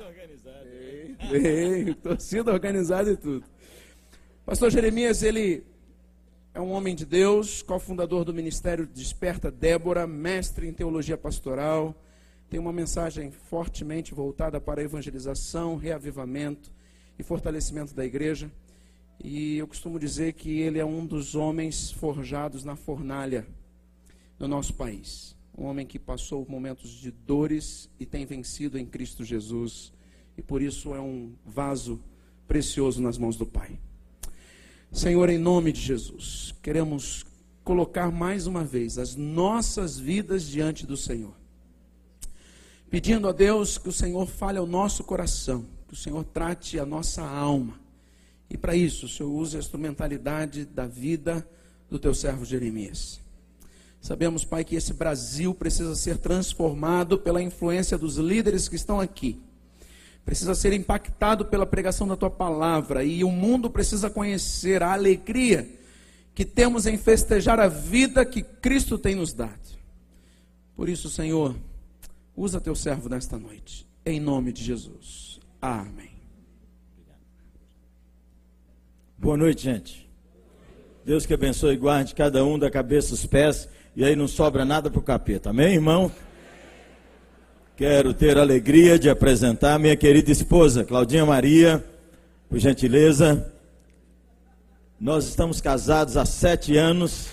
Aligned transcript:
torcida 0.00 0.06
organizada. 0.06 0.64
Bem, 1.30 1.92
torcida 2.02 2.52
organizada 2.52 3.12
e 3.12 3.16
tudo. 3.16 3.44
Pastor 4.46 4.70
Jeremias, 4.70 5.22
ele 5.22 5.62
é 6.54 6.60
um 6.60 6.70
homem 6.70 6.94
de 6.94 7.04
Deus, 7.04 7.62
cofundador 7.62 8.24
do 8.24 8.32
Ministério 8.32 8.86
Desperta 8.86 9.50
Débora, 9.50 10.06
mestre 10.06 10.66
em 10.66 10.72
teologia 10.72 11.18
pastoral, 11.18 11.94
tem 12.48 12.58
uma 12.58 12.72
mensagem 12.72 13.30
fortemente 13.30 14.14
voltada 14.14 14.60
para 14.60 14.82
evangelização, 14.82 15.76
reavivamento 15.76 16.72
e 17.18 17.22
fortalecimento 17.22 17.94
da 17.94 18.04
igreja. 18.04 18.50
E 19.22 19.58
eu 19.58 19.68
costumo 19.68 19.98
dizer 19.98 20.32
que 20.32 20.60
ele 20.60 20.78
é 20.78 20.84
um 20.84 21.04
dos 21.04 21.34
homens 21.34 21.92
forjados 21.92 22.64
na 22.64 22.74
fornalha 22.74 23.46
do 24.38 24.48
nosso 24.48 24.74
país. 24.74 25.36
Um 25.56 25.64
homem 25.64 25.86
que 25.86 25.98
passou 25.98 26.46
momentos 26.48 26.90
de 26.90 27.10
dores 27.10 27.88
e 27.98 28.06
tem 28.06 28.24
vencido 28.24 28.78
em 28.78 28.86
Cristo 28.86 29.24
Jesus. 29.24 29.92
E 30.36 30.42
por 30.42 30.62
isso 30.62 30.94
é 30.94 31.00
um 31.00 31.32
vaso 31.44 32.00
precioso 32.46 33.02
nas 33.02 33.18
mãos 33.18 33.36
do 33.36 33.46
Pai. 33.46 33.78
Senhor, 34.92 35.28
em 35.28 35.38
nome 35.38 35.70
de 35.70 35.80
Jesus, 35.80 36.54
queremos 36.62 37.24
colocar 37.62 38.10
mais 38.10 38.46
uma 38.46 38.64
vez 38.64 38.98
as 38.98 39.14
nossas 39.14 39.98
vidas 39.98 40.44
diante 40.48 40.84
do 40.84 40.96
Senhor. 40.96 41.34
Pedindo 42.90 43.28
a 43.28 43.32
Deus 43.32 43.78
que 43.78 43.88
o 43.88 43.92
Senhor 43.92 44.26
fale 44.26 44.58
ao 44.58 44.66
nosso 44.66 45.04
coração, 45.04 45.64
que 45.86 45.94
o 45.94 45.96
Senhor 45.96 46.24
trate 46.24 46.80
a 46.80 46.84
nossa 46.84 47.22
alma. 47.22 47.78
E 48.50 48.58
para 48.58 48.74
isso, 48.74 49.06
o 49.06 49.08
Senhor 49.08 49.30
use 49.30 49.56
a 49.56 49.60
instrumentalidade 49.60 50.64
da 50.64 50.88
vida 50.88 51.48
do 51.88 52.00
teu 52.00 52.12
servo 52.12 52.44
Jeremias. 52.44 53.20
Sabemos, 54.00 54.44
Pai, 54.44 54.64
que 54.64 54.76
esse 54.76 54.94
Brasil 54.94 55.54
precisa 55.54 55.94
ser 55.94 56.16
transformado 56.16 57.18
pela 57.18 57.42
influência 57.42 57.98
dos 57.98 58.16
líderes 58.16 58.68
que 58.68 58.76
estão 58.76 58.98
aqui. 58.98 59.38
Precisa 60.24 60.54
ser 60.54 60.72
impactado 60.72 61.44
pela 61.44 61.66
pregação 61.66 62.08
da 62.08 62.16
tua 62.16 62.30
palavra. 62.30 63.04
E 63.04 63.22
o 63.22 63.30
mundo 63.30 63.68
precisa 63.68 64.08
conhecer 64.08 64.82
a 64.82 64.92
alegria 64.92 65.68
que 66.34 66.44
temos 66.44 66.86
em 66.86 66.96
festejar 66.96 67.60
a 67.60 67.68
vida 67.68 68.24
que 68.24 68.42
Cristo 68.42 68.96
tem 68.96 69.14
nos 69.14 69.32
dado. 69.32 69.58
Por 70.74 70.88
isso, 70.88 71.10
Senhor, 71.10 71.54
usa 72.34 72.60
teu 72.60 72.74
servo 72.74 73.08
nesta 73.08 73.38
noite. 73.38 73.86
Em 74.04 74.18
nome 74.18 74.50
de 74.52 74.64
Jesus. 74.64 75.40
Amém. 75.60 76.10
Boa 79.18 79.36
noite, 79.36 79.64
gente. 79.64 80.08
Deus 81.04 81.26
que 81.26 81.34
abençoe 81.34 81.74
e 81.74 81.78
guarde 81.78 82.14
cada 82.14 82.42
um 82.44 82.58
da 82.58 82.70
cabeça 82.70 83.12
aos 83.12 83.26
pés 83.26 83.68
e 83.94 84.04
aí 84.04 84.14
não 84.14 84.28
sobra 84.28 84.64
nada 84.64 84.90
para 84.90 84.98
o 84.98 85.02
capeta. 85.02 85.50
Amém, 85.50 85.74
irmão? 85.74 86.10
Quero 87.76 88.12
ter 88.14 88.38
a 88.38 88.42
alegria 88.42 88.98
de 88.98 89.08
apresentar 89.08 89.78
minha 89.78 89.96
querida 89.96 90.30
esposa, 90.30 90.84
Claudinha 90.84 91.24
Maria, 91.24 91.84
por 92.48 92.58
gentileza. 92.58 93.52
Nós 95.00 95.26
estamos 95.26 95.60
casados 95.60 96.16
há 96.16 96.26
sete 96.26 96.76
anos 96.76 97.30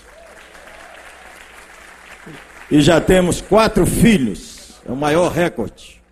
e 2.70 2.80
já 2.80 3.00
temos 3.00 3.40
quatro 3.40 3.86
filhos, 3.86 4.80
é 4.86 4.92
o 4.92 4.96
maior 4.96 5.30
recorde. 5.30 6.02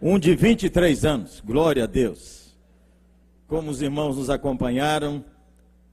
Um 0.00 0.18
de 0.18 0.34
23 0.34 1.04
anos, 1.04 1.40
glória 1.44 1.84
a 1.84 1.86
Deus. 1.86 2.54
Como 3.46 3.70
os 3.70 3.82
irmãos 3.82 4.16
nos 4.16 4.30
acompanharam, 4.30 5.24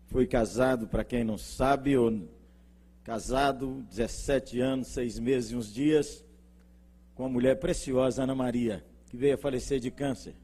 fui 0.08 0.25
casado, 0.25 0.88
para 0.88 1.03
quem 1.03 1.23
não 1.23 1.38
sabe, 1.38 1.97
ou 1.97 2.12
casado, 3.04 3.86
17 3.90 4.60
anos, 4.60 4.88
seis 4.88 5.18
meses 5.18 5.52
e 5.52 5.56
uns 5.56 5.74
dias, 5.74 6.24
com 7.16 7.24
uma 7.24 7.30
mulher 7.30 7.60
preciosa, 7.60 8.24
Ana 8.24 8.36
Maria, 8.36 8.86
que 9.10 9.18
veio 9.18 9.36
a 9.36 9.38
falecer 9.38 9.80
de 9.80 9.92
câncer. 9.92 10.36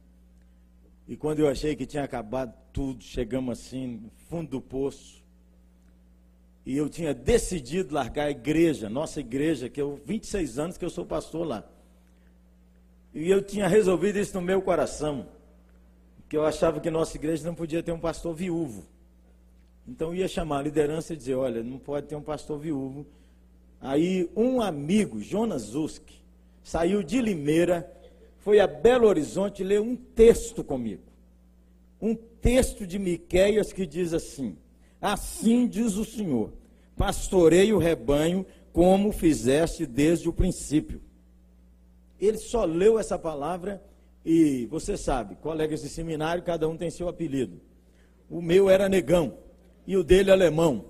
E 1.07 1.15
quando 1.15 1.39
eu 1.39 1.47
achei 1.47 1.75
que 1.75 1.85
tinha 1.85 2.03
acabado 2.03 2.53
tudo, 2.73 3.03
chegamos 3.03 3.59
assim, 3.59 4.01
no 4.03 4.09
fundo 4.29 4.51
do 4.51 4.61
poço. 4.61 5.23
E 6.65 6.75
eu 6.75 6.89
tinha 6.89 7.13
decidido 7.13 7.93
largar 7.93 8.25
a 8.25 8.31
igreja, 8.31 8.89
nossa 8.89 9.21
igreja, 9.21 9.69
que 9.69 9.81
eu 9.81 10.01
26 10.05 10.59
anos 10.59 10.77
que 10.77 10.83
eu 10.83 10.89
sou 10.89 11.05
pastor 11.05 11.47
lá. 11.47 11.63
E 13.13 13.29
eu 13.29 13.41
tinha 13.41 13.67
resolvido 13.67 14.19
isso 14.19 14.33
no 14.33 14.41
meu 14.41 14.61
coração, 14.61 15.29
que 16.27 16.35
eu 16.35 16.45
achava 16.45 16.81
que 16.81 16.89
nossa 16.89 17.15
igreja 17.15 17.45
não 17.45 17.55
podia 17.55 17.81
ter 17.81 17.93
um 17.93 17.99
pastor 17.99 18.35
viúvo. 18.35 18.85
Então 19.87 20.13
ia 20.13 20.27
chamar 20.27 20.59
a 20.59 20.63
liderança 20.63 21.13
e 21.13 21.17
dizer, 21.17 21.35
olha, 21.35 21.63
não 21.63 21.79
pode 21.79 22.07
ter 22.07 22.15
um 22.15 22.21
pastor 22.21 22.59
viúvo. 22.59 23.05
Aí 23.79 24.29
um 24.35 24.61
amigo, 24.61 25.21
Jonas 25.21 25.75
Usk, 25.75 26.03
saiu 26.61 27.01
de 27.01 27.21
Limeira, 27.21 27.89
foi 28.39 28.59
a 28.59 28.67
Belo 28.67 29.07
Horizonte 29.07 29.63
ler 29.63 29.79
um 29.79 29.95
texto 29.95 30.63
comigo. 30.63 31.03
Um 32.01 32.13
texto 32.13 32.85
de 32.85 32.99
Miqueias 32.99 33.71
que 33.71 33.85
diz 33.85 34.13
assim: 34.13 34.57
Assim 35.01 35.67
diz 35.67 35.95
o 35.95 36.03
Senhor: 36.03 36.51
Pastorei 36.95 37.71
o 37.71 37.77
rebanho 37.77 38.45
como 38.73 39.11
fizeste 39.11 39.85
desde 39.85 40.27
o 40.27 40.33
princípio. 40.33 41.01
Ele 42.19 42.37
só 42.37 42.65
leu 42.65 42.99
essa 42.99 43.17
palavra 43.17 43.81
e 44.25 44.65
você 44.67 44.97
sabe, 44.97 45.35
colegas 45.35 45.81
de 45.81 45.89
seminário, 45.89 46.43
cada 46.43 46.67
um 46.67 46.75
tem 46.75 46.89
seu 46.89 47.07
apelido. 47.07 47.61
O 48.29 48.41
meu 48.41 48.69
era 48.69 48.89
negão 48.89 49.37
e 49.87 49.95
o 49.95 50.03
dele 50.03 50.29
alemão. 50.29 50.85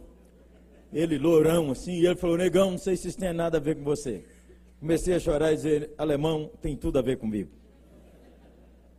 Ele 0.91 1.17
lourão 1.17 1.71
assim, 1.71 1.93
e 1.93 2.05
ele 2.05 2.15
falou: 2.15 2.37
Negão, 2.37 2.71
não 2.71 2.77
sei 2.77 2.97
se 2.97 3.09
isso 3.09 3.17
tem 3.17 3.31
nada 3.31 3.57
a 3.57 3.61
ver 3.61 3.75
com 3.75 3.83
você. 3.83 4.23
Comecei 4.79 5.13
a 5.13 5.19
chorar 5.19 5.53
e 5.53 5.55
dizer: 5.55 5.93
Alemão, 5.97 6.49
tem 6.61 6.75
tudo 6.75 6.97
a 6.97 7.01
ver 7.01 7.17
comigo. 7.17 7.51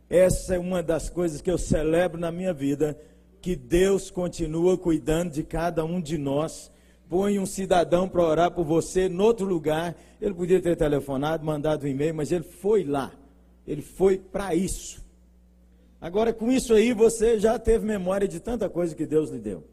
Essa 0.09 0.55
é 0.55 0.59
uma 0.59 0.81
das 0.81 1.09
coisas 1.09 1.41
que 1.41 1.51
eu 1.51 1.57
celebro 1.57 2.19
na 2.19 2.31
minha 2.31 2.53
vida, 2.53 2.97
que 3.41 3.55
Deus 3.55 4.09
continua 4.09 4.77
cuidando 4.77 5.33
de 5.33 5.43
cada 5.43 5.83
um 5.83 6.01
de 6.01 6.17
nós. 6.17 6.71
Põe 7.07 7.39
um 7.39 7.45
cidadão 7.45 8.07
para 8.07 8.23
orar 8.23 8.51
por 8.51 8.63
você 8.63 9.09
no 9.09 9.23
outro 9.23 9.45
lugar. 9.45 9.95
Ele 10.21 10.33
podia 10.33 10.61
ter 10.61 10.75
telefonado, 10.75 11.43
mandado 11.43 11.85
um 11.85 11.87
e-mail, 11.87 12.13
mas 12.13 12.31
ele 12.31 12.43
foi 12.43 12.83
lá. 12.83 13.11
Ele 13.67 13.81
foi 13.81 14.17
para 14.17 14.53
isso. 14.53 15.03
Agora, 15.99 16.31
com 16.31 16.51
isso 16.51 16.73
aí, 16.73 16.93
você 16.93 17.39
já 17.39 17.57
teve 17.57 17.85
memória 17.85 18.27
de 18.27 18.39
tanta 18.39 18.69
coisa 18.69 18.95
que 18.95 19.05
Deus 19.05 19.31
lhe 19.31 19.39
deu. 19.39 19.63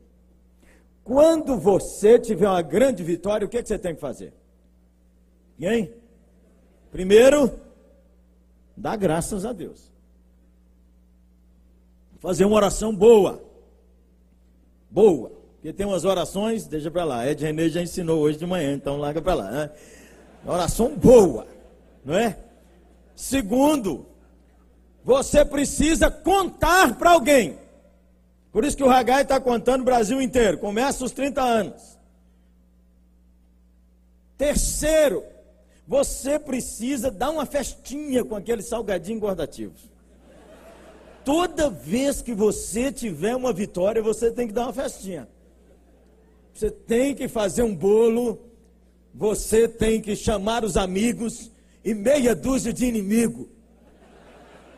Quando 1.06 1.56
você 1.56 2.18
tiver 2.18 2.48
uma 2.48 2.62
grande 2.62 3.04
vitória, 3.04 3.46
o 3.46 3.48
que, 3.48 3.58
é 3.58 3.62
que 3.62 3.68
você 3.68 3.78
tem 3.78 3.94
que 3.94 4.00
fazer? 4.00 4.34
Hein? 5.60 5.94
Primeiro, 6.90 7.60
dá 8.76 8.96
graças 8.96 9.44
a 9.46 9.52
Deus. 9.52 9.88
Fazer 12.18 12.44
uma 12.44 12.56
oração 12.56 12.92
boa. 12.92 13.40
Boa. 14.90 15.30
Porque 15.54 15.72
tem 15.72 15.86
umas 15.86 16.04
orações, 16.04 16.66
deixa 16.66 16.90
para 16.90 17.04
lá. 17.04 17.24
Ed 17.24 17.40
René 17.40 17.68
já 17.68 17.80
ensinou 17.80 18.18
hoje 18.18 18.38
de 18.38 18.46
manhã, 18.46 18.72
então 18.72 18.98
larga 18.98 19.22
para 19.22 19.34
lá. 19.34 19.50
Né? 19.52 19.70
Oração 20.44 20.96
boa, 20.96 21.46
não 22.04 22.18
é? 22.18 22.36
Segundo, 23.14 24.06
você 25.04 25.44
precisa 25.44 26.10
contar 26.10 26.98
para 26.98 27.12
alguém. 27.12 27.56
Por 28.56 28.64
isso 28.64 28.74
que 28.74 28.82
o 28.82 28.88
Hagai 28.88 29.20
está 29.20 29.38
contando 29.38 29.82
o 29.82 29.84
Brasil 29.84 30.18
inteiro. 30.18 30.56
Começa 30.56 31.04
os 31.04 31.12
30 31.12 31.42
anos. 31.42 31.98
Terceiro, 34.38 35.22
você 35.86 36.38
precisa 36.38 37.10
dar 37.10 37.28
uma 37.28 37.44
festinha 37.44 38.24
com 38.24 38.34
aqueles 38.34 38.64
salgadinhos 38.64 39.22
guardativos. 39.22 39.82
Toda 41.22 41.68
vez 41.68 42.22
que 42.22 42.32
você 42.32 42.90
tiver 42.90 43.36
uma 43.36 43.52
vitória, 43.52 44.00
você 44.00 44.30
tem 44.30 44.46
que 44.46 44.54
dar 44.54 44.62
uma 44.62 44.72
festinha. 44.72 45.28
Você 46.54 46.70
tem 46.70 47.14
que 47.14 47.28
fazer 47.28 47.62
um 47.62 47.76
bolo, 47.76 48.40
você 49.14 49.68
tem 49.68 50.00
que 50.00 50.16
chamar 50.16 50.64
os 50.64 50.78
amigos 50.78 51.50
e 51.84 51.92
meia 51.92 52.34
dúzia 52.34 52.72
de 52.72 52.86
inimigo. 52.86 53.50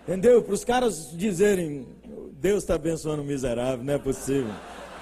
Entendeu? 0.08 0.42
Para 0.42 0.54
os 0.54 0.65
caras 0.65 1.10
dizerem, 1.12 1.86
Deus 2.33 2.62
está 2.62 2.77
abençoando 2.77 3.21
o 3.21 3.24
miserável, 3.27 3.84
não 3.84 3.92
é 3.92 3.98
possível. 3.98 4.50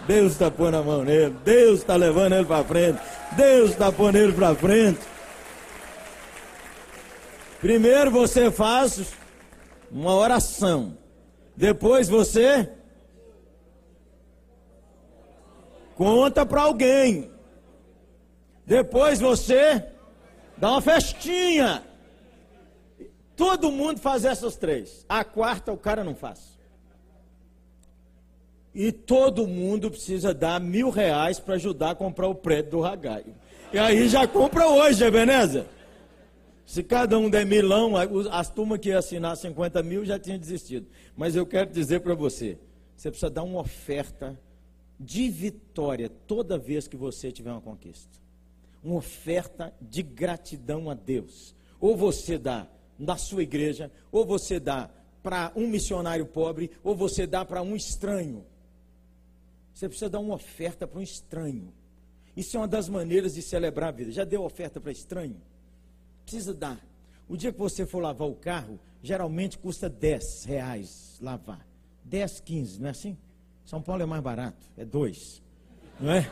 Deus 0.04 0.32
está 0.32 0.50
pondo 0.50 0.78
a 0.78 0.82
mão 0.82 1.04
nele, 1.04 1.32
Deus 1.44 1.78
está 1.78 1.94
levando 1.94 2.32
ele 2.32 2.44
para 2.44 2.64
frente, 2.64 2.98
Deus 3.36 3.70
está 3.70 3.92
pondo 3.92 4.18
ele 4.18 4.32
para 4.32 4.52
frente. 4.56 4.98
Primeiro 7.60 8.10
você 8.10 8.50
faz 8.50 9.12
uma 9.92 10.12
oração, 10.12 10.98
depois 11.56 12.08
você 12.08 12.68
conta 15.94 16.44
para 16.44 16.62
alguém, 16.62 17.30
depois 18.66 19.20
você 19.20 19.84
dá 20.58 20.72
uma 20.72 20.82
festinha. 20.82 21.84
Todo 23.36 23.70
mundo 23.70 24.00
faz 24.00 24.24
essas 24.24 24.56
três. 24.56 25.04
A 25.08 25.22
quarta 25.22 25.70
o 25.70 25.76
cara 25.76 26.02
não 26.02 26.14
faz. 26.14 26.56
E 28.74 28.90
todo 28.90 29.46
mundo 29.46 29.90
precisa 29.90 30.34
dar 30.34 30.58
mil 30.60 30.90
reais 30.90 31.38
para 31.38 31.54
ajudar 31.54 31.90
a 31.90 31.94
comprar 31.94 32.28
o 32.28 32.34
prédio 32.34 32.72
do 32.72 32.80
Ragai. 32.80 33.24
E 33.72 33.78
aí 33.78 34.08
já 34.08 34.26
compra 34.26 34.68
hoje, 34.68 35.04
Ebenezer. 35.04 35.66
Se 36.64 36.82
cada 36.82 37.18
um 37.18 37.30
der 37.30 37.46
milão, 37.46 37.94
as 38.30 38.50
turmas 38.50 38.80
que 38.80 38.88
iam 38.88 38.98
assinar 38.98 39.36
50 39.36 39.82
mil 39.82 40.04
já 40.04 40.18
tinham 40.18 40.38
desistido. 40.38 40.86
Mas 41.16 41.36
eu 41.36 41.46
quero 41.46 41.70
dizer 41.70 42.00
para 42.00 42.14
você: 42.14 42.58
você 42.96 43.10
precisa 43.10 43.30
dar 43.30 43.44
uma 43.44 43.60
oferta 43.60 44.38
de 44.98 45.28
vitória 45.28 46.10
toda 46.26 46.58
vez 46.58 46.88
que 46.88 46.96
você 46.96 47.30
tiver 47.30 47.52
uma 47.52 47.60
conquista. 47.60 48.18
Uma 48.82 48.96
oferta 48.96 49.72
de 49.80 50.02
gratidão 50.02 50.90
a 50.90 50.94
Deus. 50.94 51.54
Ou 51.78 51.96
você 51.96 52.38
dá 52.38 52.66
na 52.98 53.16
sua 53.16 53.42
igreja, 53.42 53.90
ou 54.10 54.24
você 54.24 54.58
dá 54.58 54.90
para 55.22 55.52
um 55.56 55.66
missionário 55.66 56.26
pobre, 56.26 56.70
ou 56.84 56.94
você 56.94 57.26
dá 57.26 57.44
para 57.44 57.62
um 57.62 57.74
estranho. 57.74 58.44
Você 59.74 59.88
precisa 59.88 60.08
dar 60.08 60.20
uma 60.20 60.34
oferta 60.34 60.86
para 60.86 60.98
um 60.98 61.02
estranho. 61.02 61.72
Isso 62.36 62.56
é 62.56 62.60
uma 62.60 62.68
das 62.68 62.88
maneiras 62.88 63.34
de 63.34 63.42
celebrar 63.42 63.88
a 63.88 63.92
vida. 63.92 64.12
Já 64.12 64.24
deu 64.24 64.42
oferta 64.42 64.80
para 64.80 64.92
estranho? 64.92 65.40
Precisa 66.22 66.54
dar. 66.54 66.80
O 67.28 67.36
dia 67.36 67.52
que 67.52 67.58
você 67.58 67.84
for 67.84 68.00
lavar 68.00 68.28
o 68.28 68.34
carro, 68.34 68.78
geralmente 69.02 69.58
custa 69.58 69.88
10 69.88 70.44
reais 70.44 71.18
lavar. 71.20 71.66
10, 72.04 72.40
15, 72.40 72.80
não 72.80 72.88
é 72.88 72.90
assim? 72.90 73.16
São 73.64 73.82
Paulo 73.82 74.02
é 74.02 74.06
mais 74.06 74.22
barato, 74.22 74.64
é 74.76 74.84
2. 74.84 75.42
Não 76.00 76.12
é? 76.12 76.30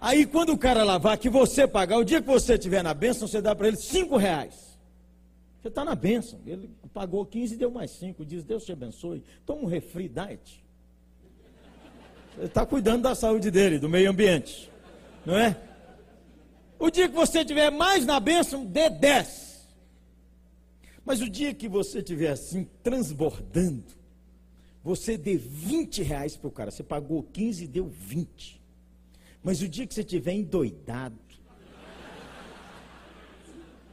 Aí 0.00 0.26
quando 0.26 0.52
o 0.52 0.58
cara 0.58 0.84
lavar, 0.84 1.16
que 1.16 1.30
você 1.30 1.66
pagar, 1.66 1.96
o 1.96 2.04
dia 2.04 2.20
que 2.20 2.26
você 2.26 2.54
estiver 2.54 2.82
na 2.82 2.92
bênção, 2.92 3.26
você 3.26 3.40
dá 3.40 3.54
para 3.54 3.68
ele 3.68 3.76
5 3.76 4.16
reais. 4.16 4.71
Você 5.62 5.68
está 5.68 5.84
na 5.84 5.94
bênção. 5.94 6.40
Ele 6.44 6.68
pagou 6.92 7.24
15 7.24 7.54
e 7.54 7.56
deu 7.56 7.70
mais 7.70 7.92
5. 7.92 8.24
Diz, 8.24 8.42
Deus 8.42 8.64
te 8.64 8.72
abençoe. 8.72 9.22
Toma 9.46 9.62
um 9.62 9.66
refri 9.66 10.08
diet. 10.08 10.62
Você 12.36 12.46
está 12.46 12.66
cuidando 12.66 13.02
da 13.02 13.14
saúde 13.14 13.48
dele, 13.48 13.78
do 13.78 13.88
meio 13.88 14.10
ambiente. 14.10 14.68
Não 15.24 15.38
é? 15.38 15.56
O 16.80 16.90
dia 16.90 17.08
que 17.08 17.14
você 17.14 17.44
tiver 17.44 17.70
mais 17.70 18.04
na 18.04 18.18
bênção, 18.18 18.66
dê 18.66 18.90
10. 18.90 19.68
Mas 21.04 21.20
o 21.20 21.30
dia 21.30 21.54
que 21.54 21.68
você 21.68 21.98
estiver 21.98 22.30
assim, 22.30 22.68
transbordando, 22.82 23.84
você 24.82 25.16
dê 25.16 25.36
20 25.36 26.02
reais 26.02 26.36
para 26.36 26.48
o 26.48 26.50
cara. 26.50 26.72
Você 26.72 26.82
pagou 26.82 27.22
15 27.22 27.62
e 27.62 27.68
deu 27.68 27.86
20. 27.86 28.60
Mas 29.44 29.62
o 29.62 29.68
dia 29.68 29.86
que 29.86 29.94
você 29.94 30.00
estiver 30.00 30.32
endoidado, 30.32 31.16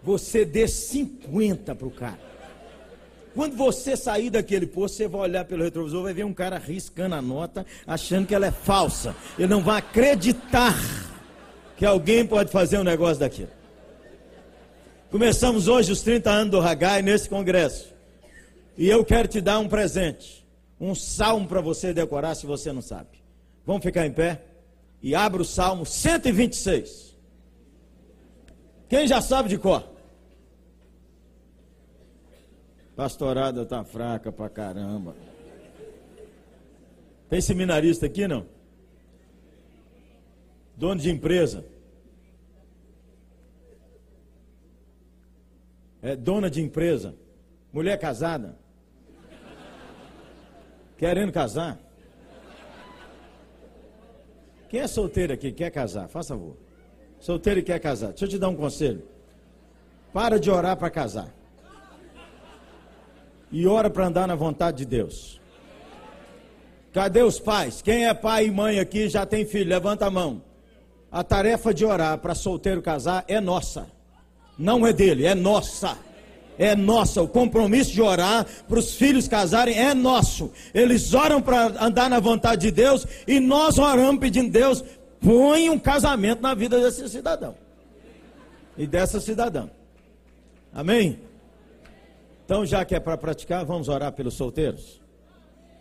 você 0.03 0.45
dê 0.45 0.67
50 0.67 1.75
para 1.75 1.87
o 1.87 1.91
cara. 1.91 2.29
Quando 3.35 3.55
você 3.55 3.95
sair 3.95 4.29
daquele 4.29 4.65
posto, 4.65 4.97
você 4.97 5.07
vai 5.07 5.21
olhar 5.21 5.45
pelo 5.45 5.63
retrovisor, 5.63 6.03
vai 6.03 6.13
ver 6.13 6.25
um 6.25 6.33
cara 6.33 6.57
riscando 6.57 7.15
a 7.15 7.21
nota, 7.21 7.65
achando 7.85 8.27
que 8.27 8.35
ela 8.35 8.47
é 8.47 8.51
falsa. 8.51 9.15
Ele 9.37 9.47
não 9.47 9.61
vai 9.61 9.77
acreditar 9.77 10.75
que 11.77 11.85
alguém 11.85 12.25
pode 12.25 12.51
fazer 12.51 12.77
um 12.77 12.83
negócio 12.83 13.19
daquilo. 13.19 13.51
Começamos 15.11 15.67
hoje 15.67 15.91
os 15.91 16.01
30 16.01 16.29
anos 16.29 16.51
do 16.51 16.59
Hagai 16.59 17.01
nesse 17.01 17.29
congresso. 17.29 17.93
E 18.77 18.89
eu 18.89 19.03
quero 19.05 19.27
te 19.27 19.41
dar 19.41 19.59
um 19.59 19.67
presente. 19.67 20.45
Um 20.79 20.95
salmo 20.95 21.47
para 21.47 21.61
você 21.61 21.93
decorar 21.93 22.35
se 22.35 22.45
você 22.45 22.71
não 22.71 22.81
sabe. 22.81 23.09
Vamos 23.65 23.83
ficar 23.83 24.05
em 24.05 24.11
pé? 24.11 24.41
E 25.01 25.15
abra 25.15 25.41
o 25.41 25.45
salmo 25.45 25.85
126. 25.85 27.08
Quem 28.89 29.07
já 29.07 29.21
sabe 29.21 29.47
de 29.47 29.57
cor? 29.57 29.87
Pastorada 32.95 33.65
tá 33.65 33.83
fraca 33.85 34.31
pra 34.31 34.49
caramba. 34.49 35.15
Tem 37.29 37.39
seminarista 37.39 38.07
aqui 38.07 38.27
não? 38.27 38.45
dono 40.79 41.01
de 41.01 41.11
empresa, 41.11 41.65
é 46.01 46.15
dona 46.15 46.49
de 46.49 46.61
empresa, 46.61 47.17
mulher 47.73 47.99
casada, 47.99 48.57
querendo 50.97 51.33
casar. 51.33 51.77
Quem 54.69 54.79
é 54.79 54.87
solteiro 54.87 55.33
aqui 55.33 55.51
quer 55.51 55.69
casar? 55.69 56.07
Faça 56.07 56.33
favor. 56.33 56.55
Solteiro 57.19 57.59
e 57.59 57.63
quer 57.63 57.79
casar. 57.79 58.09
Deixa 58.09 58.25
eu 58.25 58.29
te 58.29 58.37
dar 58.37 58.49
um 58.49 58.55
conselho. 58.55 59.03
Para 60.13 60.39
de 60.39 60.49
orar 60.49 60.77
para 60.77 60.89
casar. 60.89 61.33
E 63.51 63.67
ora 63.67 63.89
para 63.89 64.07
andar 64.07 64.27
na 64.27 64.35
vontade 64.35 64.77
de 64.77 64.85
Deus. 64.85 65.39
Cadê 66.93 67.21
os 67.21 67.39
pais? 67.39 67.81
Quem 67.81 68.07
é 68.07 68.13
pai 68.13 68.47
e 68.47 68.51
mãe 68.51 68.79
aqui 68.79 69.09
já 69.09 69.25
tem 69.25 69.45
filho? 69.45 69.69
Levanta 69.69 70.07
a 70.07 70.11
mão. 70.11 70.41
A 71.11 71.23
tarefa 71.23 71.73
de 71.73 71.85
orar 71.85 72.17
para 72.19 72.35
solteiro 72.35 72.81
casar 72.81 73.23
é 73.27 73.39
nossa. 73.39 73.87
Não 74.57 74.85
é 74.85 74.93
dele, 74.93 75.25
é 75.25 75.33
nossa. 75.33 75.97
É 76.57 76.75
nossa. 76.75 77.21
O 77.21 77.27
compromisso 77.27 77.91
de 77.91 78.01
orar 78.01 78.45
para 78.67 78.79
os 78.79 78.93
filhos 78.95 79.27
casarem 79.27 79.77
é 79.77 79.93
nosso. 79.93 80.51
Eles 80.73 81.13
oram 81.13 81.41
para 81.41 81.83
andar 81.83 82.09
na 82.09 82.19
vontade 82.19 82.61
de 82.63 82.71
Deus 82.71 83.07
e 83.27 83.39
nós 83.39 83.77
oramos 83.79 84.19
pedindo 84.19 84.51
Deus 84.51 84.83
põe 85.21 85.69
um 85.69 85.79
casamento 85.79 86.41
na 86.41 86.53
vida 86.53 86.79
desse 86.79 87.07
cidadão 87.09 87.55
e 88.77 88.87
dessa 88.87 89.19
cidadã. 89.19 89.69
Amém? 90.73 91.19
Então, 92.45 92.65
já 92.65 92.83
que 92.83 92.95
é 92.95 92.99
para 92.99 93.17
praticar, 93.17 93.65
vamos 93.65 93.89
orar 93.89 94.11
pelos 94.11 94.33
solteiros, 94.33 94.99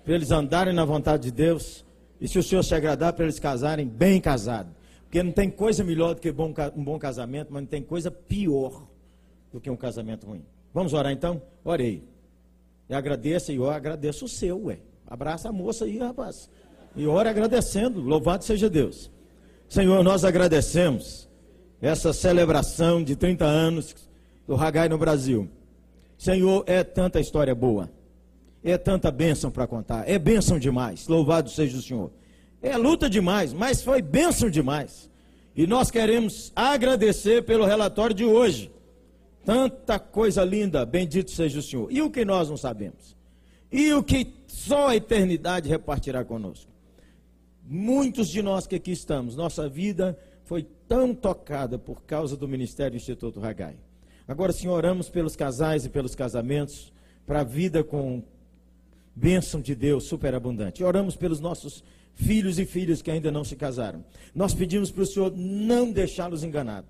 para 0.04 0.14
eles 0.14 0.30
andarem 0.30 0.74
na 0.74 0.84
vontade 0.84 1.24
de 1.24 1.30
Deus 1.30 1.84
e 2.20 2.26
se 2.26 2.38
o 2.38 2.42
Senhor 2.42 2.62
se 2.62 2.74
agradar, 2.74 3.12
para 3.12 3.24
eles 3.24 3.38
casarem 3.38 3.86
bem 3.86 4.20
casados. 4.20 4.72
Porque 5.04 5.22
não 5.22 5.32
tem 5.32 5.50
coisa 5.50 5.82
melhor 5.82 6.14
do 6.14 6.20
que 6.20 6.30
um 6.30 6.84
bom 6.84 6.98
casamento, 6.98 7.48
mas 7.50 7.62
não 7.62 7.68
tem 7.68 7.82
coisa 7.82 8.10
pior 8.10 8.86
do 9.50 9.60
que 9.60 9.70
um 9.70 9.76
casamento 9.76 10.26
ruim. 10.26 10.44
Vamos 10.74 10.92
orar 10.92 11.12
então? 11.12 11.40
Orei. 11.64 12.02
E 12.88 12.94
agradeça, 12.94 13.52
e 13.52 13.56
eu 13.56 13.70
agradeço 13.70 14.26
o 14.26 14.28
seu, 14.28 14.64
ué. 14.64 14.78
Abraça 15.06 15.48
a 15.48 15.52
moça 15.52 15.86
aí, 15.86 15.98
rapaz. 15.98 16.50
E 16.94 17.06
ora 17.06 17.30
agradecendo. 17.30 18.00
Louvado 18.00 18.44
seja 18.44 18.68
Deus. 18.68 19.10
Senhor, 19.68 20.02
nós 20.02 20.24
agradecemos 20.24 21.28
essa 21.80 22.12
celebração 22.12 23.04
de 23.04 23.14
30 23.14 23.44
anos 23.44 23.94
do 24.46 24.54
Ragai 24.54 24.88
no 24.88 24.96
Brasil. 24.96 25.48
Senhor, 26.16 26.64
é 26.66 26.82
tanta 26.82 27.20
história 27.20 27.54
boa. 27.54 27.90
É 28.64 28.78
tanta 28.78 29.10
bênção 29.10 29.50
para 29.50 29.66
contar. 29.66 30.08
É 30.08 30.18
bênção 30.18 30.58
demais. 30.58 31.06
Louvado 31.06 31.50
seja 31.50 31.76
o 31.76 31.82
Senhor. 31.82 32.10
É 32.62 32.76
luta 32.76 33.08
demais, 33.10 33.52
mas 33.52 33.82
foi 33.82 34.00
bênção 34.00 34.50
demais. 34.50 35.08
E 35.54 35.66
nós 35.66 35.90
queremos 35.90 36.50
agradecer 36.56 37.44
pelo 37.44 37.66
relatório 37.66 38.14
de 38.14 38.24
hoje. 38.24 38.72
Tanta 39.44 39.98
coisa 39.98 40.44
linda, 40.44 40.84
bendito 40.84 41.30
seja 41.30 41.58
o 41.58 41.62
Senhor. 41.62 41.92
E 41.92 42.00
o 42.00 42.10
que 42.10 42.24
nós 42.24 42.48
não 42.48 42.56
sabemos? 42.56 43.16
E 43.70 43.92
o 43.92 44.02
que 44.02 44.34
só 44.46 44.88
a 44.88 44.96
eternidade 44.96 45.68
repartirá 45.68 46.24
conosco? 46.24 46.67
Muitos 47.70 48.30
de 48.30 48.40
nós 48.40 48.66
que 48.66 48.76
aqui 48.76 48.92
estamos, 48.92 49.36
nossa 49.36 49.68
vida 49.68 50.18
foi 50.42 50.66
tão 50.88 51.14
tocada 51.14 51.78
por 51.78 52.02
causa 52.04 52.34
do 52.34 52.48
Ministério 52.48 52.92
do 52.92 52.96
Instituto 52.96 53.38
Ragai. 53.40 53.76
Agora, 54.26 54.54
Senhor, 54.54 54.72
oramos 54.72 55.10
pelos 55.10 55.36
casais 55.36 55.84
e 55.84 55.90
pelos 55.90 56.14
casamentos, 56.14 56.90
para 57.26 57.40
a 57.40 57.44
vida 57.44 57.84
com 57.84 58.22
bênção 59.14 59.60
de 59.60 59.74
Deus 59.74 60.04
superabundante. 60.04 60.82
Oramos 60.82 61.14
pelos 61.14 61.40
nossos 61.40 61.84
filhos 62.14 62.58
e 62.58 62.64
filhas 62.64 63.02
que 63.02 63.10
ainda 63.10 63.30
não 63.30 63.44
se 63.44 63.54
casaram. 63.54 64.02
Nós 64.34 64.54
pedimos 64.54 64.90
para 64.90 65.02
o 65.02 65.06
Senhor 65.06 65.30
não 65.36 65.92
deixá-los 65.92 66.42
enganados 66.42 66.88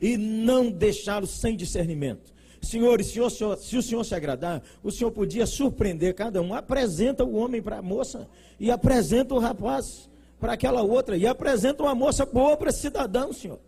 e 0.00 0.16
não 0.16 0.70
deixá-los 0.70 1.40
sem 1.40 1.56
discernimento. 1.56 2.32
Senhor, 2.62 3.02
senhor, 3.02 3.30
se 3.56 3.76
o 3.76 3.82
Senhor 3.82 4.04
se 4.04 4.14
agradar, 4.14 4.62
o 4.80 4.92
Senhor 4.92 5.10
podia 5.10 5.44
surpreender 5.44 6.14
cada 6.14 6.40
um. 6.40 6.54
Apresenta 6.54 7.24
o 7.24 7.34
homem 7.34 7.60
para 7.60 7.78
a 7.78 7.82
moça 7.82 8.28
e 8.60 8.70
apresenta 8.70 9.34
o 9.34 9.38
rapaz 9.40 10.09
para 10.40 10.54
aquela 10.54 10.82
outra 10.82 11.16
e 11.16 11.26
apresenta 11.26 11.82
uma 11.82 11.94
moça 11.94 12.24
boa 12.24 12.56
para 12.56 12.70
esse 12.70 12.80
cidadão, 12.80 13.32
Senhor. 13.32 13.60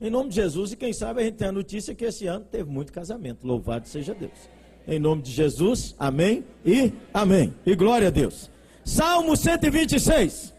Em 0.00 0.08
nome 0.08 0.30
de 0.30 0.36
Jesus, 0.36 0.72
e 0.72 0.76
quem 0.76 0.92
sabe 0.92 1.20
a 1.20 1.24
gente 1.24 1.34
tem 1.34 1.48
a 1.48 1.52
notícia 1.52 1.92
que 1.92 2.04
esse 2.04 2.26
ano 2.26 2.44
teve 2.44 2.70
muito 2.70 2.92
casamento. 2.92 3.44
Louvado 3.44 3.88
seja 3.88 4.14
Deus. 4.14 4.48
Em 4.86 4.98
nome 5.00 5.22
de 5.22 5.32
Jesus, 5.32 5.94
amém 5.98 6.44
e 6.64 6.92
amém. 7.12 7.52
E 7.66 7.74
glória 7.74 8.06
a 8.06 8.10
Deus. 8.10 8.48
Salmo 8.84 9.36
126. 9.36 10.54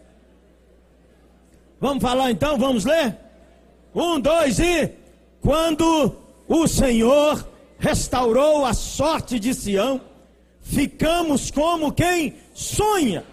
Vamos 1.80 2.02
falar 2.02 2.30
então, 2.30 2.58
vamos 2.58 2.84
ler? 2.84 3.16
Um, 3.94 4.20
dois 4.20 4.58
e. 4.60 4.92
Quando 5.40 6.14
o 6.46 6.68
Senhor 6.68 7.48
restaurou 7.78 8.66
a 8.66 8.74
sorte 8.74 9.38
de 9.38 9.54
Sião, 9.54 10.02
ficamos 10.60 11.50
como 11.50 11.90
quem 11.90 12.34
sonha. 12.52 13.24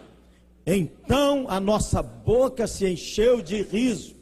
Então 0.70 1.46
a 1.48 1.62
nossa 1.62 2.04
boca 2.04 2.68
se 2.68 2.86
encheu 2.86 3.42
de 3.42 3.62
riso 3.62 4.14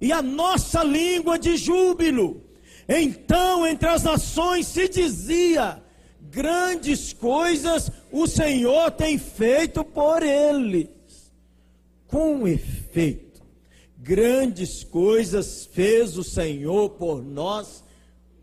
e 0.00 0.12
a 0.12 0.22
nossa 0.22 0.84
língua 0.84 1.36
de 1.36 1.56
júbilo. 1.56 2.40
Então 2.88 3.66
entre 3.66 3.88
as 3.88 4.04
nações 4.04 4.68
se 4.68 4.88
dizia: 4.88 5.82
grandes 6.30 7.12
coisas 7.12 7.90
o 8.12 8.28
Senhor 8.28 8.92
tem 8.92 9.18
feito 9.18 9.82
por 9.82 10.22
eles. 10.22 10.88
Com 12.06 12.46
efeito, 12.46 13.42
grandes 13.98 14.84
coisas 14.84 15.68
fez 15.72 16.16
o 16.16 16.22
Senhor 16.22 16.90
por 16.90 17.22
nós, 17.22 17.82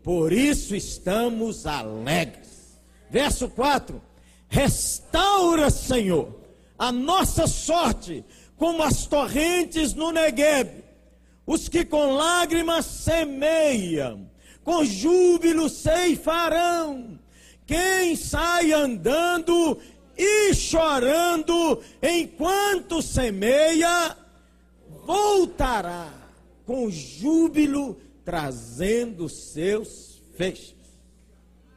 por 0.02 0.30
isso 0.30 0.76
estamos 0.76 1.66
alegres. 1.66 2.78
Verso 3.10 3.48
4: 3.48 4.00
Restaura, 4.46 5.70
Senhor, 5.70 6.45
a 6.78 6.92
nossa 6.92 7.46
sorte, 7.46 8.24
como 8.56 8.82
as 8.82 9.06
torrentes 9.06 9.94
no 9.94 10.10
Negueb. 10.10 10.84
Os 11.46 11.68
que 11.68 11.84
com 11.84 12.14
lágrimas 12.14 12.86
semeiam, 12.86 14.28
com 14.64 14.84
júbilo 14.84 15.68
ceifarão. 15.68 17.18
Quem 17.64 18.16
sai 18.16 18.72
andando 18.72 19.78
e 20.16 20.54
chorando 20.54 21.80
enquanto 22.02 23.00
semeia, 23.00 24.16
voltará 25.04 26.12
com 26.64 26.90
júbilo 26.90 27.96
trazendo 28.24 29.28
seus 29.28 30.20
feixes. 30.36 30.74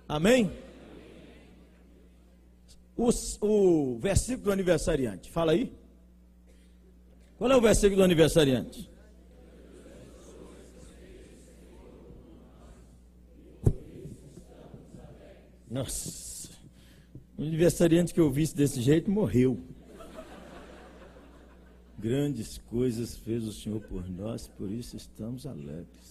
Amém? 0.08 0.52
O, 3.00 3.10
o 3.40 3.98
versículo 3.98 4.44
do 4.44 4.52
aniversariante, 4.52 5.32
fala 5.32 5.54
aí. 5.54 5.74
Qual 7.38 7.50
é 7.50 7.56
o 7.56 7.62
versículo 7.62 7.96
do 7.96 8.04
aniversariante? 8.04 8.92
Nossa, 15.72 16.50
o 17.38 17.44
aniversariante 17.44 18.14
que 18.14 18.20
eu 18.20 18.30
visse 18.30 18.54
desse 18.54 18.82
jeito 18.82 19.10
morreu. 19.10 19.58
Grandes 21.98 22.58
coisas 22.58 23.16
fez 23.16 23.46
o 23.46 23.54
Senhor 23.54 23.80
por 23.80 24.10
nós, 24.10 24.50
por 24.50 24.70
isso 24.70 24.98
estamos 24.98 25.46
alegres. 25.46 26.09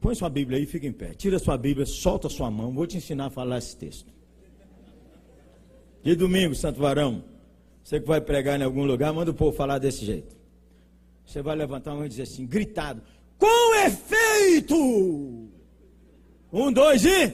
Põe 0.00 0.14
sua 0.14 0.30
Bíblia 0.30 0.58
aí, 0.58 0.64
fica 0.64 0.86
em 0.86 0.92
pé. 0.92 1.12
Tira 1.14 1.38
sua 1.38 1.58
Bíblia, 1.58 1.84
solta 1.84 2.28
sua 2.28 2.50
mão. 2.50 2.72
Vou 2.72 2.86
te 2.86 2.96
ensinar 2.96 3.26
a 3.26 3.30
falar 3.30 3.58
esse 3.58 3.76
texto. 3.76 4.10
De 6.02 6.16
domingo, 6.16 6.54
Santo 6.54 6.80
Varão, 6.80 7.22
você 7.84 8.00
que 8.00 8.06
vai 8.06 8.20
pregar 8.20 8.58
em 8.58 8.64
algum 8.64 8.84
lugar, 8.84 9.12
manda 9.12 9.30
o 9.30 9.34
povo 9.34 9.54
falar 9.54 9.78
desse 9.78 10.04
jeito. 10.04 10.34
Você 11.26 11.42
vai 11.42 11.54
levantar 11.54 11.92
a 11.92 11.94
mão 11.94 12.06
e 12.06 12.08
dizer 12.08 12.22
assim, 12.22 12.46
gritado, 12.46 13.02
com 13.38 13.74
efeito! 13.84 14.74
Um, 16.52 16.72
dois 16.72 17.04
e. 17.04 17.28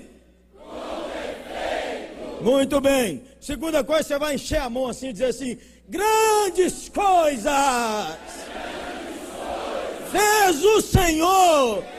Com 0.54 1.06
efeito! 1.14 2.44
Muito 2.44 2.80
bem. 2.80 3.22
Segunda 3.40 3.84
coisa, 3.84 4.02
você 4.02 4.18
vai 4.18 4.34
encher 4.34 4.58
a 4.58 4.68
mão 4.68 4.88
assim 4.88 5.08
e 5.08 5.12
dizer 5.12 5.26
assim: 5.26 5.56
grandes 5.88 6.88
coisas! 6.88 7.46
Grandes 7.46 9.20
coisas. 9.30 10.10
Fez 10.10 10.64
o 10.64 10.80
Senhor! 10.80 11.95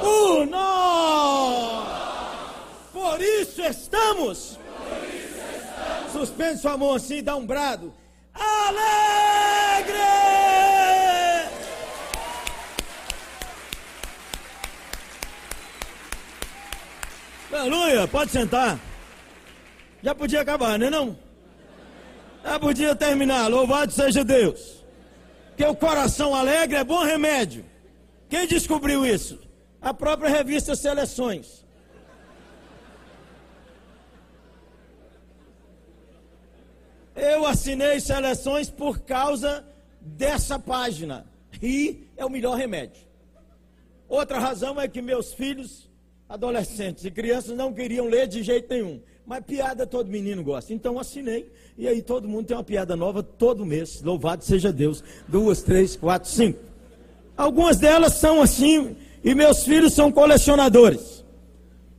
Por 0.00 0.46
nós. 0.46 1.88
Por 2.92 3.20
isso 3.20 3.62
estamos. 3.62 4.58
Suspende 6.12 6.60
sua 6.60 6.76
mão 6.76 6.94
assim 6.94 7.18
e 7.18 7.22
dá 7.22 7.36
um 7.36 7.46
brado. 7.46 7.94
Alegre! 8.34 10.00
Aleluia, 17.52 18.08
pode 18.08 18.30
sentar. 18.30 18.78
Já 20.02 20.14
podia 20.14 20.40
acabar, 20.40 20.78
não 20.78 20.86
é 20.86 20.90
não? 20.90 21.18
Já 22.42 22.58
podia 22.58 22.94
terminar. 22.94 23.48
Louvado 23.48 23.92
seja 23.92 24.24
Deus. 24.24 24.84
Que 25.56 25.64
o 25.64 25.74
coração 25.74 26.34
alegre 26.34 26.78
é 26.78 26.84
bom 26.84 27.04
remédio. 27.04 27.64
Quem 28.28 28.46
descobriu 28.46 29.04
isso? 29.04 29.49
A 29.80 29.94
própria 29.94 30.28
revista 30.28 30.74
Seleções. 30.76 31.64
Eu 37.16 37.46
assinei 37.46 38.00
Seleções 38.00 38.70
por 38.70 39.00
causa 39.00 39.64
dessa 40.00 40.58
página. 40.58 41.26
Rir 41.52 42.08
é 42.16 42.24
o 42.24 42.30
melhor 42.30 42.56
remédio. 42.56 43.02
Outra 44.08 44.38
razão 44.38 44.80
é 44.80 44.88
que 44.88 45.00
meus 45.02 45.32
filhos, 45.32 45.88
adolescentes 46.28 47.04
e 47.04 47.10
crianças, 47.10 47.56
não 47.56 47.72
queriam 47.72 48.06
ler 48.06 48.26
de 48.26 48.42
jeito 48.42 48.72
nenhum. 48.72 49.00
Mas 49.26 49.44
piada 49.44 49.86
todo 49.86 50.10
menino 50.10 50.42
gosta. 50.42 50.72
Então 50.72 50.98
assinei. 50.98 51.50
E 51.76 51.86
aí 51.86 52.02
todo 52.02 52.28
mundo 52.28 52.46
tem 52.46 52.56
uma 52.56 52.64
piada 52.64 52.96
nova 52.96 53.22
todo 53.22 53.64
mês. 53.64 54.02
Louvado 54.02 54.44
seja 54.44 54.72
Deus. 54.72 55.04
Duas, 55.28 55.62
três, 55.62 55.96
quatro, 55.96 56.28
cinco. 56.28 56.58
Algumas 57.36 57.76
delas 57.76 58.14
são 58.14 58.40
assim 58.42 58.96
e 59.22 59.34
meus 59.34 59.64
filhos 59.64 59.92
são 59.92 60.10
colecionadores. 60.10 61.24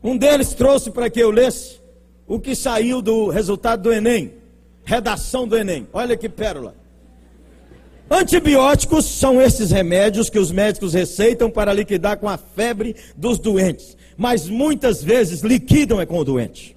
Um 0.03 0.17
deles 0.17 0.53
trouxe 0.53 0.89
para 0.89 1.09
que 1.09 1.19
eu 1.19 1.29
lesse 1.29 1.79
o 2.27 2.39
que 2.39 2.55
saiu 2.55 3.01
do 3.01 3.27
resultado 3.27 3.83
do 3.83 3.93
Enem, 3.93 4.33
redação 4.83 5.47
do 5.47 5.57
Enem. 5.57 5.87
Olha 5.93 6.17
que 6.17 6.27
pérola. 6.27 6.75
Antibióticos 8.09 9.05
são 9.05 9.41
esses 9.41 9.71
remédios 9.71 10.29
que 10.29 10.39
os 10.39 10.51
médicos 10.51 10.93
receitam 10.93 11.49
para 11.49 11.73
liquidar 11.73 12.17
com 12.17 12.27
a 12.27 12.37
febre 12.37 12.95
dos 13.15 13.39
doentes, 13.39 13.95
mas 14.17 14.49
muitas 14.49 15.01
vezes 15.01 15.41
liquidam 15.41 16.01
é 16.01 16.05
com 16.05 16.17
o 16.17 16.25
doente. 16.25 16.75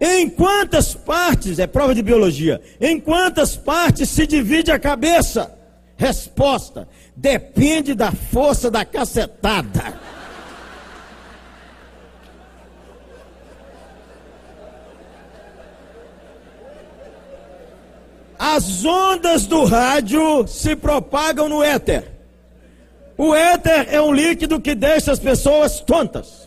Em 0.00 0.28
quantas 0.28 0.94
partes, 0.94 1.58
é 1.58 1.66
prova 1.66 1.94
de 1.94 2.02
biologia, 2.02 2.60
em 2.80 3.00
quantas 3.00 3.56
partes 3.56 4.10
se 4.10 4.26
divide 4.26 4.70
a 4.70 4.78
cabeça? 4.78 5.55
Resposta: 5.96 6.86
depende 7.16 7.94
da 7.94 8.12
força 8.12 8.70
da 8.70 8.84
cacetada. 8.84 9.94
As 18.38 18.84
ondas 18.84 19.46
do 19.46 19.64
rádio 19.64 20.46
se 20.46 20.76
propagam 20.76 21.48
no 21.48 21.62
éter. 21.62 22.12
O 23.16 23.34
éter 23.34 23.88
é 23.90 24.00
um 24.00 24.12
líquido 24.12 24.60
que 24.60 24.74
deixa 24.74 25.10
as 25.10 25.18
pessoas 25.18 25.80
tontas. 25.80 26.46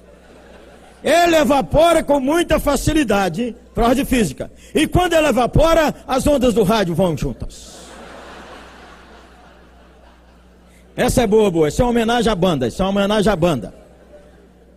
Ele 1.03 1.35
evapora 1.35 2.03
com 2.03 2.19
muita 2.19 2.59
facilidade, 2.59 3.55
prova 3.73 3.95
de 3.95 4.05
física. 4.05 4.51
E 4.75 4.85
quando 4.85 5.13
ele 5.13 5.27
evapora, 5.27 5.95
as 6.07 6.27
ondas 6.27 6.53
do 6.53 6.61
rádio 6.61 6.93
vão 6.93 7.17
juntas. 7.17 7.78
Essa 10.99 11.21
é 11.21 11.27
boa, 11.27 11.49
boa. 11.49 11.69
Isso 11.69 11.81
é 11.81 11.85
uma 11.85 11.91
homenagem 11.91 12.29
à 12.29 12.35
banda. 12.35 12.67
Isso 12.67 12.81
é 12.81 12.85
uma 12.85 12.91
homenagem 12.91 13.31
à 13.31 13.35
banda. 13.35 13.73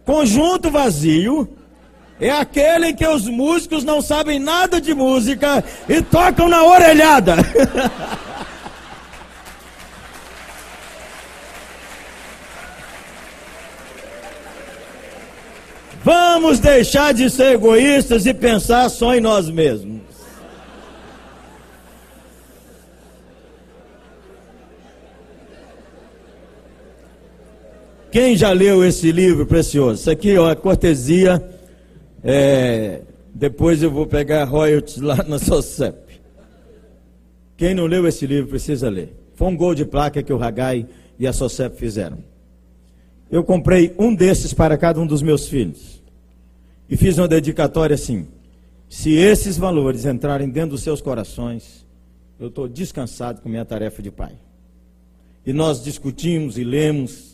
Conjunto 0.05 0.71
vazio 0.71 1.49
é 2.21 2.31
aquele 2.31 2.91
em 2.91 2.95
que 2.95 3.05
os 3.05 3.27
músicos 3.27 3.83
não 3.83 4.01
sabem 4.01 4.39
nada 4.39 4.81
de 4.81 4.95
música 4.95 5.65
e 5.89 6.01
tocam 6.01 6.49
na 6.49 6.63
orelhada. 6.63 7.35
Vamos 16.05 16.61
deixar 16.61 17.13
de 17.13 17.29
ser 17.29 17.55
egoístas 17.55 18.27
e 18.27 18.35
pensar 18.35 18.89
só 18.91 19.13
em 19.13 19.21
nós 19.21 19.51
mesmos. 19.51 20.02
Quem 28.13 28.37
já 28.37 28.53
leu 28.53 28.85
esse 28.85 29.11
livro 29.11 29.47
precioso? 29.47 30.03
Isso 30.03 30.11
aqui, 30.11 30.37
ó, 30.37 30.51
é 30.51 30.55
cortesia. 30.55 31.43
É, 32.23 33.01
depois 33.35 33.83
eu 33.83 33.91
vou 33.91 34.07
pegar 34.07 34.45
royalties 34.45 34.99
lá 34.99 35.25
na 35.27 35.39
SOCEP. 35.39 36.21
Quem 37.57 37.75
não 37.75 37.87
leu 37.87 38.07
esse 38.07 38.27
livro 38.27 38.51
precisa 38.51 38.91
ler. 38.91 39.17
Foi 39.35 39.49
um 39.49 39.57
gol 39.57 39.75
de 39.75 39.87
placa 39.87 40.23
que 40.23 40.31
o 40.31 40.37
Ragai 40.37 40.87
e 41.19 41.27
a 41.27 41.33
SOCEP 41.33 41.75
fizeram. 41.79 42.19
Eu 43.31 43.43
comprei 43.43 43.95
um 43.99 44.15
desses 44.15 44.53
para 44.53 44.77
cada 44.77 45.01
um 45.01 45.07
dos 45.07 45.23
meus 45.23 45.49
filhos. 45.49 46.03
E 46.91 46.99
fiz 46.99 47.17
uma 47.17 47.27
dedicatória 47.27 47.95
assim: 47.95 48.29
se 48.91 49.15
esses 49.15 49.57
valores 49.57 50.05
entrarem 50.05 50.51
dentro 50.51 50.73
dos 50.73 50.83
seus 50.83 51.01
corações, 51.01 51.87
eu 52.39 52.49
estou 52.49 52.69
descansado 52.69 53.41
com 53.41 53.49
minha 53.49 53.65
tarefa 53.65 54.03
de 54.03 54.11
pai. 54.11 54.35
E 55.47 55.53
nós 55.55 55.83
discutimos 55.83 56.59
e 56.59 56.63
lemos 56.63 57.32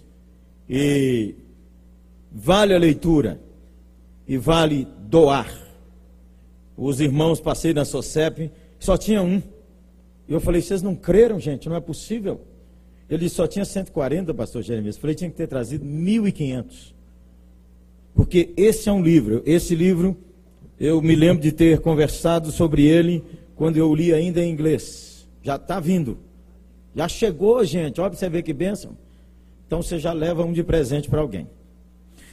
e 0.69 1.35
vale 2.31 2.75
a 2.75 2.79
leitura 2.79 3.41
e 4.27 4.37
vale 4.37 4.87
doar. 5.01 5.51
Os 6.77 7.01
irmãos 7.01 7.41
passei 7.41 7.73
na 7.73 7.85
SOCEP, 7.85 8.51
só 8.79 8.97
tinha 8.97 9.23
um. 9.23 9.43
E 10.29 10.33
eu 10.33 10.41
falei, 10.41 10.61
vocês 10.61 10.83
não 10.83 10.95
creram, 10.95 11.41
gente, 11.41 11.69
não 11.69 11.77
é 11.77 11.81
possível. 11.81 12.41
Ele 13.09 13.29
só 13.29 13.47
tinha 13.47 13.65
140, 13.65 14.35
pastor 14.35 14.63
Jeremias. 14.63 14.97
Eu 14.97 15.01
falei, 15.01 15.17
tinha 15.17 15.31
que 15.31 15.37
ter 15.37 15.47
trazido 15.47 15.85
1.500. 15.85 16.93
Porque 18.15 18.53
esse 18.57 18.89
é 18.89 18.93
um 18.93 19.03
livro. 19.03 19.43
Esse 19.47 19.75
livro, 19.75 20.17
eu 20.79 21.01
me 21.01 21.17
lembro 21.17 21.43
de 21.43 21.51
ter 21.51 21.81
conversado 21.81 22.53
sobre 22.53 22.85
ele 22.85 23.25
quando 23.57 23.79
eu 23.79 23.93
li 23.95 24.13
ainda 24.13 24.45
em 24.45 24.51
inglês. 24.51 25.27
Já 25.43 25.57
está 25.57 25.81
vindo. 25.81 26.19
Já 26.95 27.09
chegou, 27.09 27.65
gente. 27.65 28.01
Olha 28.01 28.13
você 28.13 28.29
ver 28.29 28.43
que 28.43 28.53
bênção. 28.53 28.97
Então 29.69 29.83
você 29.83 29.99
já 29.99 30.15
leva 30.15 30.43
um 30.43 30.53
de 30.53 30.65
presente 30.65 31.11
para 31.11 31.21
alguém. 31.21 31.47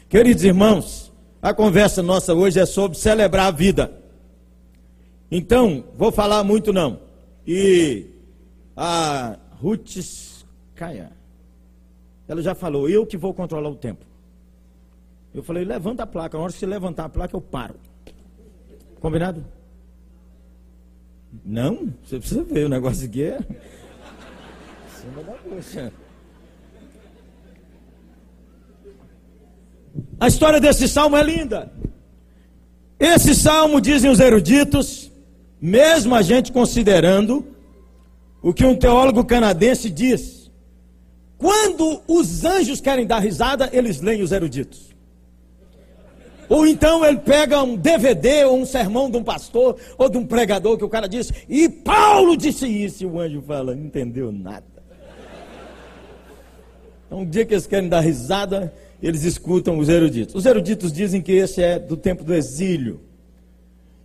Queridos 0.07 0.45
irmãos, 0.45 1.11
a 1.41 1.53
conversa 1.53 2.01
nossa 2.01 2.33
hoje 2.33 2.61
é 2.61 2.65
sobre 2.65 2.97
celebrar 2.97 3.47
a 3.47 3.51
vida. 3.51 3.91
Então, 5.29 5.83
vou 5.97 6.13
falar 6.13 6.45
muito 6.45 6.71
não. 6.71 7.01
E 7.45 8.05
a 8.73 9.37
Ruth 9.61 9.97
Caia, 10.75 11.11
ela 12.25 12.41
já 12.41 12.55
falou, 12.55 12.89
eu 12.89 13.05
que 13.05 13.17
vou 13.17 13.33
controlar 13.33 13.69
o 13.69 13.75
tempo. 13.75 14.05
Eu 15.33 15.43
falei, 15.43 15.65
levanta 15.65 16.03
a 16.03 16.07
placa. 16.07 16.37
Na 16.37 16.43
hora 16.45 16.53
que 16.53 16.59
você 16.59 16.65
levantar 16.65 17.03
a 17.03 17.09
placa, 17.09 17.35
eu 17.35 17.41
paro. 17.41 17.75
Combinado? 19.01 19.43
Não? 21.43 21.93
Você 22.01 22.17
precisa 22.17 22.43
ver, 22.45 22.67
o 22.67 22.69
negócio 22.69 23.05
aqui 23.05 23.23
é. 23.23 23.39
Cima 24.95 25.21
da 25.21 25.35
bucha. 25.49 26.04
A 30.19 30.27
história 30.27 30.59
desse 30.59 30.87
salmo 30.87 31.15
é 31.15 31.23
linda. 31.23 31.71
Esse 32.99 33.35
salmo, 33.35 33.81
dizem 33.81 34.09
os 34.09 34.19
eruditos, 34.19 35.11
mesmo 35.61 36.15
a 36.15 36.21
gente 36.21 36.51
considerando 36.51 37.45
o 38.41 38.53
que 38.53 38.65
um 38.65 38.75
teólogo 38.75 39.25
canadense 39.25 39.89
diz, 39.89 40.51
quando 41.37 42.01
os 42.07 42.45
anjos 42.45 42.79
querem 42.79 43.05
dar 43.05 43.19
risada, 43.19 43.69
eles 43.73 44.01
leem 44.01 44.21
os 44.21 44.31
eruditos. 44.31 44.95
Ou 46.47 46.65
então 46.65 47.03
ele 47.03 47.17
pega 47.17 47.61
um 47.63 47.75
DVD 47.75 48.45
ou 48.45 48.57
um 48.57 48.65
sermão 48.65 49.09
de 49.09 49.17
um 49.17 49.23
pastor 49.23 49.77
ou 49.97 50.07
de 50.07 50.17
um 50.17 50.25
pregador 50.25 50.77
que 50.77 50.83
o 50.83 50.89
cara 50.89 51.07
disse, 51.07 51.33
e 51.49 51.67
Paulo 51.67 52.37
disse 52.37 52.67
isso, 52.67 53.03
e 53.03 53.07
o 53.07 53.19
anjo 53.19 53.41
fala, 53.41 53.75
não 53.75 53.83
entendeu 53.83 54.31
nada. 54.31 54.63
Então, 57.07 57.19
um 57.19 57.25
dia 57.25 57.45
que 57.45 57.53
eles 57.53 57.67
querem 57.67 57.89
dar 57.89 58.01
risada, 58.01 58.73
eles 59.01 59.23
escutam 59.23 59.77
os 59.77 59.89
eruditos. 59.89 60.35
Os 60.35 60.45
eruditos 60.45 60.91
dizem 60.91 61.21
que 61.21 61.31
esse 61.31 61.61
é 61.61 61.77
do 61.77 61.97
tempo 61.97 62.23
do 62.23 62.33
exílio. 62.33 63.01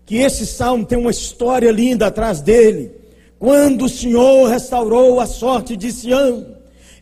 Que 0.05 0.17
esse 0.17 0.47
salmo 0.47 0.85
tem 0.85 0.99
uma 0.99 1.11
história 1.11 1.71
linda 1.71 2.07
atrás 2.07 2.41
dele. 2.41 2.93
Quando 3.39 3.85
o 3.85 3.89
Senhor 3.89 4.49
restaurou 4.49 5.21
a 5.21 5.27
sorte 5.27 5.77
de 5.77 5.93
Sião. 5.93 6.47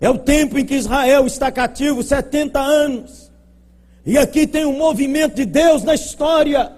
É 0.01 0.09
o 0.09 0.19
tempo 0.19 0.59
em 0.59 0.65
que 0.65 0.75
Israel 0.75 1.27
está 1.27 1.51
cativo 1.51 2.03
70 2.03 2.61
anos. 2.61 3.31
E 4.07 4.17
aqui 4.17 4.47
tem 4.47 4.65
um 4.65 4.77
movimento 4.77 5.35
de 5.35 5.45
Deus 5.45 5.83
na 5.83 5.95
história, 5.95 6.73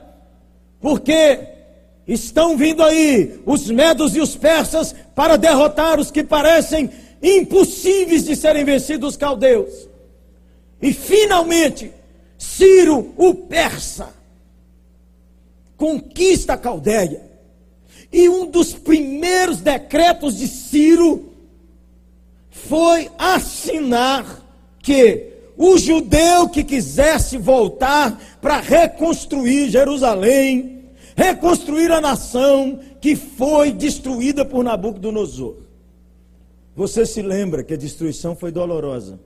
porque 0.80 1.38
estão 2.08 2.56
vindo 2.56 2.82
aí 2.82 3.40
os 3.46 3.70
medos 3.70 4.16
e 4.16 4.20
os 4.20 4.34
persas 4.34 4.94
para 5.14 5.36
derrotar 5.36 6.00
os 6.00 6.10
que 6.10 6.24
parecem 6.24 6.90
impossíveis 7.22 8.24
de 8.24 8.34
serem 8.34 8.64
vencidos 8.64 9.10
os 9.10 9.16
caldeus. 9.16 9.89
E 10.80 10.92
finalmente, 10.92 11.92
Ciro, 12.38 13.12
o 13.16 13.34
persa, 13.34 14.14
conquista 15.76 16.54
a 16.54 16.58
Caldeia. 16.58 17.22
E 18.12 18.28
um 18.28 18.46
dos 18.46 18.72
primeiros 18.72 19.60
decretos 19.60 20.38
de 20.38 20.48
Ciro 20.48 21.32
foi 22.50 23.10
assinar 23.18 24.44
que 24.82 25.26
o 25.56 25.76
judeu 25.76 26.48
que 26.48 26.64
quisesse 26.64 27.36
voltar 27.36 28.18
para 28.40 28.58
reconstruir 28.60 29.68
Jerusalém, 29.68 30.84
reconstruir 31.14 31.92
a 31.92 32.00
nação 32.00 32.80
que 33.00 33.14
foi 33.14 33.70
destruída 33.70 34.44
por 34.44 34.64
Nabucodonosor. 34.64 35.56
Você 36.74 37.04
se 37.04 37.20
lembra 37.20 37.62
que 37.62 37.74
a 37.74 37.76
destruição 37.76 38.34
foi 38.34 38.50
dolorosa. 38.50 39.20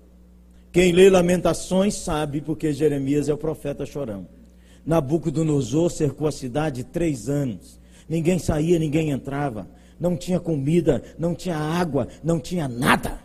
Quem 0.74 0.90
lê 0.90 1.08
Lamentações 1.08 1.94
sabe 1.94 2.40
porque 2.40 2.72
Jeremias 2.72 3.28
é 3.28 3.32
o 3.32 3.36
profeta 3.36 3.86
chorão. 3.86 4.26
Nabucodonosor 4.84 5.88
cercou 5.88 6.26
a 6.26 6.32
cidade 6.32 6.82
três 6.82 7.28
anos. 7.28 7.78
Ninguém 8.08 8.40
saía, 8.40 8.76
ninguém 8.76 9.10
entrava. 9.10 9.68
Não 10.00 10.16
tinha 10.16 10.40
comida, 10.40 11.00
não 11.16 11.32
tinha 11.32 11.56
água, 11.56 12.08
não 12.24 12.40
tinha 12.40 12.66
nada. 12.66 13.20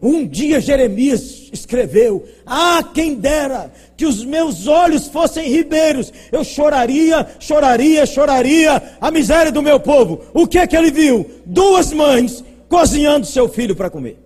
Um 0.00 0.26
dia 0.26 0.58
Jeremias 0.58 1.50
escreveu: 1.52 2.26
Ah, 2.46 2.82
quem 2.94 3.14
dera 3.14 3.70
que 3.94 4.06
os 4.06 4.24
meus 4.24 4.66
olhos 4.66 5.06
fossem 5.06 5.50
ribeiros, 5.50 6.10
eu 6.32 6.42
choraria, 6.42 7.28
choraria, 7.38 8.06
choraria 8.06 8.96
a 9.02 9.10
miséria 9.10 9.52
do 9.52 9.60
meu 9.60 9.78
povo. 9.78 10.22
O 10.32 10.46
que 10.46 10.56
é 10.56 10.66
que 10.66 10.74
ele 10.78 10.90
viu? 10.90 11.30
Duas 11.44 11.92
mães 11.92 12.42
cozinhando 12.70 13.26
seu 13.26 13.50
filho 13.50 13.76
para 13.76 13.90
comer. 13.90 14.18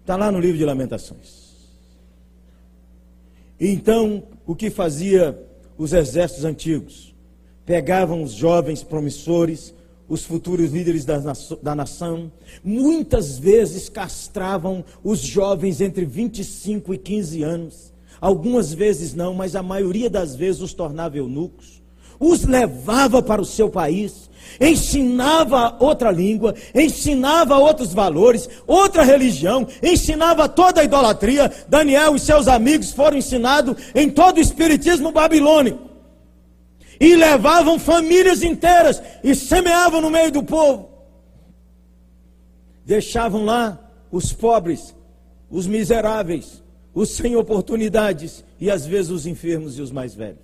Está 0.00 0.16
lá 0.16 0.32
no 0.32 0.40
livro 0.40 0.58
de 0.58 0.64
Lamentações. 0.64 1.43
Então, 3.66 4.24
o 4.46 4.54
que 4.54 4.68
fazia 4.68 5.42
os 5.78 5.94
exércitos 5.94 6.44
antigos? 6.44 7.14
Pegavam 7.64 8.22
os 8.22 8.32
jovens 8.32 8.82
promissores, 8.82 9.72
os 10.06 10.22
futuros 10.22 10.70
líderes 10.70 11.06
da, 11.06 11.18
da 11.62 11.74
nação, 11.74 12.30
muitas 12.62 13.38
vezes 13.38 13.88
castravam 13.88 14.84
os 15.02 15.20
jovens 15.20 15.80
entre 15.80 16.04
25 16.04 16.92
e 16.92 16.98
15 16.98 17.42
anos. 17.42 17.94
Algumas 18.20 18.74
vezes 18.74 19.14
não, 19.14 19.32
mas 19.32 19.56
a 19.56 19.62
maioria 19.62 20.10
das 20.10 20.36
vezes 20.36 20.60
os 20.60 20.74
tornava 20.74 21.16
eunucos. 21.16 21.82
Os 22.18 22.44
levava 22.44 23.22
para 23.22 23.40
o 23.40 23.44
seu 23.44 23.68
país, 23.68 24.30
ensinava 24.60 25.76
outra 25.80 26.10
língua, 26.10 26.54
ensinava 26.74 27.56
outros 27.58 27.92
valores, 27.92 28.48
outra 28.66 29.02
religião, 29.02 29.66
ensinava 29.82 30.48
toda 30.48 30.80
a 30.80 30.84
idolatria. 30.84 31.50
Daniel 31.68 32.16
e 32.16 32.20
seus 32.20 32.48
amigos 32.48 32.92
foram 32.92 33.16
ensinados 33.16 33.76
em 33.94 34.10
todo 34.10 34.38
o 34.38 34.40
espiritismo 34.40 35.12
babilônico 35.12 35.94
e 37.00 37.16
levavam 37.16 37.78
famílias 37.78 38.42
inteiras 38.42 39.02
e 39.22 39.34
semeavam 39.34 40.00
no 40.00 40.10
meio 40.10 40.30
do 40.30 40.42
povo. 40.42 40.90
Deixavam 42.84 43.44
lá 43.44 43.78
os 44.10 44.32
pobres, 44.32 44.94
os 45.50 45.66
miseráveis, 45.66 46.62
os 46.94 47.10
sem 47.10 47.34
oportunidades 47.34 48.44
e 48.60 48.70
às 48.70 48.86
vezes 48.86 49.10
os 49.10 49.26
enfermos 49.26 49.78
e 49.78 49.82
os 49.82 49.90
mais 49.90 50.14
velhos. 50.14 50.43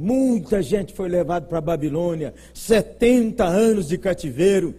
Muita 0.00 0.62
gente 0.62 0.92
foi 0.92 1.08
levada 1.08 1.44
para 1.46 1.58
a 1.58 1.60
Babilônia, 1.60 2.32
70 2.54 3.42
anos 3.44 3.88
de 3.88 3.98
cativeiro. 3.98 4.72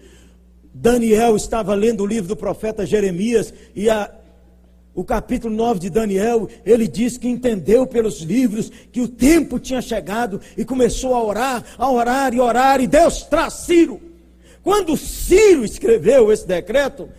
Daniel 0.73 1.35
estava 1.35 1.75
lendo 1.75 2.03
o 2.03 2.07
livro 2.07 2.29
do 2.29 2.37
profeta 2.37 2.85
Jeremias 2.85 3.53
e 3.75 3.89
a, 3.89 4.09
o 4.95 5.03
capítulo 5.03 5.53
9 5.53 5.77
de 5.77 5.89
Daniel, 5.89 6.47
ele 6.65 6.87
diz 6.87 7.17
que 7.17 7.27
entendeu 7.27 7.85
pelos 7.85 8.21
livros 8.21 8.71
que 8.93 9.01
o 9.01 9.09
tempo 9.09 9.59
tinha 9.59 9.81
chegado 9.81 10.39
e 10.55 10.63
começou 10.63 11.13
a 11.13 11.21
orar, 11.21 11.65
a 11.77 11.91
orar 11.91 12.33
e 12.33 12.39
orar, 12.39 12.79
e 12.79 12.87
Deus 12.87 13.23
traz 13.23 13.55
Ciro. 13.55 13.99
Quando 14.63 14.95
Ciro 14.95 15.65
escreveu 15.65 16.31
esse 16.31 16.47
decreto, 16.47 17.09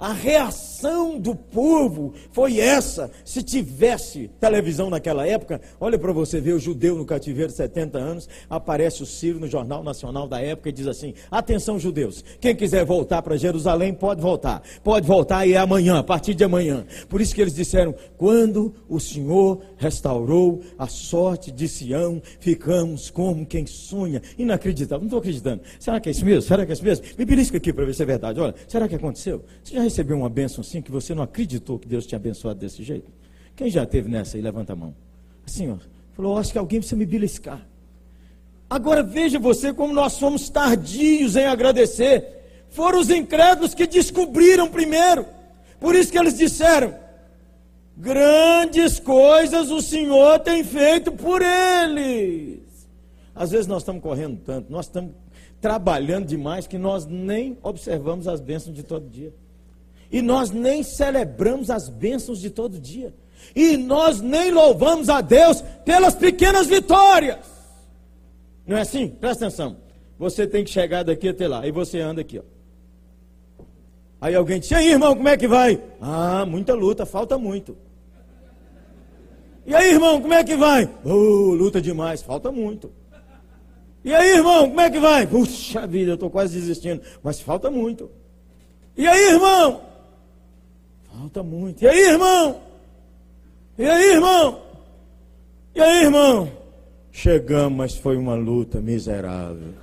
a 0.00 0.14
reação 0.14 1.18
do 1.18 1.34
povo 1.34 2.14
foi 2.32 2.58
essa. 2.58 3.10
Se 3.22 3.42
tivesse 3.42 4.30
televisão 4.40 4.88
naquela 4.88 5.26
época, 5.26 5.60
olha 5.78 5.98
para 5.98 6.10
você 6.10 6.40
ver 6.40 6.54
o 6.54 6.58
judeu 6.58 6.96
no 6.96 7.04
cativeiro 7.04 7.52
70 7.52 7.98
anos, 7.98 8.28
aparece 8.48 9.02
o 9.02 9.06
Ciro 9.06 9.38
no 9.38 9.46
Jornal 9.46 9.84
Nacional 9.84 10.26
da 10.26 10.40
época 10.40 10.70
e 10.70 10.72
diz 10.72 10.86
assim: 10.86 11.12
Atenção, 11.30 11.78
judeus, 11.78 12.24
quem 12.40 12.56
quiser 12.56 12.84
voltar 12.84 13.20
para 13.20 13.36
Jerusalém 13.36 13.92
pode 13.92 14.22
voltar. 14.22 14.62
Pode 14.82 15.06
voltar 15.06 15.46
e 15.46 15.52
é 15.52 15.58
amanhã, 15.58 15.98
a 15.98 16.02
partir 16.02 16.32
de 16.32 16.44
amanhã. 16.44 16.86
Por 17.06 17.20
isso 17.20 17.34
que 17.34 17.42
eles 17.42 17.54
disseram: 17.54 17.94
Quando 18.16 18.74
o 18.88 18.98
Senhor 18.98 19.60
restaurou 19.76 20.62
a 20.78 20.86
sorte 20.86 21.52
de 21.52 21.68
Sião, 21.68 22.22
ficamos 22.38 23.10
como 23.10 23.44
quem 23.44 23.66
sonha. 23.66 24.22
Inacreditável, 24.38 25.00
não 25.00 25.06
estou 25.06 25.18
acreditando. 25.18 25.62
Será 25.78 26.00
que 26.00 26.08
é 26.08 26.12
isso 26.12 26.24
mesmo? 26.24 26.42
Será 26.42 26.64
que 26.64 26.72
é 26.72 26.74
isso 26.74 26.84
mesmo? 26.84 27.04
Me 27.18 27.26
belisca 27.26 27.58
aqui 27.58 27.70
para 27.70 27.84
ver 27.84 27.94
se 27.94 28.02
é 28.02 28.06
verdade. 28.06 28.40
Olha, 28.40 28.54
será 28.66 28.88
que 28.88 28.94
aconteceu? 28.94 29.44
Você 29.62 29.74
já 29.74 29.89
recebeu 29.90 30.16
uma 30.16 30.30
bênção 30.30 30.62
assim 30.62 30.80
que 30.80 30.90
você 30.90 31.14
não 31.14 31.22
acreditou 31.22 31.78
que 31.78 31.88
Deus 31.88 32.06
tinha 32.06 32.16
abençoado 32.16 32.58
desse 32.58 32.82
jeito? 32.82 33.10
Quem 33.56 33.68
já 33.68 33.84
teve 33.84 34.08
nessa 34.08 34.36
aí? 34.36 34.42
Levanta 34.42 34.72
a 34.72 34.76
mão. 34.76 34.94
Assim, 35.44 35.70
ó. 35.70 35.76
Falou, 36.14 36.38
acho 36.38 36.52
que 36.52 36.58
alguém 36.58 36.78
precisa 36.78 36.96
me 36.96 37.04
beliscar. 37.04 37.66
Agora 38.68 39.02
veja 39.02 39.38
você 39.38 39.72
como 39.72 39.92
nós 39.92 40.12
somos 40.12 40.48
tardios 40.48 41.34
em 41.34 41.44
agradecer. 41.44 42.24
Foram 42.70 43.00
os 43.00 43.10
incrédulos 43.10 43.74
que 43.74 43.86
descobriram 43.86 44.68
primeiro. 44.68 45.26
Por 45.80 45.96
isso 45.96 46.12
que 46.12 46.18
eles 46.18 46.38
disseram: 46.38 46.94
grandes 47.96 49.00
coisas 49.00 49.70
o 49.72 49.82
Senhor 49.82 50.38
tem 50.38 50.62
feito 50.62 51.10
por 51.10 51.42
eles. 51.42 52.60
Às 53.34 53.50
vezes 53.50 53.66
nós 53.66 53.82
estamos 53.82 54.02
correndo 54.02 54.40
tanto, 54.44 54.70
nós 54.70 54.86
estamos 54.86 55.12
trabalhando 55.60 56.26
demais 56.26 56.66
que 56.66 56.78
nós 56.78 57.06
nem 57.06 57.58
observamos 57.62 58.28
as 58.28 58.40
bênçãos 58.40 58.74
de 58.74 58.84
todo 58.84 59.08
dia. 59.08 59.34
E 60.10 60.20
nós 60.20 60.50
nem 60.50 60.82
celebramos 60.82 61.70
as 61.70 61.88
bênçãos 61.88 62.40
de 62.40 62.50
todo 62.50 62.78
dia. 62.78 63.14
E 63.54 63.76
nós 63.76 64.20
nem 64.20 64.50
louvamos 64.50 65.08
a 65.08 65.20
Deus 65.20 65.62
pelas 65.84 66.14
pequenas 66.14 66.66
vitórias. 66.66 67.38
Não 68.66 68.76
é 68.76 68.82
assim? 68.82 69.08
Presta 69.08 69.46
atenção. 69.46 69.76
Você 70.18 70.46
tem 70.46 70.64
que 70.64 70.70
chegar 70.70 71.02
daqui 71.02 71.28
até 71.28 71.48
lá. 71.48 71.66
E 71.66 71.70
você 71.70 72.00
anda 72.00 72.20
aqui, 72.20 72.38
ó. 72.38 72.42
Aí 74.20 74.34
alguém 74.34 74.60
disse: 74.60 74.74
E 74.74 74.76
aí, 74.76 74.90
irmão, 74.90 75.16
como 75.16 75.28
é 75.28 75.36
que 75.36 75.48
vai? 75.48 75.80
Ah, 76.00 76.44
muita 76.44 76.74
luta, 76.74 77.06
falta 77.06 77.38
muito. 77.38 77.76
E 79.64 79.74
aí, 79.74 79.92
irmão, 79.92 80.20
como 80.20 80.34
é 80.34 80.42
que 80.42 80.56
vai? 80.56 80.88
Oh, 81.04 81.54
luta 81.54 81.80
demais, 81.80 82.22
falta 82.22 82.50
muito. 82.50 82.92
E 84.04 84.14
aí, 84.14 84.32
irmão, 84.36 84.68
como 84.68 84.80
é 84.80 84.90
que 84.90 84.98
vai? 84.98 85.26
Puxa 85.26 85.86
vida, 85.86 86.12
eu 86.12 86.14
estou 86.14 86.30
quase 86.30 86.58
desistindo, 86.58 87.02
mas 87.22 87.40
falta 87.40 87.70
muito. 87.70 88.10
E 88.96 89.06
aí, 89.06 89.32
irmão? 89.32 89.89
Falta 91.20 91.42
muito. 91.42 91.84
E 91.84 91.86
aí, 91.86 92.00
irmão? 92.12 92.62
E 93.76 93.84
aí, 93.84 94.12
irmão? 94.12 94.62
E 95.74 95.80
aí, 95.80 96.04
irmão? 96.04 96.50
Chegamos, 97.12 97.76
mas 97.76 97.94
foi 97.94 98.16
uma 98.16 98.34
luta 98.34 98.80
miserável. 98.80 99.74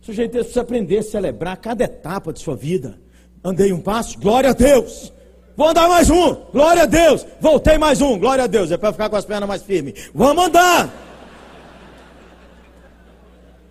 Sujeito 0.00 0.30
precisa 0.30 0.62
aprender 0.62 0.98
a 0.98 1.02
celebrar 1.02 1.58
cada 1.58 1.84
etapa 1.84 2.32
de 2.32 2.40
sua 2.40 2.56
vida. 2.56 2.98
Andei 3.44 3.74
um 3.74 3.80
passo, 3.82 4.18
glória 4.18 4.48
a 4.48 4.54
Deus. 4.54 5.12
Vou 5.54 5.68
andar 5.68 5.86
mais 5.86 6.08
um, 6.08 6.34
glória 6.50 6.84
a 6.84 6.86
Deus. 6.86 7.26
Voltei 7.42 7.76
mais 7.76 8.00
um, 8.00 8.18
glória 8.18 8.44
a 8.44 8.46
Deus. 8.46 8.70
É 8.70 8.78
para 8.78 8.92
ficar 8.92 9.10
com 9.10 9.16
as 9.16 9.26
pernas 9.26 9.46
mais 9.46 9.62
firmes. 9.62 10.10
Vamos 10.14 10.46
andar. 10.46 11.07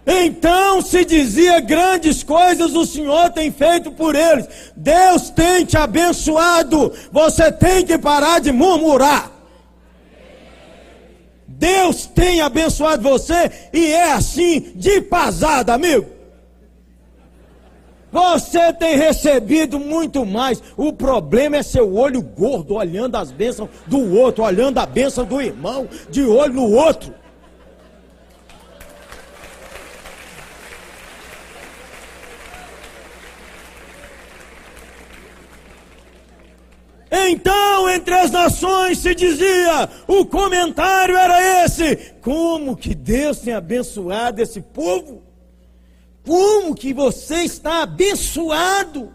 Então 0.07 0.81
se 0.81 1.03
dizia: 1.03 1.59
grandes 1.59 2.23
coisas 2.23 2.73
o 2.73 2.85
Senhor 2.85 3.29
tem 3.31 3.51
feito 3.51 3.91
por 3.91 4.15
eles. 4.15 4.47
Deus 4.75 5.29
tem 5.29 5.65
te 5.65 5.75
abençoado. 5.75 6.93
Você 7.11 7.51
tem 7.51 7.85
que 7.85 7.97
parar 7.97 8.39
de 8.39 8.53
murmurar. 8.53 9.29
Deus 11.45 12.05
tem 12.05 12.39
abençoado 12.39 13.03
você 13.03 13.51
e 13.73 13.87
é 13.87 14.13
assim 14.13 14.71
de 14.75 15.01
pasada, 15.01 15.73
amigo. 15.73 16.17
Você 18.09 18.71
tem 18.73 18.95
recebido 18.95 19.77
muito 19.77 20.25
mais. 20.25 20.63
O 20.77 20.93
problema 20.93 21.57
é 21.57 21.63
seu 21.63 21.93
olho 21.95 22.21
gordo 22.21 22.75
olhando 22.75 23.15
as 23.15 23.31
bênçãos 23.31 23.69
do 23.85 24.15
outro, 24.15 24.43
olhando 24.43 24.77
a 24.77 24.85
bênção 24.85 25.25
do 25.25 25.41
irmão, 25.41 25.87
de 26.09 26.23
olho 26.23 26.53
no 26.53 26.71
outro. 26.71 27.13
Então, 37.11 37.89
entre 37.89 38.13
as 38.13 38.31
nações 38.31 38.99
se 38.99 39.15
dizia, 39.15 39.89
o 40.07 40.25
comentário 40.25 41.15
era 41.15 41.65
esse: 41.65 41.95
como 42.21 42.75
que 42.75 42.93
Deus 42.93 43.39
tem 43.39 43.53
abençoado 43.53 44.41
esse 44.41 44.61
povo? 44.61 45.23
Como 46.25 46.75
que 46.75 46.93
você 46.93 47.43
está 47.43 47.83
abençoado? 47.83 49.13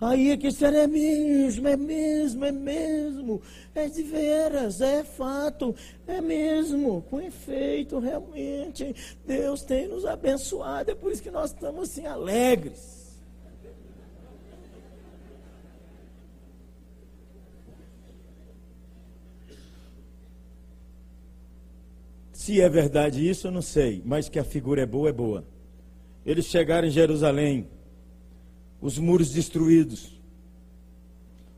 Aí 0.00 0.30
é 0.30 0.36
que 0.36 0.46
é 0.64 0.86
mesmo, 0.86 1.66
é 1.66 1.76
mesmo, 1.76 2.44
é 2.44 2.52
mesmo, 2.52 3.42
é 3.74 3.88
de 3.88 4.02
veras, 4.02 4.80
é 4.80 5.02
fato, 5.02 5.74
é 6.06 6.20
mesmo, 6.20 7.02
com 7.10 7.20
efeito, 7.20 7.98
realmente, 7.98 8.94
Deus 9.26 9.62
tem 9.62 9.88
nos 9.88 10.04
abençoado, 10.04 10.92
é 10.92 10.94
por 10.94 11.10
isso 11.10 11.22
que 11.22 11.32
nós 11.32 11.50
estamos 11.50 11.90
assim 11.90 12.06
alegres. 12.06 12.97
Se 22.48 22.62
é 22.62 22.68
verdade 22.70 23.28
isso, 23.28 23.48
eu 23.48 23.50
não 23.50 23.60
sei, 23.60 24.00
mas 24.06 24.30
que 24.30 24.38
a 24.38 24.42
figura 24.42 24.80
é 24.80 24.86
boa, 24.86 25.10
é 25.10 25.12
boa. 25.12 25.44
Eles 26.24 26.46
chegaram 26.46 26.88
em 26.88 26.90
Jerusalém, 26.90 27.68
os 28.80 28.98
muros 28.98 29.30
destruídos, 29.30 30.18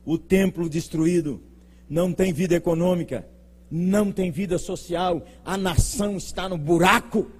o 0.04 0.18
templo 0.18 0.68
destruído, 0.68 1.40
não 1.88 2.12
tem 2.12 2.32
vida 2.32 2.56
econômica, 2.56 3.24
não 3.70 4.10
tem 4.10 4.32
vida 4.32 4.58
social, 4.58 5.24
a 5.44 5.56
nação 5.56 6.16
está 6.16 6.48
no 6.48 6.58
buraco. 6.58 7.30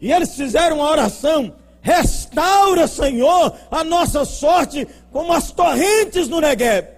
E 0.00 0.10
eles 0.10 0.34
fizeram 0.34 0.76
uma 0.76 0.90
oração: 0.90 1.56
restaura, 1.82 2.88
Senhor, 2.88 3.54
a 3.70 3.84
nossa 3.84 4.24
sorte 4.24 4.88
como 5.12 5.30
as 5.30 5.52
torrentes 5.52 6.26
no 6.26 6.40
Negev. 6.40 6.88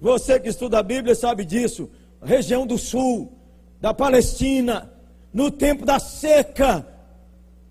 Você 0.00 0.38
que 0.38 0.50
estuda 0.50 0.78
a 0.78 0.84
Bíblia 0.84 1.16
sabe 1.16 1.44
disso. 1.44 1.90
Região 2.22 2.64
do 2.64 2.78
sul, 2.78 3.35
da 3.80 3.92
Palestina, 3.92 4.90
no 5.32 5.50
tempo 5.50 5.84
da 5.84 5.98
seca, 5.98 6.86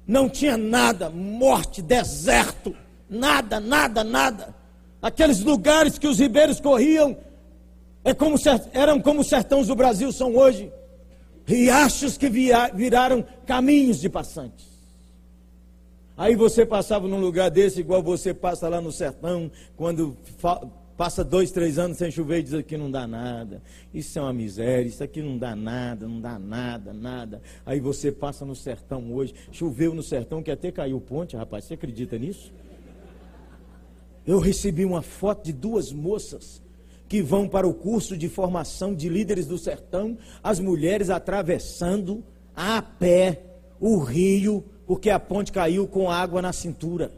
não 0.07 0.29
tinha 0.29 0.57
nada, 0.57 1.09
morte, 1.09 1.81
deserto, 1.81 2.75
nada, 3.09 3.59
nada, 3.59 4.03
nada. 4.03 4.55
Aqueles 5.01 5.41
lugares 5.41 5.97
que 5.97 6.07
os 6.07 6.19
ribeiros 6.19 6.59
corriam 6.59 7.17
é 8.03 8.13
como, 8.13 8.37
eram 8.71 9.01
como 9.01 9.21
os 9.21 9.27
sertões 9.27 9.67
do 9.67 9.75
Brasil 9.75 10.11
são 10.11 10.35
hoje. 10.35 10.71
Riachos 11.45 12.17
que 12.17 12.29
viraram 12.29 13.25
caminhos 13.45 13.99
de 13.99 14.09
passantes. 14.09 14.65
Aí 16.17 16.35
você 16.35 16.65
passava 16.65 17.07
num 17.07 17.19
lugar 17.19 17.51
desse, 17.51 17.81
igual 17.81 18.01
você 18.01 18.33
passa 18.33 18.69
lá 18.69 18.79
no 18.79 18.91
sertão, 18.91 19.51
quando 19.75 20.15
Passa 20.97 21.25
dois, 21.25 21.51
três 21.51 21.77
anos 21.77 21.97
sem 21.97 22.09
chover 22.09 22.39
e 22.39 22.43
diz 22.43 22.61
que 22.61 22.77
não 22.77 22.89
dá 22.89 23.05
nada. 23.05 23.61
Isso 23.93 24.17
é 24.17 24.21
uma 24.21 24.31
miséria, 24.31 24.87
isso 24.87 25.03
aqui 25.03 25.21
não 25.21 25.37
dá 25.37 25.53
nada, 25.53 26.07
não 26.07 26.21
dá 26.21 26.39
nada, 26.39 26.93
nada. 26.93 27.41
Aí 27.65 27.81
você 27.81 28.13
passa 28.13 28.45
no 28.45 28.55
sertão 28.55 29.13
hoje, 29.13 29.33
choveu 29.51 29.93
no 29.93 30.01
sertão 30.01 30.41
que 30.41 30.51
até 30.51 30.71
caiu 30.71 31.01
ponte, 31.01 31.35
rapaz, 31.35 31.65
você 31.65 31.73
acredita 31.73 32.17
nisso? 32.17 32.53
Eu 34.25 34.39
recebi 34.39 34.85
uma 34.85 35.01
foto 35.01 35.45
de 35.45 35.51
duas 35.53 35.91
moças 35.91 36.63
que 37.09 37.21
vão 37.21 37.47
para 37.47 37.67
o 37.67 37.73
curso 37.73 38.17
de 38.17 38.29
formação 38.29 38.95
de 38.95 39.09
líderes 39.09 39.45
do 39.45 39.57
sertão, 39.57 40.17
as 40.41 40.59
mulheres 40.59 41.09
atravessando 41.09 42.23
a 42.55 42.81
pé 42.81 43.43
o 43.79 43.99
rio, 43.99 44.63
porque 44.87 45.09
a 45.09 45.19
ponte 45.19 45.51
caiu 45.51 45.87
com 45.87 46.09
água 46.09 46.41
na 46.41 46.53
cintura. 46.53 47.11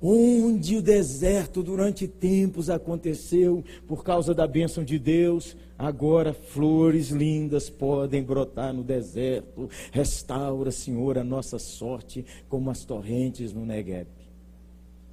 Onde 0.00 0.76
o 0.76 0.82
deserto 0.82 1.62
durante 1.62 2.06
tempos 2.06 2.70
aconteceu 2.70 3.64
por 3.86 4.04
causa 4.04 4.32
da 4.32 4.46
bênção 4.46 4.84
de 4.84 4.98
Deus, 4.98 5.56
agora 5.76 6.32
flores 6.32 7.10
lindas 7.10 7.68
podem 7.68 8.22
brotar 8.22 8.72
no 8.72 8.84
deserto. 8.84 9.68
Restaura, 9.90 10.70
Senhor, 10.70 11.18
a 11.18 11.24
nossa 11.24 11.58
sorte 11.58 12.24
como 12.48 12.70
as 12.70 12.84
torrentes 12.84 13.52
no 13.52 13.66
Negev. 13.66 14.06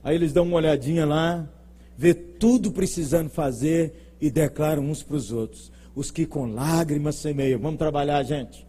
Aí 0.04 0.15
eles 0.15 0.32
dão 0.32 0.43
uma 0.43 0.58
olhadinha 0.58 1.06
lá, 1.06 1.50
vê 1.98 2.13
tudo 2.13 2.71
precisando 2.71 3.30
fazer 3.30 4.15
e 4.21 4.30
declaram 4.30 4.84
uns 4.84 5.02
para 5.02 5.15
os 5.15 5.32
outros: 5.32 5.71
os 5.95 6.12
que 6.12 6.28
com 6.28 6.45
lágrimas 6.45 7.15
semeiam, 7.15 7.60
vamos 7.60 7.80
trabalhar, 7.80 8.21
gente. 8.21 8.65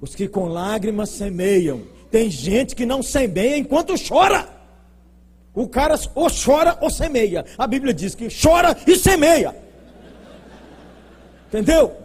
Os 0.00 0.14
que 0.14 0.26
com 0.26 0.46
lágrimas 0.46 1.10
semeiam, 1.10 1.82
tem 2.10 2.28
gente 2.30 2.74
que 2.74 2.84
não 2.84 3.02
semeia 3.02 3.56
enquanto 3.56 3.94
chora. 3.96 4.53
O 5.54 5.68
cara 5.68 5.94
ou 6.14 6.28
chora 6.28 6.76
ou 6.80 6.90
semeia. 6.90 7.44
A 7.56 7.66
Bíblia 7.66 7.94
diz 7.94 8.14
que 8.14 8.28
chora 8.28 8.76
e 8.86 8.96
semeia. 8.96 9.54
Entendeu? 11.46 11.96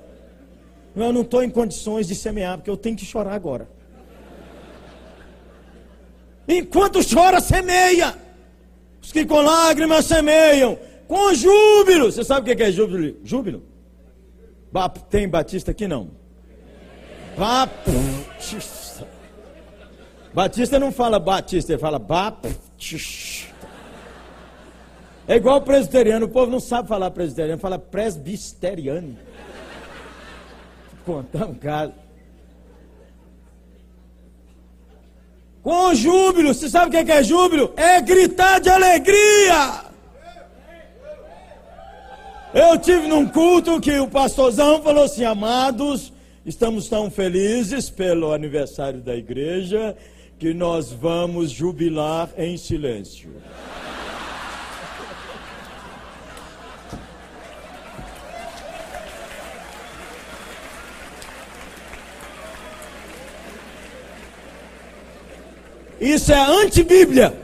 Eu 0.95 1.12
não 1.12 1.21
estou 1.21 1.41
em 1.41 1.49
condições 1.49 2.07
de 2.07 2.13
semear, 2.13 2.57
porque 2.57 2.69
eu 2.69 2.77
tenho 2.77 2.95
que 2.95 3.05
chorar 3.05 3.33
agora. 3.33 3.67
Enquanto 6.47 6.99
chora, 7.07 7.39
semeia. 7.39 8.15
Os 9.01 9.12
que 9.12 9.25
com 9.25 9.41
lágrimas 9.41 10.05
semeiam, 10.05 10.77
com 11.07 11.33
júbilo. 11.33 12.12
Você 12.12 12.23
sabe 12.23 12.51
o 12.51 12.55
que 12.55 12.62
é 12.62 12.71
júbilo? 12.71 13.17
Júbilo? 13.23 13.63
Tem 15.09 15.27
batista 15.27 15.71
aqui 15.71 15.88
não? 15.88 16.12
Batista. 20.33 20.79
Não 20.79 20.91
fala 20.91 21.17
batista, 21.17 21.71
ele 21.71 21.79
fala 21.79 21.97
batista. 21.97 22.68
É 25.28 25.36
igual 25.36 25.62
presbiteriano, 25.62 26.26
o 26.26 26.30
povo 26.30 26.52
não 26.52 26.60
sabe 26.60 26.88
falar 26.88 27.12
presbiteriano, 27.12 27.60
fala 27.60 27.78
presbiteriano. 27.78 29.18
Contar 31.06 31.46
um 31.46 31.56
caso. 31.56 31.94
Com 35.62 35.94
júbilo, 35.94 36.54
você 36.54 36.70
sabe 36.70 36.88
o 36.88 37.06
que 37.06 37.12
é 37.12 37.24
júbilo? 37.24 37.74
É 37.76 38.02
gritar 38.02 38.60
de 38.60 38.70
alegria. 38.70 39.86
Eu 42.54 42.80
tive 42.80 43.08
num 43.08 43.28
culto 43.28 43.80
que 43.80 44.00
o 44.00 44.08
pastorzão 44.08 44.82
falou 44.82 45.04
assim: 45.04 45.26
amados, 45.26 46.12
estamos 46.46 46.89
tão 46.89 47.12
felizes 47.12 47.89
pelo 47.89 48.34
aniversário 48.34 49.00
da 49.02 49.15
igreja 49.15 49.96
que 50.39 50.54
nós 50.54 50.89
vamos 50.89 51.52
jubilar 51.52 52.30
em 52.38 52.56
silêncio. 52.56 53.30
Isso 65.99 66.32
é 66.32 66.39
anti-Bíblia. 66.39 67.38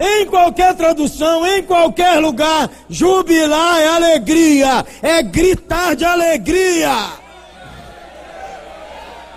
Em 0.00 0.26
qualquer 0.26 0.74
tradução, 0.74 1.46
em 1.46 1.62
qualquer 1.62 2.18
lugar, 2.18 2.68
jubilar 2.88 3.80
é 3.80 3.86
alegria, 3.86 4.84
é 5.00 5.22
gritar 5.22 5.94
de 5.94 6.04
alegria. 6.04 7.27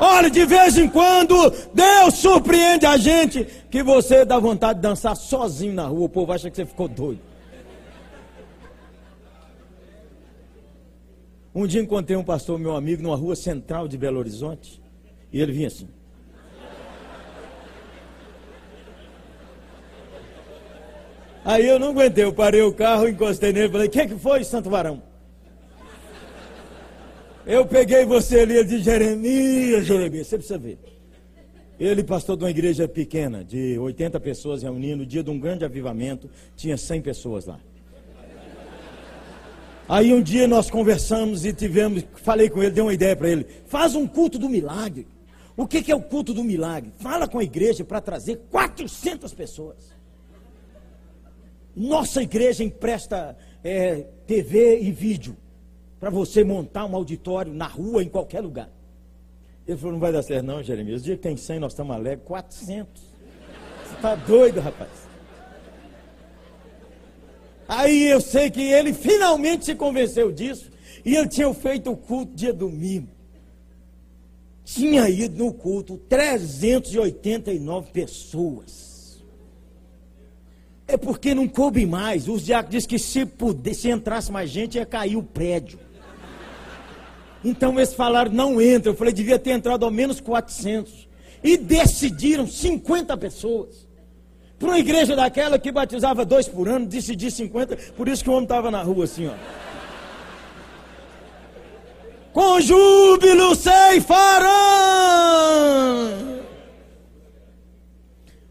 Olha, 0.03 0.31
de 0.31 0.43
vez 0.47 0.79
em 0.79 0.89
quando, 0.89 1.35
Deus 1.75 2.15
surpreende 2.15 2.87
a 2.87 2.97
gente 2.97 3.45
que 3.69 3.83
você 3.83 4.25
dá 4.25 4.39
vontade 4.39 4.79
de 4.79 4.81
dançar 4.81 5.15
sozinho 5.15 5.75
na 5.75 5.85
rua. 5.85 6.05
O 6.05 6.09
povo 6.09 6.31
acha 6.31 6.49
que 6.49 6.55
você 6.55 6.65
ficou 6.65 6.87
doido. 6.87 7.21
Um 11.53 11.67
dia 11.67 11.79
encontrei 11.79 12.17
um 12.17 12.23
pastor, 12.23 12.57
meu 12.57 12.75
amigo, 12.75 13.03
numa 13.03 13.15
rua 13.15 13.35
central 13.35 13.87
de 13.87 13.95
Belo 13.95 14.17
Horizonte, 14.17 14.81
e 15.31 15.39
ele 15.39 15.51
vinha 15.51 15.67
assim. 15.67 15.87
Aí 21.45 21.67
eu 21.67 21.77
não 21.77 21.89
aguentei, 21.89 22.23
eu 22.23 22.33
parei 22.33 22.63
o 22.63 22.73
carro, 22.73 23.07
encostei 23.07 23.53
nele 23.53 23.67
e 23.67 23.71
falei, 23.71 23.87
o 23.87 23.91
que, 23.91 24.07
que 24.07 24.17
foi, 24.17 24.43
Santo 24.43 24.67
Varão? 24.67 25.10
Eu 27.45 27.65
peguei 27.65 28.05
você 28.05 28.41
ali, 28.41 28.63
disse, 28.63 28.83
Jeremias, 28.83 29.85
Jeremias, 29.85 30.27
você 30.27 30.37
precisa 30.37 30.59
ver. 30.59 30.77
Ele, 31.79 32.03
pastor 32.03 32.37
de 32.37 32.43
uma 32.43 32.51
igreja 32.51 32.87
pequena, 32.87 33.43
de 33.43 33.79
80 33.79 34.19
pessoas 34.19 34.61
reunindo, 34.61 34.97
no 34.97 35.05
dia 35.05 35.23
de 35.23 35.31
um 35.31 35.39
grande 35.39 35.65
avivamento, 35.65 36.29
tinha 36.55 36.77
100 36.77 37.01
pessoas 37.01 37.47
lá. 37.47 37.59
Aí 39.89 40.13
um 40.13 40.21
dia 40.21 40.47
nós 40.47 40.69
conversamos 40.69 41.43
e 41.43 41.51
tivemos, 41.51 42.05
falei 42.17 42.49
com 42.49 42.61
ele, 42.61 42.71
dei 42.71 42.83
uma 42.83 42.93
ideia 42.93 43.15
para 43.15 43.29
ele, 43.29 43.47
faz 43.65 43.95
um 43.95 44.07
culto 44.07 44.37
do 44.37 44.47
milagre. 44.47 45.07
O 45.57 45.67
que, 45.67 45.81
que 45.81 45.91
é 45.91 45.95
o 45.95 46.01
culto 46.01 46.33
do 46.33 46.43
milagre? 46.43 46.93
Fala 46.99 47.27
com 47.27 47.39
a 47.39 47.43
igreja 47.43 47.83
para 47.83 47.99
trazer 47.99 48.39
400 48.51 49.33
pessoas. 49.33 49.91
Nossa 51.75 52.21
igreja 52.21 52.63
empresta 52.63 53.35
é, 53.63 54.05
TV 54.27 54.81
e 54.81 54.91
vídeo 54.91 55.35
para 56.01 56.09
você 56.09 56.43
montar 56.43 56.85
um 56.87 56.95
auditório 56.95 57.53
na 57.53 57.67
rua, 57.67 58.01
em 58.01 58.09
qualquer 58.09 58.41
lugar. 58.41 58.67
Ele 59.67 59.77
falou: 59.77 59.93
não 59.93 59.99
vai 59.99 60.11
dar 60.11 60.23
certo, 60.23 60.43
não, 60.43 60.63
Jeremias. 60.63 61.01
O 61.01 61.05
dia 61.05 61.15
que 61.15 61.21
tem 61.21 61.37
100, 61.37 61.59
nós 61.59 61.73
estamos 61.73 61.95
alegres. 61.95 62.25
400. 62.25 63.03
Você 63.85 63.93
está 63.93 64.15
doido, 64.15 64.59
rapaz. 64.59 64.89
Aí 67.67 68.07
eu 68.07 68.19
sei 68.19 68.49
que 68.49 68.63
ele 68.63 68.93
finalmente 68.93 69.65
se 69.65 69.75
convenceu 69.75 70.31
disso. 70.31 70.71
E 71.05 71.15
ele 71.15 71.27
tinha 71.27 71.53
feito 71.53 71.91
o 71.91 71.95
culto 71.95 72.33
dia 72.35 72.51
domingo. 72.51 73.07
Tinha 74.65 75.07
ido 75.07 75.37
no 75.37 75.53
culto 75.53 75.97
389 76.09 77.91
pessoas. 77.91 79.21
É 80.87 80.97
porque 80.97 81.35
não 81.35 81.47
coube 81.47 81.85
mais. 81.85 82.27
Os 82.27 82.43
diáconos 82.43 82.71
dizem 82.71 82.89
que 82.89 82.99
se, 82.99 83.23
puder, 83.23 83.75
se 83.75 83.89
entrasse 83.89 84.31
mais 84.31 84.49
gente, 84.49 84.79
ia 84.79 84.85
cair 84.85 85.15
o 85.15 85.23
prédio. 85.23 85.90
Então 87.43 87.77
eles 87.77 87.93
falaram, 87.93 88.31
não 88.31 88.61
entra. 88.61 88.91
Eu 88.91 88.95
falei, 88.95 89.13
devia 89.13 89.39
ter 89.39 89.51
entrado 89.51 89.83
ao 89.83 89.91
menos 89.91 90.19
400. 90.19 91.09
E 91.43 91.57
decidiram 91.57 92.45
50 92.45 93.17
pessoas. 93.17 93.87
Para 94.59 94.69
uma 94.69 94.79
igreja 94.79 95.15
daquela 95.15 95.57
que 95.57 95.71
batizava 95.71 96.23
dois 96.23 96.47
por 96.47 96.69
ano, 96.69 96.85
decidir 96.85 97.31
50. 97.31 97.75
Por 97.97 98.07
isso 98.07 98.23
que 98.23 98.29
o 98.29 98.33
homem 98.33 98.43
estava 98.43 98.69
na 98.69 98.83
rua 98.83 99.05
assim, 99.05 99.27
ó. 99.27 99.33
Com 102.31 102.61
júbilo 102.61 103.55
ceifarão. 103.55 104.51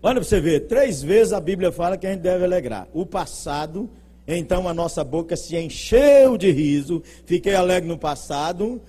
Olha 0.02 0.14
para 0.14 0.24
você 0.24 0.40
ver, 0.40 0.66
três 0.66 1.02
vezes 1.02 1.32
a 1.32 1.40
Bíblia 1.40 1.70
fala 1.70 1.96
que 1.96 2.06
a 2.06 2.10
gente 2.10 2.22
deve 2.22 2.44
alegrar. 2.44 2.88
O 2.92 3.06
passado, 3.06 3.88
então 4.36 4.68
a 4.68 4.74
nossa 4.74 5.02
boca 5.02 5.36
se 5.36 5.56
encheu 5.56 6.36
de 6.36 6.50
riso, 6.52 7.02
fiquei 7.26 7.54
alegre 7.54 7.88
no 7.88 7.98
passado, 7.98 8.80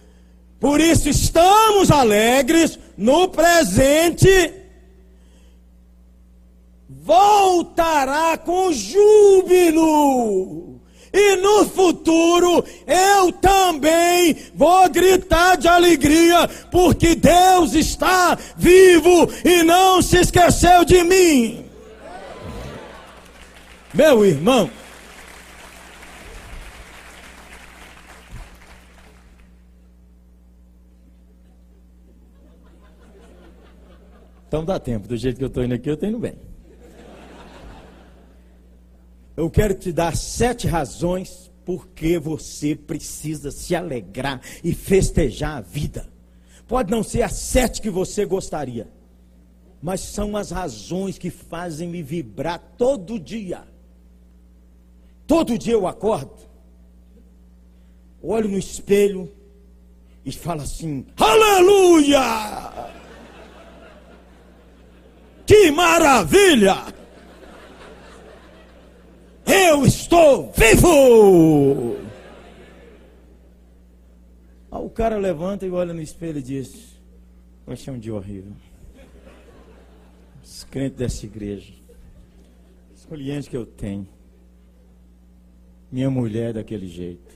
por 0.59 0.79
isso 0.79 1.09
estamos 1.09 1.89
alegres 1.89 2.77
no 2.95 3.27
presente. 3.27 4.53
Voltará 6.87 8.37
com 8.37 8.71
júbilo. 8.71 9.99
E 11.11 11.35
no 11.37 11.65
futuro 11.65 12.63
eu 12.85 13.31
também 13.33 14.37
vou 14.53 14.87
gritar 14.87 15.57
de 15.57 15.67
alegria, 15.67 16.47
porque 16.69 17.15
Deus 17.15 17.73
está 17.73 18.37
vivo 18.55 19.27
e 19.43 19.63
não 19.63 19.99
se 20.01 20.19
esqueceu 20.19 20.85
de 20.85 21.03
mim. 21.03 21.65
Meu 23.93 24.23
irmão, 24.23 24.69
Então 34.51 34.65
dá 34.65 34.77
tempo, 34.77 35.07
do 35.07 35.15
jeito 35.15 35.37
que 35.37 35.43
eu 35.45 35.47
estou 35.47 35.63
indo 35.63 35.75
aqui, 35.75 35.89
eu 35.89 35.93
estou 35.93 36.09
indo 36.09 36.19
bem 36.19 36.35
eu 39.41 39.49
quero 39.49 39.73
te 39.73 39.91
dar 39.91 40.15
sete 40.15 40.67
razões 40.67 41.49
porque 41.65 42.19
você 42.19 42.75
precisa 42.75 43.49
se 43.49 43.75
alegrar 43.75 44.41
e 44.63 44.73
festejar 44.73 45.57
a 45.57 45.61
vida. 45.61 46.07
Pode 46.67 46.91
não 46.91 47.01
ser 47.01 47.21
as 47.23 47.33
sete 47.33 47.81
que 47.81 47.89
você 47.89 48.25
gostaria, 48.25 48.87
mas 49.81 50.01
são 50.01 50.37
as 50.37 50.51
razões 50.51 51.17
que 51.17 51.29
fazem 51.29 51.89
me 51.89 52.03
vibrar 52.03 52.59
todo 52.77 53.19
dia. 53.19 53.63
Todo 55.25 55.57
dia 55.57 55.73
eu 55.73 55.87
acordo, 55.87 56.35
olho 58.21 58.49
no 58.49 58.57
espelho 58.57 59.31
e 60.25 60.31
falo 60.31 60.61
assim: 60.61 61.05
Aleluia! 61.17 63.00
Que 65.51 65.69
maravilha! 65.69 66.77
Eu 69.45 69.85
estou 69.85 70.49
vivo! 70.53 71.97
Aí 74.71 74.81
o 74.81 74.89
cara 74.89 75.17
levanta 75.17 75.65
e 75.65 75.69
olha 75.69 75.93
no 75.93 76.01
espelho 76.01 76.39
e 76.39 76.41
diz: 76.41 76.97
Hoje 77.67 77.89
é 77.89 77.91
um 77.91 77.99
dia 77.99 78.15
horrível. 78.15 78.53
Os 80.41 80.63
crentes 80.63 80.97
dessa 80.97 81.25
igreja, 81.25 81.73
os 82.95 83.03
clientes 83.03 83.49
que 83.49 83.57
eu 83.57 83.65
tenho, 83.65 84.07
minha 85.91 86.09
mulher 86.09 86.53
daquele 86.53 86.87
jeito. 86.87 87.30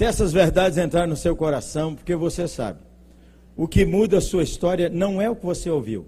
Se 0.00 0.06
essas 0.06 0.32
verdades 0.32 0.78
entrarem 0.78 1.10
no 1.10 1.14
seu 1.14 1.36
coração, 1.36 1.94
porque 1.94 2.16
você 2.16 2.48
sabe, 2.48 2.78
o 3.54 3.68
que 3.68 3.84
muda 3.84 4.16
a 4.16 4.20
sua 4.22 4.42
história 4.42 4.88
não 4.88 5.20
é 5.20 5.28
o 5.28 5.36
que 5.36 5.44
você 5.44 5.68
ouviu 5.68 6.06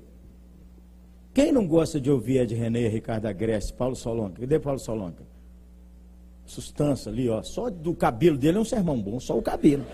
quem 1.34 1.52
não 1.52 1.66
gosta 1.66 2.00
de 2.00 2.10
ouvir 2.10 2.38
Ed 2.38 2.54
René, 2.54 2.88
Ricardo 2.88 3.26
Agreste, 3.26 3.70
Paulo 3.74 3.94
Solonca? 3.94 4.40
Cadê 4.40 4.58
Paulo 4.58 4.78
Solonca? 4.78 5.22
Sustância 6.46 7.12
ali, 7.12 7.28
ó. 7.28 7.42
Só 7.42 7.68
do 7.68 7.94
cabelo 7.94 8.38
dele 8.38 8.56
é 8.56 8.60
um 8.62 8.64
sermão 8.64 8.98
bom, 8.98 9.20
só 9.20 9.36
o 9.36 9.42
cabelo. 9.42 9.84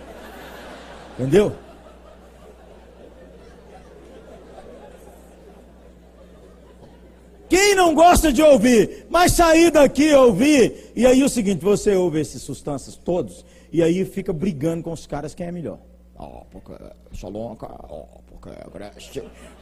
Entendeu? 1.17 1.53
Quem 7.49 7.75
não 7.75 7.93
gosta 7.93 8.31
de 8.31 8.41
ouvir, 8.41 9.07
mas 9.09 9.33
sair 9.33 9.71
daqui 9.71 10.05
e 10.05 10.15
ouvir, 10.15 10.93
e 10.95 11.05
aí 11.05 11.21
o 11.21 11.27
seguinte, 11.27 11.61
você 11.61 11.95
ouve 11.95 12.21
esses 12.21 12.41
substâncias 12.41 12.95
todos, 12.95 13.43
e 13.71 13.83
aí 13.83 14.03
fica 14.05 14.33
brigando 14.33 14.83
com 14.83 14.91
os 14.91 15.05
caras 15.05 15.33
quem 15.33 15.47
é 15.47 15.51
melhor. 15.51 15.79
Oh, 16.17 16.43
porque 16.51 16.73
Solonca, 17.13 17.67
ó, 17.67 18.03
oh, 18.03 18.21
porque 18.23 18.49
é 18.49 18.65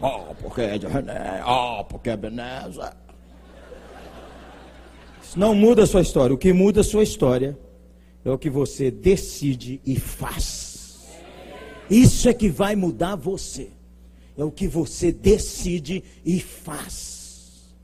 ó, 0.02 0.32
oh, 0.32 0.36
porque 0.36 0.62
é 0.62 0.78
René, 0.78 1.44
oh, 1.46 1.84
porque 1.84 2.10
é 2.10 2.18
Beneza. 2.18 2.96
Isso 5.22 5.38
não 5.38 5.54
muda 5.54 5.84
a 5.84 5.88
sua 5.88 6.02
história. 6.02 6.34
O 6.34 6.38
que 6.38 6.52
muda 6.52 6.82
a 6.82 6.84
sua 6.84 7.04
história 7.04 7.58
é 8.26 8.32
o 8.32 8.38
que 8.38 8.50
você 8.50 8.90
decide 8.90 9.80
e 9.86 10.00
faz. 10.00 11.06
Isso 11.90 12.28
é 12.28 12.34
que 12.34 12.50
vai 12.50 12.76
mudar 12.76 13.16
você. 13.16 13.70
É 14.38 14.44
o 14.44 14.52
que 14.52 14.68
você 14.68 15.12
decide 15.12 16.04
e 16.26 16.40
faz. 16.40 17.76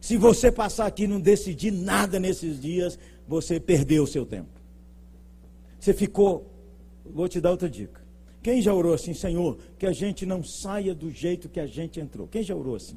Se 0.00 0.16
você 0.16 0.50
passar 0.50 0.86
aqui 0.86 1.04
e 1.04 1.06
não 1.06 1.20
decidir 1.20 1.70
nada 1.70 2.18
nesses 2.18 2.60
dias, 2.60 2.98
você 3.26 3.60
perdeu 3.60 4.04
o 4.04 4.06
seu 4.06 4.26
tempo. 4.26 4.61
Você 5.82 5.92
ficou. 5.92 6.48
Vou 7.04 7.28
te 7.28 7.40
dar 7.40 7.50
outra 7.50 7.68
dica. 7.68 8.00
Quem 8.40 8.62
já 8.62 8.72
orou 8.72 8.94
assim, 8.94 9.12
Senhor, 9.12 9.58
que 9.76 9.84
a 9.84 9.90
gente 9.90 10.24
não 10.24 10.44
saia 10.44 10.94
do 10.94 11.10
jeito 11.10 11.48
que 11.48 11.58
a 11.58 11.66
gente 11.66 11.98
entrou? 11.98 12.28
Quem 12.28 12.44
já 12.44 12.54
orou 12.54 12.76
assim? 12.76 12.96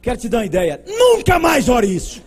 Quero 0.00 0.16
te 0.16 0.28
dar 0.28 0.38
uma 0.38 0.46
ideia. 0.46 0.80
Nunca 0.86 1.40
mais 1.40 1.68
ore 1.68 1.92
isso. 1.92 2.22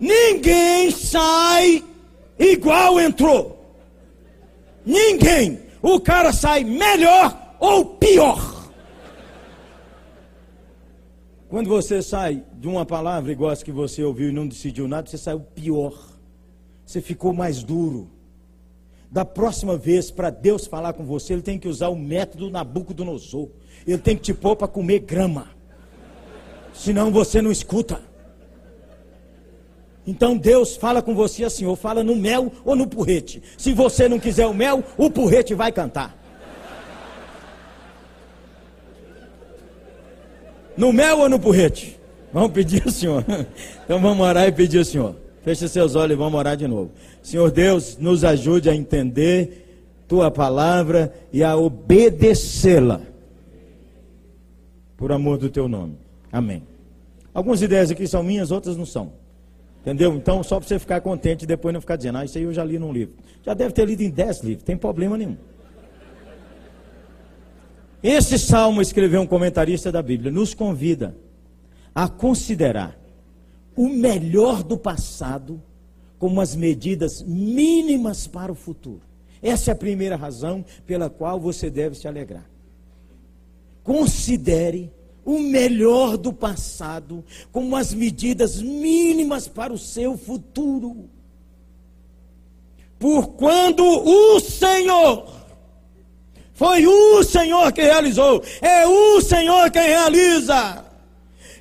Ninguém 0.00 0.90
sai 0.90 1.84
igual 2.36 2.98
entrou. 2.98 3.78
Ninguém. 4.84 5.60
O 5.80 6.00
cara 6.00 6.32
sai 6.32 6.64
melhor 6.64 7.56
ou 7.60 7.84
pior. 7.94 8.72
Quando 11.48 11.68
você 11.68 12.02
sai 12.02 12.42
de 12.64 12.68
uma 12.68 12.86
palavra 12.86 13.30
igual 13.30 13.52
essa 13.52 13.62
que 13.62 13.70
você 13.70 14.02
ouviu 14.02 14.30
e 14.30 14.32
não 14.32 14.48
decidiu 14.48 14.88
nada, 14.88 15.06
você 15.06 15.18
saiu 15.18 15.38
pior. 15.38 15.92
Você 16.86 16.98
ficou 17.02 17.34
mais 17.34 17.62
duro. 17.62 18.08
Da 19.10 19.22
próxima 19.22 19.76
vez, 19.76 20.10
para 20.10 20.30
Deus 20.30 20.66
falar 20.66 20.94
com 20.94 21.04
você, 21.04 21.34
Ele 21.34 21.42
tem 21.42 21.58
que 21.58 21.68
usar 21.68 21.88
o 21.90 21.94
método 21.94 22.48
Nabucodonosor. 22.48 23.50
Ele 23.86 23.98
tem 23.98 24.16
que 24.16 24.22
te 24.22 24.32
pôr 24.32 24.56
para 24.56 24.66
comer 24.66 25.00
grama. 25.00 25.50
Senão 26.72 27.12
você 27.12 27.42
não 27.42 27.52
escuta. 27.52 28.00
Então 30.06 30.34
Deus 30.34 30.74
fala 30.74 31.02
com 31.02 31.14
você 31.14 31.44
assim, 31.44 31.66
ou 31.66 31.76
fala 31.76 32.02
no 32.02 32.16
mel 32.16 32.50
ou 32.64 32.74
no 32.74 32.86
porrete. 32.86 33.42
Se 33.58 33.74
você 33.74 34.08
não 34.08 34.18
quiser 34.18 34.46
o 34.46 34.54
mel, 34.54 34.82
o 34.96 35.10
porrete 35.10 35.52
vai 35.52 35.70
cantar. 35.70 36.16
No 40.78 40.94
mel 40.94 41.18
ou 41.18 41.28
no 41.28 41.38
porrete? 41.38 42.02
Vamos 42.34 42.50
pedir 42.50 42.82
ao 42.84 42.90
Senhor. 42.90 43.24
Então 43.84 44.00
vamos 44.00 44.26
orar 44.26 44.48
e 44.48 44.50
pedir 44.50 44.78
ao 44.78 44.84
Senhor. 44.84 45.14
Feche 45.44 45.68
seus 45.68 45.94
olhos 45.94 46.16
e 46.16 46.18
vamos 46.18 46.36
orar 46.36 46.56
de 46.56 46.66
novo. 46.66 46.90
Senhor 47.22 47.48
Deus, 47.48 47.96
nos 47.96 48.24
ajude 48.24 48.68
a 48.68 48.74
entender 48.74 50.02
tua 50.08 50.32
palavra 50.32 51.14
e 51.32 51.44
a 51.44 51.56
obedecê-la. 51.56 53.00
Por 54.96 55.12
amor 55.12 55.38
do 55.38 55.48
teu 55.48 55.68
nome. 55.68 55.96
Amém. 56.32 56.64
Algumas 57.32 57.62
ideias 57.62 57.92
aqui 57.92 58.04
são 58.08 58.24
minhas, 58.24 58.50
outras 58.50 58.76
não 58.76 58.84
são. 58.84 59.12
Entendeu? 59.82 60.12
Então, 60.16 60.42
só 60.42 60.58
para 60.58 60.66
você 60.66 60.78
ficar 60.80 61.00
contente 61.02 61.44
e 61.44 61.46
depois 61.46 61.72
não 61.72 61.80
ficar 61.80 61.94
dizendo, 61.94 62.18
ah, 62.18 62.24
isso 62.24 62.36
aí 62.36 62.42
eu 62.42 62.52
já 62.52 62.64
li 62.64 62.80
num 62.80 62.92
livro. 62.92 63.14
Já 63.44 63.54
deve 63.54 63.72
ter 63.72 63.86
lido 63.86 64.02
em 64.02 64.10
dez 64.10 64.42
livros, 64.42 64.64
tem 64.64 64.76
problema 64.76 65.16
nenhum. 65.16 65.36
Esse 68.02 68.40
salmo, 68.40 68.82
escreveu 68.82 69.20
um 69.20 69.26
comentarista 69.26 69.92
da 69.92 70.02
Bíblia, 70.02 70.32
nos 70.32 70.52
convida 70.52 71.14
a 71.94 72.08
considerar 72.08 72.98
o 73.76 73.88
melhor 73.88 74.62
do 74.62 74.76
passado 74.76 75.62
como 76.18 76.40
as 76.40 76.56
medidas 76.56 77.22
mínimas 77.22 78.26
para 78.26 78.50
o 78.50 78.54
futuro. 78.54 79.02
Essa 79.42 79.70
é 79.70 79.72
a 79.72 79.76
primeira 79.76 80.16
razão 80.16 80.64
pela 80.86 81.10
qual 81.10 81.38
você 81.38 81.68
deve 81.68 81.94
se 81.96 82.08
alegrar. 82.08 82.48
Considere 83.82 84.90
o 85.24 85.38
melhor 85.38 86.16
do 86.16 86.32
passado 86.32 87.24
como 87.52 87.76
as 87.76 87.92
medidas 87.92 88.60
mínimas 88.60 89.46
para 89.46 89.72
o 89.72 89.78
seu 89.78 90.16
futuro. 90.16 91.08
Por 92.98 93.28
quando 93.28 93.84
o 93.84 94.40
Senhor 94.40 95.28
foi 96.54 96.86
o 96.86 97.22
Senhor 97.22 97.72
que 97.72 97.82
realizou, 97.82 98.42
é 98.62 98.86
o 98.86 99.20
Senhor 99.20 99.70
quem 99.70 99.82
realiza. 99.82 100.84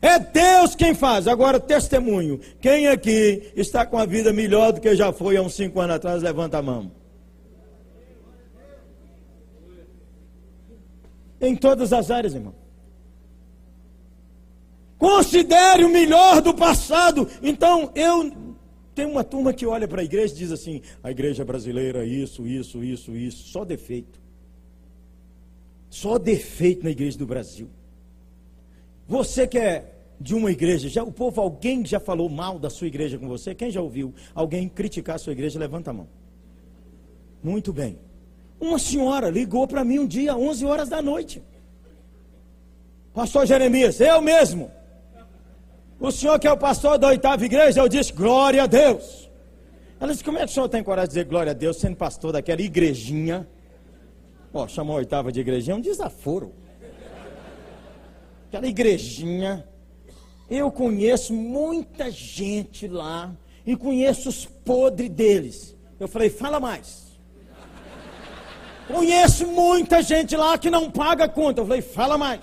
É 0.04 0.20
Deus 0.20 0.76
quem 0.76 0.94
faz. 0.94 1.30
Agora, 1.30 1.62
testemunho. 1.62 2.38
Quem 2.60 2.90
aqui 2.90 3.54
está 3.56 3.86
com 3.86 3.98
a 3.98 4.06
vida 4.06 4.34
melhor 4.34 4.74
do 4.74 4.82
que 4.82 4.94
já 4.98 5.14
foi 5.14 5.38
há 5.38 5.42
uns 5.42 5.54
cinco 5.54 5.80
anos 5.80 5.96
atrás? 5.96 6.22
Levanta 6.22 6.58
a 6.58 6.62
mão. 6.62 6.92
Em 11.40 11.56
todas 11.56 11.94
as 11.94 12.12
áreas, 12.12 12.36
irmão. 12.36 12.54
Considere 14.98 15.86
o 15.86 15.90
melhor 15.90 16.42
do 16.42 16.54
passado. 16.54 17.26
Então, 17.42 17.90
eu 17.96 18.30
tenho 18.94 19.10
uma 19.10 19.24
turma 19.24 19.54
que 19.54 19.66
olha 19.66 19.88
para 19.88 20.02
a 20.02 20.04
igreja 20.04 20.34
e 20.34 20.38
diz 20.38 20.52
assim: 20.52 20.82
a 21.02 21.12
igreja 21.12 21.46
brasileira, 21.46 22.06
isso, 22.06 22.46
isso, 22.46 22.84
isso, 22.84 23.16
isso, 23.16 23.44
só 23.48 23.64
defeito. 23.64 24.20
Só 25.90 26.18
defeito 26.18 26.84
na 26.84 26.92
igreja 26.92 27.18
do 27.18 27.26
Brasil. 27.26 27.70
Você 29.08 29.48
que 29.48 29.58
é 29.58 29.93
de 30.24 30.34
uma 30.34 30.50
igreja, 30.50 30.88
já 30.88 31.04
o 31.04 31.12
povo, 31.12 31.42
alguém 31.42 31.86
já 31.86 32.00
falou 32.00 32.30
mal 32.30 32.58
da 32.58 32.70
sua 32.70 32.88
igreja 32.88 33.20
com 33.20 33.28
você? 33.28 33.54
Quem 33.54 33.70
já 33.70 33.82
ouviu 33.82 34.14
alguém 34.34 34.70
criticar 34.70 35.18
a 35.18 35.20
sua 35.20 35.34
igreja? 35.34 35.60
Levanta 35.60 35.92
a 35.92 35.94
mão. 35.94 36.08
Muito 37.44 37.74
bem. 37.74 38.00
Uma 38.58 38.80
senhora 38.80 39.30
ligou 39.30 39.68
para 39.68 39.84
mim 39.84 40.00
um 40.00 40.08
dia, 40.08 40.34
11 40.34 40.66
horas 40.66 40.88
da 40.88 41.02
noite. 41.02 41.44
Pastor 43.14 43.46
Jeremias, 43.46 44.00
eu 44.00 44.22
mesmo. 44.22 44.72
O 46.00 46.10
senhor 46.10 46.40
que 46.40 46.48
é 46.48 46.52
o 46.54 46.58
pastor 46.58 46.98
da 46.98 47.10
oitava 47.10 47.44
igreja, 47.44 47.82
eu 47.82 47.90
disse, 47.90 48.14
glória 48.14 48.64
a 48.64 48.66
Deus. 48.66 49.30
Ela 50.00 50.14
disse, 50.14 50.24
como 50.24 50.38
é 50.38 50.46
que 50.46 50.52
o 50.52 50.54
senhor 50.54 50.70
tem 50.70 50.82
coragem 50.82 51.10
de 51.10 51.16
dizer 51.16 51.26
glória 51.26 51.52
a 51.52 51.54
Deus, 51.54 51.76
sendo 51.82 51.98
pastor 51.98 52.32
daquela 52.32 52.62
igrejinha? 52.62 53.46
Ó, 54.54 54.70
chamou 54.70 54.96
a 54.96 55.00
oitava 55.00 55.34
de 55.34 55.42
igrejinha, 55.42 55.74
é 55.74 55.78
um 55.78 55.82
desaforo. 55.82 56.54
Aquela 58.48 58.68
igrejinha 58.68 59.68
eu 60.50 60.72
conheço 60.72 61.34
muita 61.34 62.12
gente 62.12 62.88
lá 62.88 63.32
e 63.66 63.76
conheço 63.76 64.30
os 64.30 64.46
podres 64.46 65.10
deles. 65.10 65.76
Eu 66.00 66.08
falei, 66.08 66.30
fala 66.30 66.60
mais. 66.60 67.04
Conheço 68.88 69.48
muita 69.48 70.02
gente 70.02 70.36
lá 70.36 70.58
que 70.58 70.70
não 70.70 70.92
paga 70.92 71.28
conta. 71.28 71.62
Eu 71.62 71.66
falei, 71.66 71.82
fala 71.82 72.18
mais. 72.18 72.42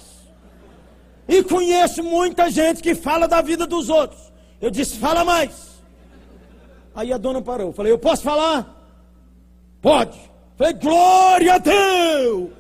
E 1.29 1.43
conheço 1.43 2.03
muita 2.03 2.51
gente 2.51 2.83
que 2.83 2.95
fala 2.95 3.29
da 3.29 3.43
vida 3.43 3.67
dos 3.67 3.89
outros. 3.89 4.33
Eu 4.61 4.71
disse, 4.71 4.97
fala 4.97 5.25
mais. 5.25 5.83
Aí 6.95 7.13
a 7.13 7.19
dona 7.19 7.43
parou. 7.43 7.69
Eu 7.69 7.73
falei, 7.73 7.93
eu 7.93 7.99
posso 7.99 8.23
falar? 8.23 8.77
Pode. 9.81 10.19
Eu 10.19 10.57
falei, 10.57 10.73
glória 10.75 11.55
a 11.55 11.59
Deus. 11.59 12.51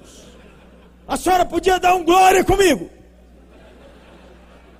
A 1.08 1.16
senhora 1.16 1.44
podia 1.44 1.80
dar 1.80 1.94
um 1.94 2.04
glória 2.04 2.44
comigo. 2.44 2.88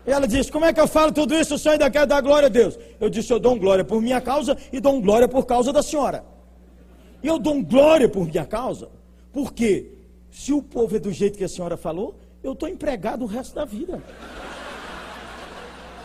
E 0.06 0.10
ela 0.10 0.26
disse: 0.26 0.50
Como 0.50 0.64
é 0.64 0.72
que 0.72 0.80
eu 0.80 0.88
falo 0.88 1.12
tudo 1.12 1.34
isso? 1.34 1.56
Ainda 1.68 1.90
quer 1.90 2.06
dar 2.06 2.20
glória 2.20 2.46
a 2.46 2.50
Deus. 2.50 2.78
Eu 2.98 3.10
disse: 3.10 3.32
Eu 3.32 3.38
dou 3.38 3.56
glória 3.56 3.84
por 3.84 4.00
minha 4.00 4.20
causa 4.20 4.56
e 4.72 4.80
dou 4.80 5.00
glória 5.00 5.28
por 5.28 5.46
causa 5.46 5.72
da 5.72 5.82
senhora. 5.82 6.24
E 7.22 7.26
eu 7.26 7.38
dou 7.38 7.62
glória 7.62 8.08
por 8.08 8.26
minha 8.26 8.46
causa, 8.46 8.88
porque 9.32 9.92
se 10.30 10.52
o 10.52 10.62
povo 10.62 10.96
é 10.96 10.98
do 10.98 11.12
jeito 11.12 11.36
que 11.36 11.44
a 11.44 11.48
senhora 11.48 11.76
falou, 11.76 12.18
eu 12.42 12.52
estou 12.52 12.68
empregado 12.68 13.24
o 13.24 13.26
resto 13.26 13.54
da 13.54 13.64
vida. 13.64 14.02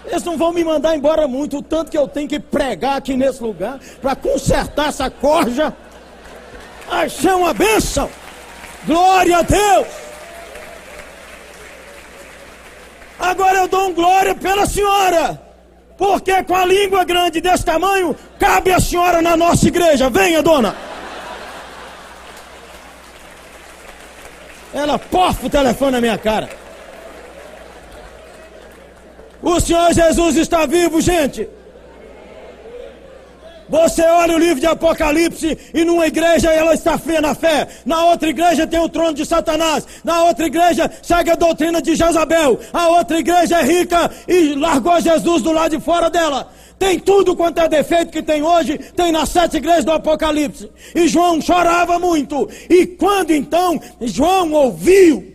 Eles 0.06 0.24
não 0.24 0.38
vão 0.38 0.54
me 0.54 0.64
mandar 0.64 0.96
embora 0.96 1.28
muito, 1.28 1.58
o 1.58 1.62
tanto 1.64 1.90
que 1.90 1.98
eu 1.98 2.08
tenho 2.08 2.28
que 2.28 2.40
pregar 2.40 2.98
aqui 2.98 3.16
nesse 3.16 3.42
lugar 3.42 3.80
para 4.02 4.16
consertar 4.16 4.90
essa 4.90 5.10
corja. 5.10 5.76
Achei 6.90 7.32
uma 7.32 7.54
bênção. 7.54 8.10
Glória 8.86 9.38
a 9.38 9.42
Deus. 9.42 10.05
Agora 13.19 13.60
eu 13.60 13.67
dou 13.67 13.89
um 13.89 13.93
glória 13.93 14.36
pela 14.36 14.65
senhora. 14.65 15.41
Porque 15.97 16.43
com 16.43 16.56
a 16.56 16.65
língua 16.65 17.06
grande 17.06 17.39
desse 17.39 17.63
tamanho, 17.63 18.15
cabe 18.38 18.71
a 18.71 18.80
senhora 18.80 19.21
na 19.21 19.38
nossa 19.38 19.67
igreja. 19.67 20.10
Venha, 20.10 20.41
dona. 20.41 20.75
Ela 24.73 24.99
pofa 24.99 25.47
o 25.47 25.49
telefone 25.49 25.91
na 25.91 26.01
minha 26.01 26.17
cara. 26.17 26.49
O 29.41 29.60
Senhor 29.60 29.93
Jesus 29.93 30.36
está 30.36 30.65
vivo, 30.65 30.99
gente. 30.99 31.47
Você 33.67 34.04
olha 34.04 34.36
o 34.36 34.39
livro 34.39 34.60
de 34.60 34.67
Apocalipse 34.67 35.58
e 35.73 35.84
numa 35.84 36.08
igreja 36.08 36.51
ela 36.51 36.73
está 36.73 36.97
fria 36.97 37.19
na 37.19 37.34
fé, 37.34 37.67
na 37.86 38.06
outra 38.06 38.30
igreja 38.30 38.67
tem 38.67 38.80
o 38.80 38.89
trono 38.89 39.13
de 39.13 39.25
Satanás, 39.25 39.88
na 40.04 40.23
outra 40.23 40.45
igreja 40.45 40.91
segue 41.01 41.32
a 41.32 41.36
doutrina 41.36 41.82
de 41.82 41.95
Jezabel, 41.95 42.59
a 42.72 42.89
outra 42.89 43.18
igreja 43.18 43.59
é 43.59 43.63
rica 43.63 44.11
e 44.28 44.53
largou 44.53 44.99
Jesus 45.01 45.41
do 45.41 45.51
lado 45.51 45.78
de 45.78 45.84
fora 45.84 46.09
dela. 46.09 46.51
Tem 46.78 46.99
tudo 46.99 47.36
quanto 47.36 47.59
é 47.59 47.70
defeito 47.70 48.11
que 48.11 48.22
tem 48.22 48.43
hoje, 48.43 48.78
tem 48.78 49.11
nas 49.11 49.30
sete 49.30 49.57
igrejas 49.57 49.86
do 49.86 49.93
Apocalipse. 49.93 50.70
E 50.93 51.07
João 51.07 51.41
chorava 51.41 51.97
muito. 51.97 52.49
E 52.70 52.86
quando 52.86 53.32
então 53.32 53.80
João 54.01 54.51
ouviu 54.51 55.34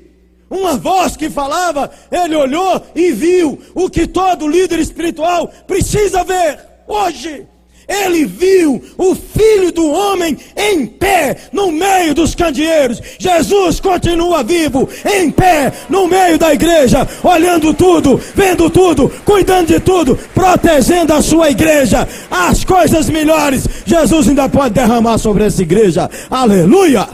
uma 0.51 0.76
voz 0.76 1.16
que 1.16 1.31
falava, 1.31 1.91
ele 2.11 2.37
olhou 2.37 2.83
e 2.95 3.11
viu 3.12 3.59
o 3.74 3.89
que 3.89 4.07
todo 4.07 4.47
líder 4.47 4.81
espiritual 4.81 5.49
precisa 5.66 6.22
ver 6.22 6.61
hoje 6.87 7.47
ele 7.91 8.24
viu 8.24 8.80
o 8.97 9.16
filho 9.16 9.72
do 9.72 9.91
homem 9.91 10.38
em 10.57 10.86
pé 10.86 11.36
no 11.53 11.72
meio 11.72 12.14
dos 12.14 12.36
candeeiros. 12.36 13.03
Jesus 13.18 13.80
continua 13.80 14.45
vivo, 14.45 14.88
em 15.05 15.28
pé 15.28 15.72
no 15.88 16.07
meio 16.07 16.38
da 16.38 16.55
igreja, 16.55 17.07
olhando 17.24 17.74
tudo, 17.74 18.16
vendo 18.34 18.70
tudo, 18.70 19.11
cuidando 19.24 19.66
de 19.66 19.80
tudo, 19.80 20.16
protegendo 20.32 21.12
a 21.12 21.20
sua 21.20 21.51
igreja. 21.51 22.07
As 22.30 22.64
coisas 22.64 23.11
melhores, 23.11 23.66
Jesus 23.84 24.28
ainda 24.28 24.49
pode 24.49 24.74
derramar 24.74 25.18
sobre 25.18 25.45
essa 25.45 25.61
igreja. 25.61 26.09
Aleluia! 26.30 27.09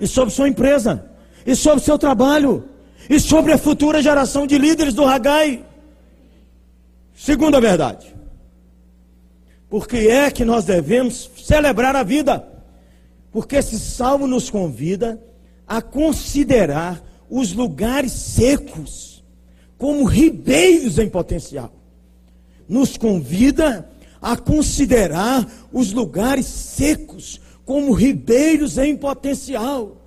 E 0.00 0.06
sobre 0.06 0.32
sua 0.32 0.48
empresa, 0.48 1.04
e 1.44 1.54
sobre 1.54 1.84
seu 1.84 1.98
trabalho, 1.98 2.64
e 3.10 3.20
sobre 3.20 3.52
a 3.52 3.58
futura 3.58 4.00
geração 4.00 4.46
de 4.46 4.56
líderes 4.56 4.94
do 4.94 5.04
Ragai. 5.04 5.64
Segunda 7.14 7.60
verdade. 7.60 8.17
Por 9.68 9.86
que 9.86 10.08
é 10.08 10.30
que 10.30 10.44
nós 10.44 10.64
devemos 10.64 11.30
celebrar 11.36 11.94
a 11.94 12.02
vida? 12.02 12.46
Porque 13.30 13.56
esse 13.56 13.78
salmo 13.78 14.26
nos 14.26 14.48
convida 14.48 15.22
a 15.66 15.82
considerar 15.82 17.02
os 17.28 17.52
lugares 17.52 18.12
secos 18.12 19.22
como 19.76 20.04
ribeiros 20.04 20.98
em 20.98 21.08
potencial. 21.08 21.72
Nos 22.66 22.96
convida 22.96 23.88
a 24.20 24.36
considerar 24.36 25.46
os 25.72 25.92
lugares 25.92 26.46
secos 26.46 27.40
como 27.64 27.92
ribeiros 27.92 28.78
em 28.78 28.96
potencial. 28.96 29.98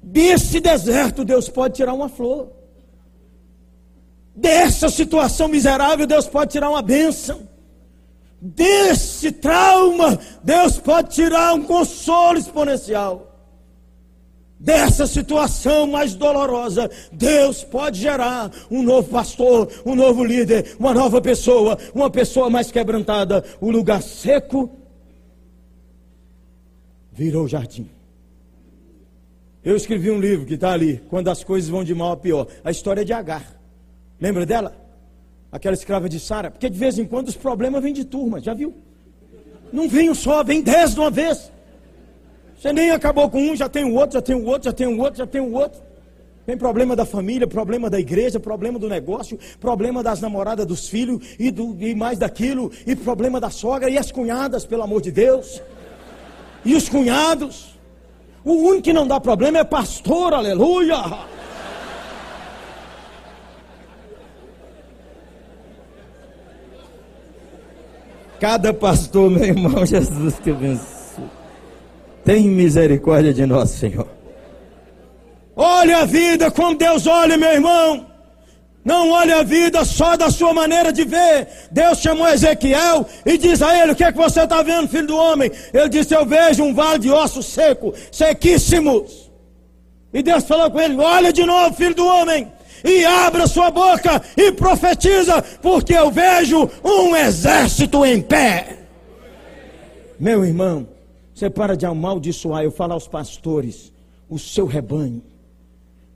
Desse 0.00 0.60
deserto, 0.60 1.24
Deus 1.24 1.48
pode 1.48 1.74
tirar 1.74 1.92
uma 1.92 2.08
flor. 2.08 2.52
Dessa 4.34 4.88
situação 4.88 5.48
miserável, 5.48 6.06
Deus 6.06 6.26
pode 6.28 6.52
tirar 6.52 6.70
uma 6.70 6.80
bênção. 6.80 7.48
Desse 8.40 9.32
trauma, 9.32 10.18
Deus 10.44 10.78
pode 10.78 11.14
tirar 11.14 11.54
um 11.54 11.64
consolo 11.64 12.38
exponencial. 12.38 13.26
Dessa 14.60 15.06
situação 15.06 15.86
mais 15.86 16.14
dolorosa, 16.14 16.90
Deus 17.12 17.62
pode 17.62 18.00
gerar 18.00 18.50
um 18.70 18.82
novo 18.82 19.08
pastor, 19.08 19.70
um 19.86 19.94
novo 19.94 20.24
líder, 20.24 20.76
uma 20.78 20.92
nova 20.92 21.20
pessoa, 21.20 21.78
uma 21.94 22.10
pessoa 22.10 22.50
mais 22.50 22.70
quebrantada. 22.70 23.44
O 23.60 23.70
lugar 23.70 24.02
seco 24.02 24.70
virou 27.12 27.46
jardim. 27.46 27.88
Eu 29.64 29.76
escrevi 29.76 30.10
um 30.10 30.20
livro 30.20 30.46
que 30.46 30.54
está 30.54 30.72
ali, 30.72 31.02
quando 31.08 31.28
as 31.28 31.44
coisas 31.44 31.68
vão 31.68 31.84
de 31.84 31.94
mal 31.94 32.12
a 32.12 32.16
pior. 32.16 32.46
A 32.64 32.70
história 32.70 33.04
de 33.04 33.12
Agar. 33.12 33.60
Lembra 34.20 34.46
dela? 34.46 34.87
Aquela 35.50 35.74
escrava 35.74 36.08
de 36.08 36.20
Sara. 36.20 36.50
Porque 36.50 36.68
de 36.68 36.78
vez 36.78 36.98
em 36.98 37.04
quando 37.04 37.28
os 37.28 37.36
problemas 37.36 37.82
vêm 37.82 37.92
de 37.92 38.04
turma, 38.04 38.40
já 38.40 38.54
viu? 38.54 38.74
Não 39.72 39.88
vem 39.88 40.10
um 40.10 40.14
só, 40.14 40.42
vem 40.44 40.62
dez 40.62 40.94
de 40.94 41.00
uma 41.00 41.10
vez. 41.10 41.50
Você 42.58 42.72
nem 42.72 42.90
acabou 42.90 43.30
com 43.30 43.40
um, 43.40 43.56
já 43.56 43.68
tem 43.68 43.84
o 43.84 43.94
outro, 43.94 44.14
já 44.14 44.22
tem 44.22 44.34
o 44.34 44.44
outro, 44.44 44.64
já 44.64 44.72
tem 44.72 44.86
o 44.86 44.98
outro, 44.98 45.18
já 45.18 45.26
tem 45.26 45.40
o 45.40 45.52
outro. 45.52 45.80
Tem 46.44 46.56
problema 46.56 46.96
da 46.96 47.04
família, 47.04 47.46
problema 47.46 47.90
da 47.90 48.00
igreja, 48.00 48.40
problema 48.40 48.78
do 48.78 48.88
negócio, 48.88 49.38
problema 49.60 50.02
das 50.02 50.20
namoradas 50.20 50.64
dos 50.64 50.88
filhos 50.88 51.36
e, 51.38 51.50
do, 51.50 51.76
e 51.78 51.94
mais 51.94 52.18
daquilo, 52.18 52.72
e 52.86 52.96
problema 52.96 53.38
da 53.38 53.50
sogra 53.50 53.90
e 53.90 53.98
as 53.98 54.10
cunhadas, 54.10 54.64
pelo 54.64 54.82
amor 54.82 55.02
de 55.02 55.10
Deus. 55.10 55.62
E 56.64 56.74
os 56.74 56.88
cunhados. 56.88 57.78
O 58.44 58.54
único 58.54 58.84
que 58.84 58.92
não 58.94 59.06
dá 59.06 59.20
problema 59.20 59.58
é 59.58 59.64
pastor, 59.64 60.32
aleluia. 60.32 60.96
Cada 68.40 68.72
pastor, 68.72 69.30
meu 69.30 69.44
irmão, 69.44 69.84
Jesus 69.86 70.34
que 70.38 70.50
abençoe. 70.50 70.88
Tem 72.24 72.48
misericórdia 72.48 73.32
de 73.32 73.44
nós, 73.46 73.70
Senhor. 73.70 74.06
Olha 75.56 75.98
a 75.98 76.04
vida 76.04 76.50
como 76.50 76.76
Deus 76.76 77.06
olha, 77.06 77.36
meu 77.36 77.50
irmão. 77.50 78.06
Não 78.84 79.10
olhe 79.10 79.32
a 79.32 79.42
vida 79.42 79.84
só 79.84 80.16
da 80.16 80.30
sua 80.30 80.54
maneira 80.54 80.92
de 80.92 81.04
ver. 81.04 81.48
Deus 81.70 81.98
chamou 81.98 82.28
Ezequiel 82.28 83.06
e 83.26 83.36
diz 83.36 83.60
a 83.60 83.76
ele: 83.76 83.92
O 83.92 83.96
que 83.96 84.04
é 84.04 84.12
que 84.12 84.18
você 84.18 84.42
está 84.42 84.62
vendo, 84.62 84.88
filho 84.88 85.08
do 85.08 85.16
homem? 85.16 85.50
Ele 85.74 85.88
disse: 85.88 86.14
Eu 86.14 86.24
vejo 86.24 86.62
um 86.62 86.72
vale 86.72 87.00
de 87.00 87.10
ossos 87.10 87.46
seco, 87.46 87.92
sequíssimos. 88.12 89.30
E 90.12 90.22
Deus 90.22 90.44
falou 90.44 90.70
com 90.70 90.80
ele: 90.80 90.96
Olha 90.96 91.32
de 91.32 91.44
novo, 91.44 91.74
filho 91.74 91.94
do 91.94 92.06
homem 92.06 92.50
e 92.84 93.04
abra 93.04 93.46
sua 93.46 93.70
boca 93.70 94.22
e 94.36 94.52
profetiza, 94.52 95.42
porque 95.62 95.94
eu 95.94 96.10
vejo 96.10 96.70
um 96.84 97.16
exército 97.16 98.04
em 98.04 98.20
pé. 98.20 98.78
Meu 100.18 100.44
irmão, 100.44 100.88
você 101.34 101.48
para 101.48 101.76
de 101.76 101.86
amaldiçoar, 101.86 102.64
eu 102.64 102.70
falo 102.70 102.92
aos 102.92 103.06
pastores, 103.06 103.92
o 104.28 104.38
seu 104.38 104.66
rebanho. 104.66 105.22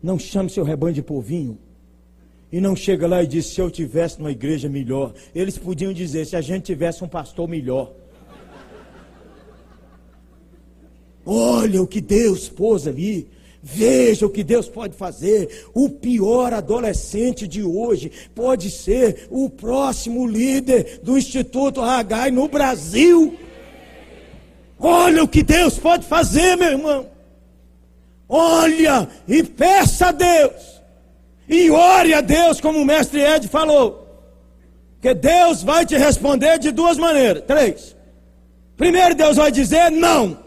Não 0.02 0.18
chame 0.18 0.50
seu 0.50 0.64
rebanho 0.64 0.94
de 0.94 1.02
povinho. 1.02 1.58
E 2.50 2.60
não 2.60 2.76
chega 2.76 3.06
lá 3.06 3.22
e 3.22 3.26
diz: 3.26 3.46
se 3.46 3.60
eu 3.60 3.70
tivesse 3.70 4.18
uma 4.18 4.30
igreja 4.30 4.68
melhor. 4.68 5.14
Eles 5.34 5.56
podiam 5.56 5.92
dizer: 5.92 6.26
se 6.26 6.36
a 6.36 6.40
gente 6.40 6.64
tivesse 6.64 7.02
um 7.02 7.08
pastor 7.08 7.48
melhor. 7.48 7.92
Olha 11.24 11.80
o 11.80 11.86
que 11.86 12.00
Deus 12.00 12.48
pôs 12.48 12.86
ali. 12.86 13.28
Veja 13.62 14.26
o 14.26 14.30
que 14.30 14.42
Deus 14.42 14.68
pode 14.68 14.96
fazer. 14.96 15.66
O 15.72 15.88
pior 15.88 16.52
adolescente 16.52 17.46
de 17.46 17.62
hoje 17.62 18.10
pode 18.34 18.68
ser 18.68 19.28
o 19.30 19.48
próximo 19.48 20.26
líder 20.26 21.00
do 21.02 21.16
Instituto 21.16 21.80
Hagai 21.80 22.32
no 22.32 22.48
Brasil. 22.48 23.38
Olha 24.80 25.22
o 25.22 25.28
que 25.28 25.44
Deus 25.44 25.78
pode 25.78 26.04
fazer, 26.04 26.56
meu 26.56 26.72
irmão. 26.72 27.06
Olha 28.28 29.08
e 29.28 29.44
peça 29.44 30.08
a 30.08 30.12
Deus. 30.12 30.82
E 31.48 31.70
ore 31.70 32.14
a 32.14 32.20
Deus, 32.20 32.60
como 32.60 32.80
o 32.80 32.84
mestre 32.84 33.20
Ed 33.20 33.46
falou. 33.46 34.02
Que 35.00 35.14
Deus 35.14 35.62
vai 35.62 35.86
te 35.86 35.96
responder 35.96 36.58
de 36.58 36.72
duas 36.72 36.98
maneiras. 36.98 37.44
Três. 37.46 37.96
Primeiro, 38.76 39.14
Deus 39.14 39.36
vai 39.36 39.52
dizer 39.52 39.90
não. 39.90 40.41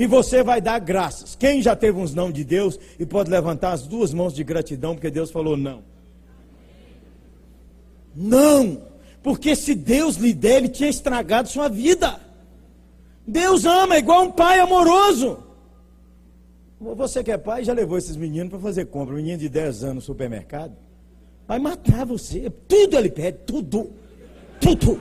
E 0.00 0.06
você 0.06 0.42
vai 0.42 0.62
dar 0.62 0.78
graças. 0.78 1.36
Quem 1.36 1.60
já 1.60 1.76
teve 1.76 1.98
uns 1.98 2.14
não 2.14 2.32
de 2.32 2.42
Deus 2.42 2.80
e 2.98 3.04
pode 3.04 3.30
levantar 3.30 3.72
as 3.72 3.86
duas 3.86 4.14
mãos 4.14 4.32
de 4.32 4.42
gratidão 4.42 4.94
porque 4.94 5.10
Deus 5.10 5.30
falou 5.30 5.58
não. 5.58 5.82
Não, 8.16 8.80
porque 9.22 9.54
se 9.54 9.74
Deus 9.74 10.16
lhe 10.16 10.32
der, 10.32 10.56
ele 10.56 10.70
tinha 10.70 10.88
estragado 10.88 11.50
sua 11.50 11.68
vida. 11.68 12.18
Deus 13.26 13.66
ama, 13.66 13.96
é 13.96 13.98
igual 13.98 14.22
um 14.22 14.32
pai 14.32 14.58
amoroso. 14.58 15.44
Você 16.80 17.22
que 17.22 17.30
é 17.30 17.36
pai 17.36 17.62
já 17.62 17.74
levou 17.74 17.98
esses 17.98 18.16
meninos 18.16 18.48
para 18.48 18.58
fazer 18.58 18.86
compra. 18.86 19.12
Um 19.12 19.18
menino 19.18 19.36
de 19.36 19.50
10 19.50 19.84
anos 19.84 19.94
no 19.96 20.00
supermercado. 20.00 20.74
Vai 21.46 21.58
matar 21.58 22.06
você. 22.06 22.50
Tudo 22.66 22.96
ele 22.96 23.10
pede, 23.10 23.36
tudo. 23.44 23.90
Tudo. 24.62 24.98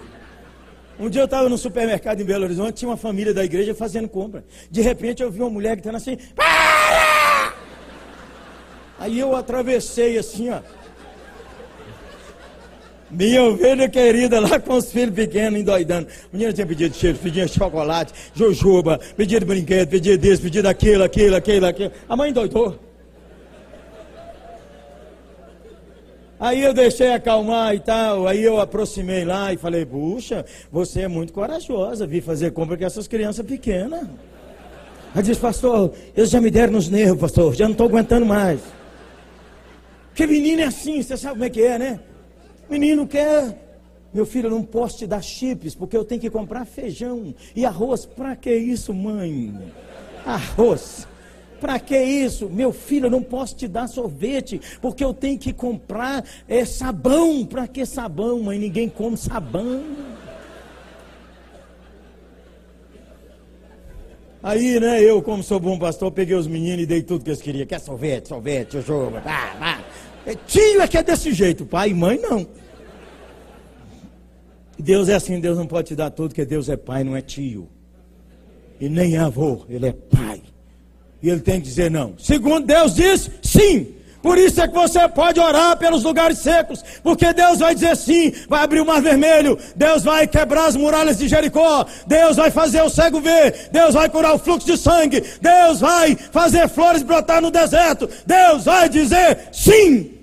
Um 0.99 1.09
dia 1.09 1.21
eu 1.21 1.25
estava 1.25 1.47
no 1.47 1.57
supermercado 1.57 2.19
em 2.19 2.25
Belo 2.25 2.43
Horizonte, 2.43 2.73
tinha 2.73 2.89
uma 2.89 2.97
família 2.97 3.33
da 3.33 3.45
igreja 3.45 3.73
fazendo 3.73 4.09
compra. 4.09 4.43
De 4.69 4.81
repente 4.81 5.23
eu 5.23 5.31
vi 5.31 5.39
uma 5.39 5.49
mulher 5.49 5.75
gritando 5.75 5.95
assim: 5.95 6.17
Para! 6.35 7.53
Aí 8.99 9.17
eu 9.17 9.33
atravessei 9.33 10.17
assim, 10.17 10.49
ó. 10.49 10.59
Minha 13.09 13.43
ovelha 13.43 13.87
querida 13.87 14.39
lá 14.39 14.59
com 14.59 14.73
os 14.73 14.91
filhos 14.91 15.15
pequenos 15.15 15.59
endoidando. 15.59 16.07
Menina 16.31 16.51
tinha 16.51 16.67
pedido 16.67 16.93
cheiro, 16.93 17.17
pedia 17.17 17.47
chocolate, 17.47 18.13
jojoba, 18.35 18.99
pedido 19.15 19.45
brinquedo, 19.45 19.89
pedido 19.89 20.21
desse, 20.21 20.41
pedido 20.41 20.67
aquilo, 20.67 21.03
aquilo, 21.03 21.35
aquilo, 21.35 21.65
aquilo. 21.65 21.91
A 22.07 22.15
mãe 22.15 22.29
endoidou. 22.29 22.88
Aí 26.39 26.63
eu 26.63 26.73
deixei 26.73 27.11
acalmar 27.11 27.75
e 27.75 27.81
tal, 27.81 28.25
aí 28.25 28.41
eu 28.41 28.61
aproximei 28.61 29.25
lá 29.25 29.51
e 29.51 29.57
falei, 29.57 29.85
puxa, 29.85 30.45
você 30.71 31.01
é 31.01 31.07
muito 31.07 31.33
corajosa, 31.33 32.07
vir 32.07 32.21
fazer 32.21 32.51
compra 32.51 32.77
com 32.77 32.85
essas 32.85 33.09
crianças 33.09 33.45
pequenas. 33.45 34.07
Aí 35.13 35.21
disse, 35.21 35.41
pastor, 35.41 35.91
eles 36.15 36.29
já 36.29 36.39
me 36.39 36.49
deram 36.49 36.73
nos 36.73 36.87
nervos, 36.87 37.19
pastor, 37.19 37.53
já 37.55 37.65
não 37.65 37.73
estou 37.73 37.87
aguentando 37.87 38.25
mais. 38.25 38.61
Porque 40.07 40.25
menino 40.25 40.61
é 40.61 40.65
assim, 40.65 41.01
você 41.01 41.17
sabe 41.17 41.33
como 41.33 41.43
é 41.43 41.49
que 41.49 41.61
é, 41.61 41.77
né? 41.77 41.99
Menino 42.69 43.05
quer, 43.05 43.57
meu 44.13 44.25
filho, 44.25 44.47
eu 44.47 44.51
não 44.51 44.63
posso 44.63 44.99
te 44.99 45.07
dar 45.07 45.21
chips, 45.21 45.75
porque 45.75 45.97
eu 45.97 46.05
tenho 46.05 46.21
que 46.21 46.29
comprar 46.29 46.63
feijão 46.63 47.35
e 47.53 47.65
arroz. 47.65 48.05
Para 48.05 48.35
que 48.35 48.53
isso, 48.55 48.93
mãe? 48.93 49.53
Arroz. 50.25 51.05
Para 51.59 51.79
que 51.79 51.97
isso? 51.97 52.49
Meu 52.49 52.71
filho, 52.71 53.07
eu 53.07 53.11
não 53.11 53.21
posso 53.21 53.55
te 53.55 53.67
dar 53.67 53.87
sorvete, 53.87 54.59
porque 54.81 55.03
eu 55.03 55.13
tenho 55.13 55.37
que 55.37 55.53
comprar 55.53 56.23
é, 56.47 56.63
sabão. 56.65 57.45
Para 57.45 57.67
que 57.67 57.85
sabão, 57.85 58.43
mãe? 58.43 58.57
Ninguém 58.57 58.89
come 58.89 59.17
sabão. 59.17 59.83
Aí, 64.41 64.79
né, 64.79 65.03
eu, 65.03 65.21
como 65.21 65.43
sou 65.43 65.59
bom 65.59 65.77
pastor, 65.77 66.11
peguei 66.11 66.35
os 66.35 66.47
meninos 66.47 66.83
e 66.83 66.85
dei 66.85 67.03
tudo 67.03 67.23
que 67.23 67.29
eles 67.29 67.41
queriam. 67.41 67.65
Quer 67.65 67.79
sorvete, 67.79 68.29
sorvete, 68.29 68.81
jogo, 68.81 69.19
vá, 69.19 69.53
vá. 69.59 69.83
É, 70.25 70.33
tio 70.33 70.81
é 70.81 70.87
que 70.87 70.97
é 70.97 71.03
desse 71.03 71.33
jeito, 71.33 71.65
pai 71.65 71.89
e 71.89 71.93
mãe 71.93 72.17
não. 72.17 72.47
Deus 74.77 75.09
é 75.09 75.15
assim, 75.15 75.41
Deus 75.41 75.57
não 75.57 75.67
pode 75.67 75.89
te 75.89 75.95
dar 75.95 76.09
tudo, 76.09 76.29
porque 76.29 76.45
Deus 76.45 76.69
é 76.69 76.77
pai, 76.77 77.03
não 77.03 77.17
é 77.17 77.21
tio. 77.21 77.67
E 78.79 78.87
nem 78.87 79.17
avô, 79.17 79.65
ele 79.67 79.87
é 79.87 79.91
pai. 79.91 80.41
E 81.21 81.29
ele 81.29 81.41
tem 81.41 81.59
que 81.59 81.67
dizer 81.67 81.91
não. 81.91 82.15
Segundo 82.17 82.65
Deus 82.65 82.95
diz 82.95 83.29
sim. 83.41 83.95
Por 84.21 84.37
isso 84.37 84.61
é 84.61 84.67
que 84.67 84.73
você 84.73 85.07
pode 85.07 85.39
orar 85.39 85.77
pelos 85.77 86.03
lugares 86.03 86.39
secos, 86.39 86.83
porque 87.01 87.31
Deus 87.31 87.59
vai 87.59 87.73
dizer 87.73 87.95
sim, 87.95 88.33
vai 88.49 88.63
abrir 88.63 88.81
o 88.81 88.85
mar 88.85 89.01
vermelho, 89.01 89.57
Deus 89.77 90.03
vai 90.03 90.27
quebrar 90.27 90.65
as 90.65 90.75
muralhas 90.75 91.17
de 91.17 91.27
Jericó, 91.27 91.85
Deus 92.05 92.35
vai 92.35 92.51
fazer 92.51 92.81
o 92.81 92.89
cego 92.89 93.21
ver, 93.21 93.69
Deus 93.71 93.93
vai 93.93 94.09
curar 94.09 94.33
o 94.33 94.39
fluxo 94.39 94.67
de 94.67 94.77
sangue, 94.77 95.23
Deus 95.41 95.79
vai 95.79 96.17
fazer 96.17 96.67
flores 96.67 97.01
brotar 97.01 97.41
no 97.41 97.49
deserto, 97.49 98.09
Deus 98.25 98.65
vai 98.65 98.89
dizer 98.89 99.47
sim. 99.53 100.19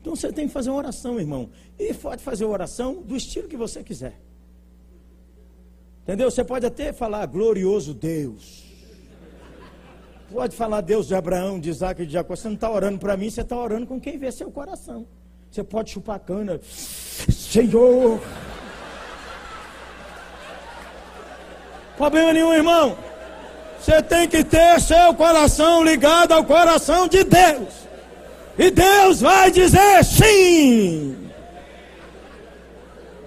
Então 0.00 0.14
você 0.14 0.32
tem 0.32 0.46
que 0.46 0.52
fazer 0.52 0.70
uma 0.70 0.78
oração, 0.78 1.18
irmão. 1.18 1.50
E 1.78 1.92
pode 1.94 2.22
fazer 2.22 2.44
oração 2.44 3.02
do 3.02 3.16
estilo 3.16 3.48
que 3.48 3.56
você 3.56 3.82
quiser. 3.82 4.20
Entendeu? 6.02 6.30
Você 6.30 6.44
pode 6.44 6.66
até 6.66 6.92
falar 6.92 7.26
glorioso 7.26 7.94
Deus. 7.94 8.61
Pode 10.32 10.56
falar 10.56 10.80
Deus 10.80 11.06
de 11.06 11.14
Abraão, 11.14 11.60
de 11.60 11.68
Isaac 11.68 12.02
e 12.02 12.06
de 12.06 12.14
Jacó. 12.14 12.34
Você 12.34 12.48
não 12.48 12.54
está 12.54 12.70
orando 12.70 12.98
para 12.98 13.18
mim, 13.18 13.28
você 13.28 13.42
está 13.42 13.54
orando 13.54 13.86
com 13.86 14.00
quem 14.00 14.16
vê 14.16 14.32
seu 14.32 14.50
coração. 14.50 15.06
Você 15.50 15.62
pode 15.62 15.90
chupar 15.90 16.18
cana. 16.20 16.58
Senhor. 17.30 18.18
Problema 21.98 22.32
nenhum, 22.32 22.54
irmão. 22.54 22.96
Você 23.78 24.00
tem 24.02 24.26
que 24.26 24.42
ter 24.42 24.80
seu 24.80 25.12
coração 25.14 25.84
ligado 25.84 26.32
ao 26.32 26.44
coração 26.44 27.06
de 27.06 27.24
Deus. 27.24 27.68
E 28.58 28.70
Deus 28.70 29.20
vai 29.20 29.50
dizer 29.50 30.02
sim. 30.02 31.30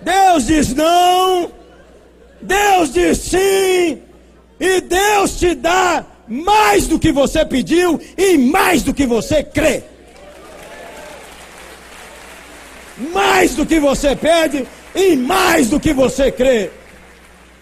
Deus 0.02 0.48
diz 0.48 0.74
não. 0.74 1.52
Deus 2.42 2.92
diz 2.92 3.20
sim. 3.20 4.02
E 4.60 4.82
Deus 4.82 5.38
te 5.38 5.54
dá 5.54 6.04
mais 6.28 6.88
do 6.88 7.00
que 7.00 7.12
você 7.12 7.46
pediu 7.46 8.00
e 8.18 8.38
mais 8.38 8.84
do 8.84 8.94
que 8.94 9.06
você 9.06 9.44
crê. 9.44 9.84
Mais 13.12 13.56
do 13.56 13.66
que 13.66 13.80
você 13.80 14.16
pede 14.16 14.66
e 14.94 15.16
mais 15.16 15.70
do 15.70 15.80
que 15.80 15.94
você 15.94 16.32
crê. 16.32 16.72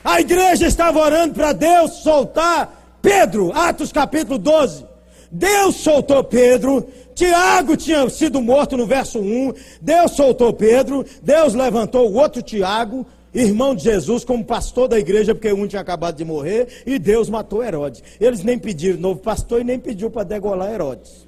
A 0.03 0.21
igreja 0.21 0.67
estava 0.67 0.99
orando 0.99 1.33
para 1.33 1.53
Deus 1.53 2.03
soltar 2.03 2.99
Pedro, 3.01 3.51
Atos 3.53 3.91
capítulo 3.91 4.37
12. 4.37 4.85
Deus 5.31 5.77
soltou 5.77 6.23
Pedro, 6.23 6.87
Tiago 7.15 7.75
tinha 7.75 8.07
sido 8.09 8.41
morto 8.41 8.77
no 8.77 8.85
verso 8.85 9.19
1. 9.19 9.53
Deus 9.81 10.11
soltou 10.11 10.53
Pedro, 10.53 11.05
Deus 11.21 11.53
levantou 11.53 12.09
o 12.09 12.15
outro 12.15 12.41
Tiago, 12.41 13.05
irmão 13.33 13.73
de 13.73 13.83
Jesus, 13.83 14.23
como 14.23 14.43
pastor 14.43 14.87
da 14.87 14.99
igreja, 14.99 15.33
porque 15.33 15.51
um 15.51 15.67
tinha 15.67 15.81
acabado 15.81 16.15
de 16.15 16.25
morrer, 16.25 16.83
e 16.85 16.99
Deus 16.99 17.29
matou 17.29 17.63
Herodes. 17.63 18.03
Eles 18.19 18.43
nem 18.43 18.59
pediram 18.59 18.99
novo 18.99 19.19
pastor 19.19 19.61
e 19.61 19.63
nem 19.63 19.79
pediu 19.79 20.09
para 20.09 20.23
degolar 20.23 20.71
Herodes. 20.71 21.27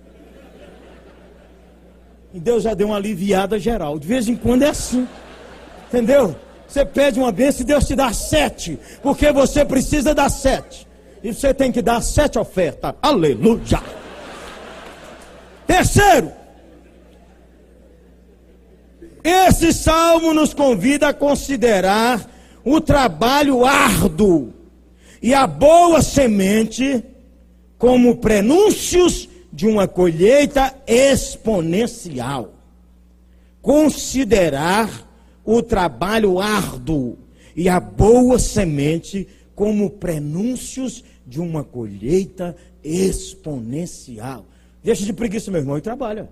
E 2.33 2.39
Deus 2.39 2.63
já 2.63 2.73
deu 2.73 2.87
uma 2.87 2.97
aliviada 2.97 3.57
geral. 3.57 3.97
De 3.97 4.07
vez 4.07 4.27
em 4.27 4.35
quando 4.35 4.63
é 4.63 4.69
assim. 4.69 5.07
Entendeu? 5.87 6.35
Você 6.67 6.83
pede 6.83 7.17
uma 7.17 7.31
bênção 7.31 7.61
e 7.61 7.63
Deus 7.63 7.85
te 7.85 7.95
dá 7.95 8.11
sete. 8.11 8.77
Porque 9.01 9.31
você 9.31 9.63
precisa 9.63 10.13
dar 10.13 10.29
sete. 10.29 10.85
E 11.23 11.33
você 11.33 11.53
tem 11.53 11.71
que 11.71 11.81
dar 11.81 12.01
sete 12.01 12.37
ofertas. 12.37 12.93
Aleluia. 13.01 13.81
Terceiro, 15.65 16.31
esse 19.25 19.73
salmo 19.73 20.33
nos 20.33 20.53
convida 20.53 21.07
a 21.09 21.13
considerar 21.13 22.29
o 22.63 22.79
trabalho 22.79 23.65
árduo 23.65 24.53
e 25.21 25.33
a 25.33 25.47
boa 25.47 26.01
semente 26.03 27.03
como 27.77 28.17
prenúncios 28.17 29.27
de 29.51 29.65
uma 29.65 29.87
colheita 29.87 30.75
exponencial. 30.85 32.53
Considerar 33.61 35.09
o 35.43 35.63
trabalho 35.63 36.39
árduo 36.39 37.17
e 37.55 37.67
a 37.67 37.79
boa 37.79 38.37
semente 38.37 39.27
como 39.55 39.89
prenúncios 39.89 41.03
de 41.25 41.39
uma 41.39 41.63
colheita 41.63 42.55
exponencial. 42.83 44.45
Deixa 44.83 45.03
de 45.03 45.13
preguiça, 45.13 45.49
meu 45.49 45.61
irmão, 45.61 45.77
e 45.77 45.81
trabalha. 45.81 46.29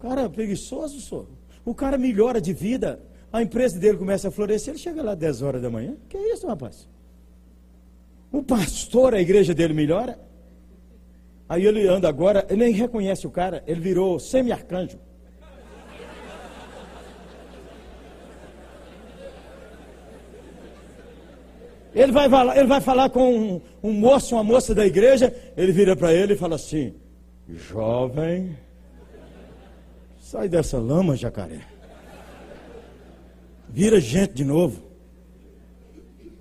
Cara 0.00 0.28
preguiçoso, 0.28 1.00
sou. 1.00 1.28
O 1.64 1.74
cara 1.74 1.98
melhora 1.98 2.40
de 2.40 2.52
vida, 2.52 3.00
a 3.32 3.42
empresa 3.42 3.78
dele 3.78 3.98
começa 3.98 4.28
a 4.28 4.30
florescer, 4.30 4.72
ele 4.72 4.78
chega 4.78 5.02
lá 5.02 5.14
10 5.14 5.42
horas 5.42 5.62
da 5.62 5.70
manhã. 5.70 5.96
Que 6.08 6.16
é 6.16 6.32
isso, 6.32 6.46
rapaz? 6.46 6.88
O 8.32 8.42
pastor, 8.42 9.14
a 9.14 9.20
igreja 9.20 9.54
dele 9.54 9.74
melhora. 9.74 10.18
Aí 11.48 11.66
ele 11.66 11.86
anda 11.86 12.08
agora, 12.08 12.46
ele 12.48 12.64
nem 12.64 12.72
reconhece 12.72 13.26
o 13.26 13.30
cara, 13.30 13.62
ele 13.66 13.80
virou 13.80 14.18
semi-arcanjo. 14.18 14.98
Ele 21.92 22.12
vai, 22.12 22.28
ele 22.56 22.68
vai 22.68 22.80
falar 22.80 23.10
com 23.10 23.34
um, 23.34 23.60
um 23.82 23.92
moço, 23.92 24.36
uma 24.36 24.44
moça 24.44 24.72
da 24.72 24.86
igreja, 24.86 25.34
ele 25.56 25.72
vira 25.72 25.96
para 25.96 26.14
ele 26.14 26.34
e 26.34 26.36
fala 26.36 26.54
assim: 26.54 26.94
Jovem, 27.48 28.56
sai 30.30 30.48
dessa 30.48 30.78
lama, 30.78 31.16
jacaré. 31.16 31.66
Vira 33.68 33.98
gente 33.98 34.32
de 34.32 34.44
novo. 34.44 34.80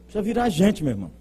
Precisa 0.04 0.22
virar 0.22 0.48
gente, 0.50 0.84
meu 0.84 0.92
irmão. 0.92 1.12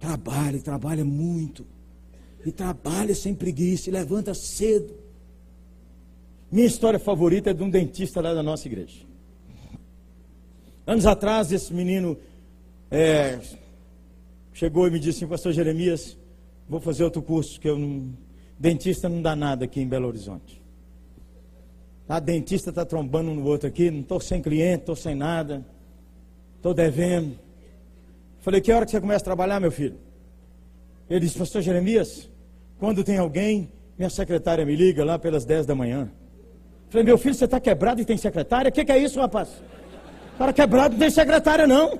Trabalhe, 0.00 0.60
trabalha 0.60 1.04
muito. 1.04 1.66
E 2.44 2.50
trabalha 2.50 3.14
sem 3.14 3.34
preguiça, 3.34 3.90
e 3.90 3.92
levanta 3.92 4.32
cedo. 4.32 4.94
Minha 6.50 6.66
história 6.66 6.98
favorita 6.98 7.50
é 7.50 7.52
de 7.52 7.62
um 7.62 7.68
dentista 7.68 8.22
lá 8.22 8.32
da 8.32 8.42
nossa 8.42 8.66
igreja. 8.66 9.04
Anos 10.86 11.04
atrás, 11.04 11.52
esse 11.52 11.72
menino 11.72 12.16
é, 12.90 13.38
chegou 14.54 14.88
e 14.88 14.90
me 14.90 14.98
disse 14.98 15.18
assim, 15.18 15.26
pastor 15.28 15.52
Jeremias, 15.52 16.16
vou 16.66 16.80
fazer 16.80 17.04
outro 17.04 17.20
curso, 17.20 17.60
que 17.60 17.68
eu 17.68 17.78
não, 17.78 18.10
dentista 18.58 19.08
não 19.08 19.22
dá 19.22 19.34
nada 19.34 19.64
aqui 19.64 19.80
em 19.80 19.86
Belo 19.86 20.08
Horizonte. 20.08 20.62
A 22.08 22.20
dentista 22.20 22.70
está 22.70 22.84
trombando 22.84 23.30
um 23.30 23.34
no 23.34 23.46
outro 23.46 23.68
aqui, 23.68 23.90
não 23.90 24.00
estou 24.00 24.20
sem 24.20 24.42
cliente, 24.42 24.80
estou 24.80 24.96
sem 24.96 25.14
nada, 25.14 25.64
estou 26.56 26.74
devendo. 26.74 27.38
Falei, 28.40 28.60
que 28.60 28.72
hora 28.72 28.84
que 28.84 28.90
você 28.90 29.00
começa 29.00 29.22
a 29.22 29.24
trabalhar, 29.24 29.60
meu 29.60 29.70
filho? 29.70 29.96
Ele 31.08 31.20
disse, 31.20 31.38
pastor 31.38 31.62
Jeremias, 31.62 32.28
quando 32.78 33.04
tem 33.04 33.18
alguém, 33.18 33.70
minha 33.96 34.10
secretária 34.10 34.64
me 34.64 34.74
liga 34.74 35.04
lá 35.04 35.18
pelas 35.18 35.44
10 35.44 35.66
da 35.66 35.74
manhã. 35.74 36.10
Falei, 36.90 37.04
meu 37.04 37.16
filho, 37.16 37.34
você 37.34 37.46
está 37.46 37.60
quebrado 37.60 38.00
e 38.00 38.04
tem 38.04 38.16
secretária? 38.16 38.68
O 38.68 38.72
que, 38.72 38.84
que 38.84 38.92
é 38.92 38.98
isso, 38.98 39.18
rapaz? 39.18 39.48
Cara 40.36 40.52
quebrado 40.52 40.92
não 40.94 40.98
tem 40.98 41.10
secretária, 41.10 41.66
não. 41.66 41.98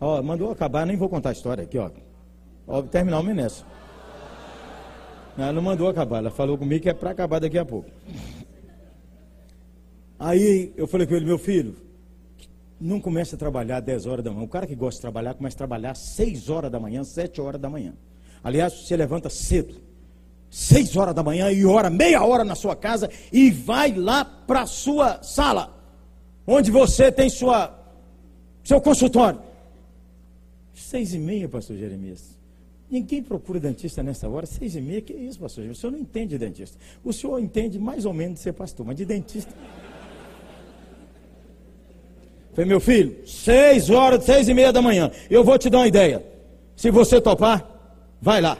Ó, 0.00 0.20
mandou 0.22 0.50
acabar, 0.50 0.84
nem 0.86 0.96
vou 0.96 1.08
contar 1.08 1.28
a 1.28 1.32
história 1.32 1.62
aqui, 1.62 1.78
ó. 1.78 1.90
Ó, 2.66 2.82
terminar 2.82 3.20
o 3.20 3.22
nessa. 3.22 3.64
Ela 5.36 5.52
não 5.52 5.62
mandou 5.62 5.88
acabar, 5.88 6.18
ela 6.18 6.30
falou 6.30 6.58
comigo 6.58 6.82
que 6.82 6.90
é 6.90 6.94
para 6.94 7.10
acabar 7.10 7.40
daqui 7.40 7.58
a 7.58 7.64
pouco. 7.64 7.90
Aí 10.18 10.72
eu 10.76 10.86
falei 10.86 11.06
com 11.06 11.14
ele, 11.14 11.24
meu 11.24 11.38
filho, 11.38 11.76
não 12.80 13.00
comece 13.00 13.34
a 13.34 13.38
trabalhar 13.38 13.80
10 13.80 14.06
horas 14.06 14.24
da 14.24 14.30
manhã. 14.30 14.44
O 14.44 14.48
cara 14.48 14.66
que 14.66 14.74
gosta 14.74 14.98
de 14.98 15.02
trabalhar 15.02 15.34
começa 15.34 15.56
a 15.56 15.58
trabalhar 15.58 15.94
6 15.94 16.48
horas 16.50 16.70
da 16.70 16.78
manhã, 16.78 17.02
7 17.02 17.40
horas 17.40 17.60
da 17.60 17.68
manhã. 17.68 17.94
Aliás, 18.44 18.72
você 18.72 18.96
levanta 18.96 19.30
cedo 19.30 19.92
seis 20.52 20.94
horas 20.98 21.14
da 21.14 21.22
manhã 21.22 21.50
e 21.50 21.64
ora 21.64 21.88
meia 21.88 22.22
hora 22.22 22.44
na 22.44 22.54
sua 22.54 22.76
casa 22.76 23.08
e 23.32 23.50
vai 23.50 23.94
lá 23.94 24.22
para 24.22 24.66
sua 24.66 25.22
sala, 25.22 25.74
onde 26.46 26.70
você 26.70 27.10
tem 27.10 27.30
sua, 27.30 27.74
seu 28.62 28.78
consultório. 28.78 29.40
Seis 30.74 31.14
e 31.14 31.18
meia, 31.18 31.48
pastor 31.48 31.78
Jeremias. 31.78 32.38
Ninguém 32.92 33.22
procura 33.22 33.58
dentista 33.58 34.02
nessa 34.02 34.28
hora, 34.28 34.44
seis 34.44 34.76
e 34.76 34.80
meia, 34.82 35.00
que 35.00 35.14
isso, 35.14 35.40
pastor? 35.40 35.64
O 35.64 35.74
senhor 35.74 35.92
não 35.92 35.98
entende 35.98 36.36
de 36.36 36.38
dentista. 36.38 36.76
O 37.02 37.10
senhor 37.10 37.38
entende 37.38 37.78
mais 37.78 38.04
ou 38.04 38.12
menos 38.12 38.34
de 38.34 38.40
ser 38.40 38.52
pastor, 38.52 38.84
mas 38.84 38.94
de 38.96 39.06
dentista. 39.06 39.50
Falei, 42.52 42.68
meu 42.68 42.78
filho, 42.78 43.26
seis 43.26 43.88
horas, 43.88 44.22
seis 44.24 44.46
e 44.46 44.52
meia 44.52 44.70
da 44.70 44.82
manhã. 44.82 45.10
Eu 45.30 45.42
vou 45.42 45.58
te 45.58 45.70
dar 45.70 45.78
uma 45.78 45.88
ideia. 45.88 46.22
Se 46.76 46.90
você 46.90 47.18
topar, 47.18 47.66
vai 48.20 48.42
lá. 48.42 48.58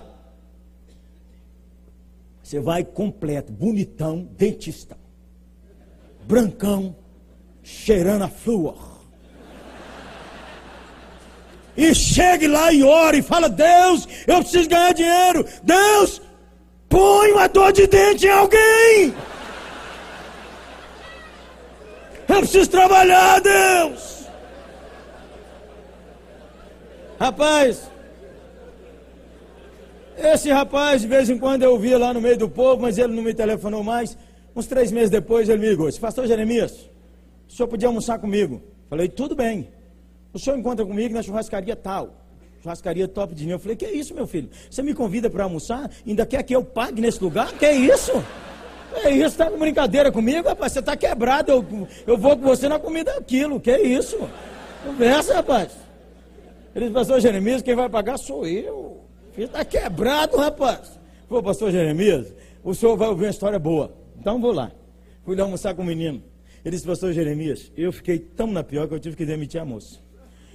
Você 2.42 2.58
vai 2.58 2.82
completo, 2.84 3.52
bonitão, 3.52 4.26
dentista. 4.38 4.96
Brancão, 6.26 6.96
cheirando 7.62 8.22
a 8.22 8.28
flúor. 8.28 8.91
E 11.76 11.94
chegue 11.94 12.46
lá 12.46 12.72
e 12.72 12.82
ore 12.82 13.18
e 13.18 13.22
fala: 13.22 13.48
Deus, 13.48 14.06
eu 14.26 14.40
preciso 14.40 14.68
ganhar 14.68 14.92
dinheiro. 14.92 15.46
Deus, 15.62 16.20
põe 16.88 17.32
uma 17.32 17.48
dor 17.48 17.72
de 17.72 17.86
dente 17.86 18.26
em 18.26 18.30
alguém. 18.30 19.14
Eu 22.28 22.38
preciso 22.38 22.70
trabalhar, 22.70 23.40
Deus. 23.40 24.26
Rapaz, 27.18 27.90
esse 30.16 30.50
rapaz, 30.50 31.02
de 31.02 31.08
vez 31.08 31.30
em 31.30 31.38
quando 31.38 31.62
eu 31.62 31.78
via 31.78 31.98
lá 31.98 32.12
no 32.12 32.20
meio 32.20 32.36
do 32.36 32.48
povo, 32.48 32.82
mas 32.82 32.98
ele 32.98 33.14
não 33.14 33.22
me 33.22 33.32
telefonou 33.32 33.82
mais. 33.82 34.16
Uns 34.54 34.66
três 34.66 34.92
meses 34.92 35.10
depois 35.10 35.48
ele 35.48 35.60
me 35.60 35.68
ligou. 35.68 35.90
Pastor 35.98 36.26
Jeremias, 36.26 36.90
o 37.48 37.52
senhor 37.52 37.68
podia 37.68 37.88
almoçar 37.88 38.18
comigo? 38.18 38.62
Falei, 38.90 39.08
tudo 39.08 39.34
bem. 39.34 39.70
O 40.32 40.38
senhor 40.38 40.58
encontra 40.58 40.84
comigo 40.84 41.14
na 41.14 41.22
churrascaria 41.22 41.76
tal. 41.76 42.14
churrascaria 42.62 43.06
top 43.06 43.34
de 43.34 43.44
linha. 43.44 43.56
Eu 43.56 43.58
falei, 43.58 43.76
que 43.76 43.86
isso, 43.86 44.14
meu 44.14 44.26
filho? 44.26 44.48
Você 44.70 44.82
me 44.82 44.94
convida 44.94 45.28
para 45.28 45.44
almoçar? 45.44 45.90
Ainda 46.06 46.24
quer 46.24 46.42
que 46.42 46.54
eu 46.54 46.64
pague 46.64 47.00
nesse 47.00 47.22
lugar? 47.22 47.52
Que 47.52 47.70
isso? 47.70 48.12
É 49.04 49.10
isso, 49.10 49.36
tá 49.36 49.50
com 49.50 49.58
brincadeira 49.58 50.12
comigo, 50.12 50.48
rapaz? 50.48 50.72
Você 50.72 50.82
tá 50.82 50.96
quebrado, 50.96 51.50
eu, 51.50 51.88
eu 52.06 52.18
vou 52.18 52.36
com 52.36 52.42
você 52.42 52.68
na 52.68 52.78
comida 52.78 53.10
aquilo. 53.16 53.58
Que 53.58 53.76
isso? 53.78 54.18
Conversa, 54.84 55.34
rapaz. 55.34 55.72
Ele 56.74 56.86
disse, 56.86 56.94
pastor 56.94 57.20
Jeremias, 57.20 57.62
quem 57.62 57.74
vai 57.74 57.88
pagar 57.88 58.18
sou 58.18 58.46
eu. 58.46 59.00
Filho, 59.32 59.48
tá 59.48 59.64
quebrado, 59.64 60.36
rapaz. 60.36 61.00
Pô, 61.28 61.42
pastor 61.42 61.70
Jeremias, 61.70 62.34
o 62.62 62.74
senhor 62.74 62.96
vai 62.96 63.08
ouvir 63.08 63.24
uma 63.24 63.30
história 63.30 63.58
boa. 63.58 63.94
Então 64.18 64.40
vou 64.40 64.52
lá. 64.52 64.70
Fui 65.24 65.36
lá 65.36 65.44
almoçar 65.44 65.74
com 65.74 65.82
o 65.82 65.86
menino. 65.86 66.22
Ele 66.64 66.76
disse, 66.76 66.86
pastor 66.86 67.12
Jeremias, 67.12 67.72
eu 67.76 67.92
fiquei 67.92 68.18
tão 68.18 68.46
na 68.46 68.62
pior 68.62 68.86
que 68.86 68.94
eu 68.94 69.00
tive 69.00 69.16
que 69.16 69.24
demitir 69.24 69.60
a 69.60 69.64
moça. 69.64 69.98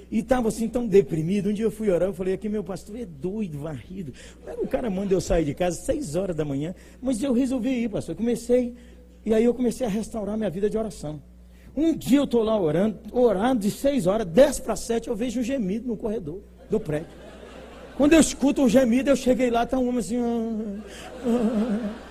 E 0.10 0.20
estava 0.20 0.47
assim 0.47 0.68
tão 0.68 0.88
deprimido. 0.88 1.49
Um 1.49 1.53
dia 1.53 1.66
eu 1.66 1.72
fui 1.72 1.89
orar, 1.89 2.10
eu 2.10 2.14
falei, 2.14 2.34
aqui 2.34 2.47
meu 2.47 2.64
pastor 2.64 2.97
é 2.97 3.05
doido, 3.05 3.60
varrido. 3.60 4.14
O 4.62 4.68
cara 4.68 4.89
manda 4.89 5.14
eu 5.14 5.22
sair 5.22 5.45
de 5.45 5.53
casa 5.53 5.78
seis 5.82 6.16
horas 6.16 6.36
da 6.36 6.45
manhã, 6.45 6.74
mas 7.01 7.22
eu 7.22 7.34
resolvi 7.34 7.84
ir, 7.84 7.89
pastor. 7.89 8.14
Eu 8.14 8.18
comecei, 8.18 8.74
e 9.26 9.34
aí 9.34 9.43
eu 9.43 9.53
comecei 9.53 9.86
a 9.86 9.89
restaurar 9.89 10.38
minha 10.38 10.49
vida 10.49 10.70
de 10.70 10.78
oração. 10.78 11.22
Um 11.76 11.93
dia 11.93 12.20
eu 12.20 12.24
estou 12.24 12.41
lá 12.41 12.60
orando, 12.60 12.97
orando 13.12 13.62
de 13.62 13.70
seis 13.70 14.08
horas, 14.08 14.26
dez 14.26 14.60
para 14.60 14.76
sete, 14.76 15.10
eu 15.10 15.16
vejo 15.16 15.39
um 15.39 15.43
gemido 15.43 15.88
no 15.88 15.97
corredor 15.97 16.41
do 16.70 16.80
prédio. 16.80 17.10
Quando 17.95 18.14
eu 18.14 18.20
escuto 18.20 18.64
o 18.64 18.70
gemido, 18.70 19.10
eu 19.10 19.16
cheguei 19.16 19.49
lá, 19.49 19.64
está 19.64 19.78
um 19.78 19.89
homem 19.89 19.99
assim. 19.99 20.18
Ah, 20.18 20.80
ah, 21.26 21.89
ah. 22.03 22.07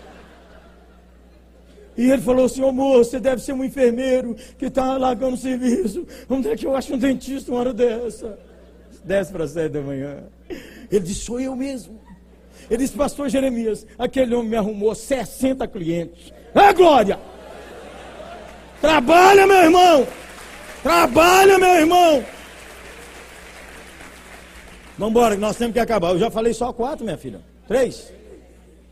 E 1.97 2.11
ele 2.11 2.21
falou 2.21 2.47
ô 2.47 2.73
moço, 2.73 3.11
você 3.11 3.21
deve 3.21 3.41
ser 3.41 3.53
um 3.53 3.65
enfermeiro 3.65 4.37
que 4.59 4.67
está 4.67 4.97
largando 4.99 5.35
o 5.35 5.39
serviço. 5.39 6.07
Onde 6.29 6.49
é 6.49 6.57
que 6.57 6.67
eu 6.67 6.77
acho 6.77 6.95
um 6.95 6.99
dentista 6.99 7.51
uma 7.51 7.61
hora 7.61 7.73
dessa? 7.73 8.39
Dez 9.03 9.31
para 9.31 9.49
sete 9.49 9.73
da 9.73 9.81
manhã. 9.81 10.25
Ele 10.91 11.01
disse, 11.01 11.21
sou 11.21 11.41
eu 11.41 11.57
mesmo. 11.57 11.99
Ele 12.69 12.79
disse, 12.83 12.97
pastor 12.97 13.29
Jeremias, 13.29 13.87
aquele 13.99 14.35
homem 14.35 14.51
me 14.51 14.57
arrumou 14.57 14.95
60 14.95 15.67
clientes. 15.69 16.33
É 16.55 16.73
glória! 16.73 17.19
Trabalha, 18.81 19.47
meu 19.47 19.57
irmão! 19.57 20.07
Trabalha, 20.83 21.59
meu 21.59 21.75
irmão! 21.75 22.25
Vamos 24.99 25.11
embora, 25.11 25.37
nós 25.37 25.57
temos 25.57 25.75
que 25.75 25.81
acabar. 25.81 26.11
Eu 26.11 26.19
já 26.19 26.31
falei 26.31 26.53
só 26.53 26.73
quatro, 26.73 27.05
minha 27.05 27.19
filha. 27.19 27.41
Três? 27.69 28.13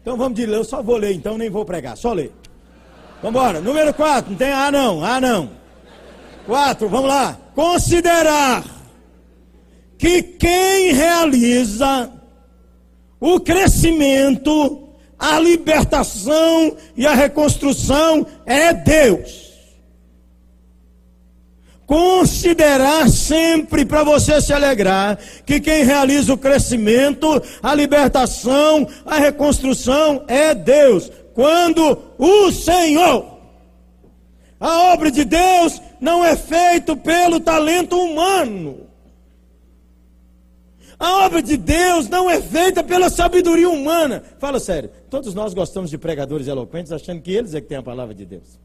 Então 0.03 0.17
vamos 0.17 0.39
de 0.39 0.45
ler. 0.45 0.57
Eu 0.57 0.65
só 0.65 0.83
vou 0.83 0.97
ler, 0.97 1.13
então 1.13 1.39
nem 1.39 1.49
vou 1.49 1.65
pregar. 1.65 1.97
Só 1.97 2.13
ler. 2.13 2.31
Vamos 3.25 3.41
embora. 3.41 3.61
Número 3.63 3.95
4. 3.95 4.33
Não 4.33 4.37
tem 4.37 4.53
A 4.53 4.71
não. 4.71 5.03
A 5.03 5.19
não. 5.19 5.51
4. 6.45 6.87
Vamos 6.91 7.09
lá. 7.09 7.39
Considerar 7.55 8.63
que 9.97 10.23
quem 10.23 10.93
realiza 10.93 12.11
o 13.19 13.41
crescimento, 13.41 14.91
a 15.19 15.41
libertação 15.41 16.77
e 16.95 17.07
a 17.07 17.15
reconstrução 17.15 18.27
é 18.45 18.75
Deus. 18.75 19.55
Considerar 21.87 23.09
sempre 23.09 23.87
para 23.87 24.05
você 24.05 24.39
se 24.43 24.53
alegrar 24.53 25.19
que 25.47 25.61
quem 25.61 25.83
realiza 25.83 26.35
o 26.35 26.39
crescimento, 26.39 27.43
a 27.63 27.75
libertação, 27.75 28.87
a 29.07 29.17
reconstrução 29.17 30.25
é 30.29 30.55
Deus 30.55 31.11
quando 31.35 31.99
o 32.17 32.51
Senhor. 32.51 33.35
A 34.59 34.93
obra 34.95 35.11
de 35.11 35.25
Deus 35.25 35.83
não 36.01 36.25
é 36.25 36.37
feita 36.37 36.97
pelo 36.97 37.41
talento 37.41 37.99
humano. 37.99 38.87
A 40.99 41.27
obra 41.27 41.43
de 41.43 41.57
Deus 41.57 42.09
não 42.09 42.31
é 42.31 42.41
feita 42.41 42.83
pela 42.83 43.11
sabedoria 43.11 43.69
humana. 43.69 44.23
Fala 44.39 44.61
sério, 44.61 44.91
todos 45.11 45.35
nós 45.35 45.53
gostamos 45.53 45.91
de 45.91 45.99
pregadores 45.99 46.47
eloquentes 46.47 46.93
achando 46.93 47.21
que 47.21 47.33
eles 47.33 47.53
é 47.53 47.61
que 47.61 47.67
têm 47.67 47.77
a 47.77 47.83
palavra 47.83 48.15
de 48.15 48.25
Deus. 48.25 48.59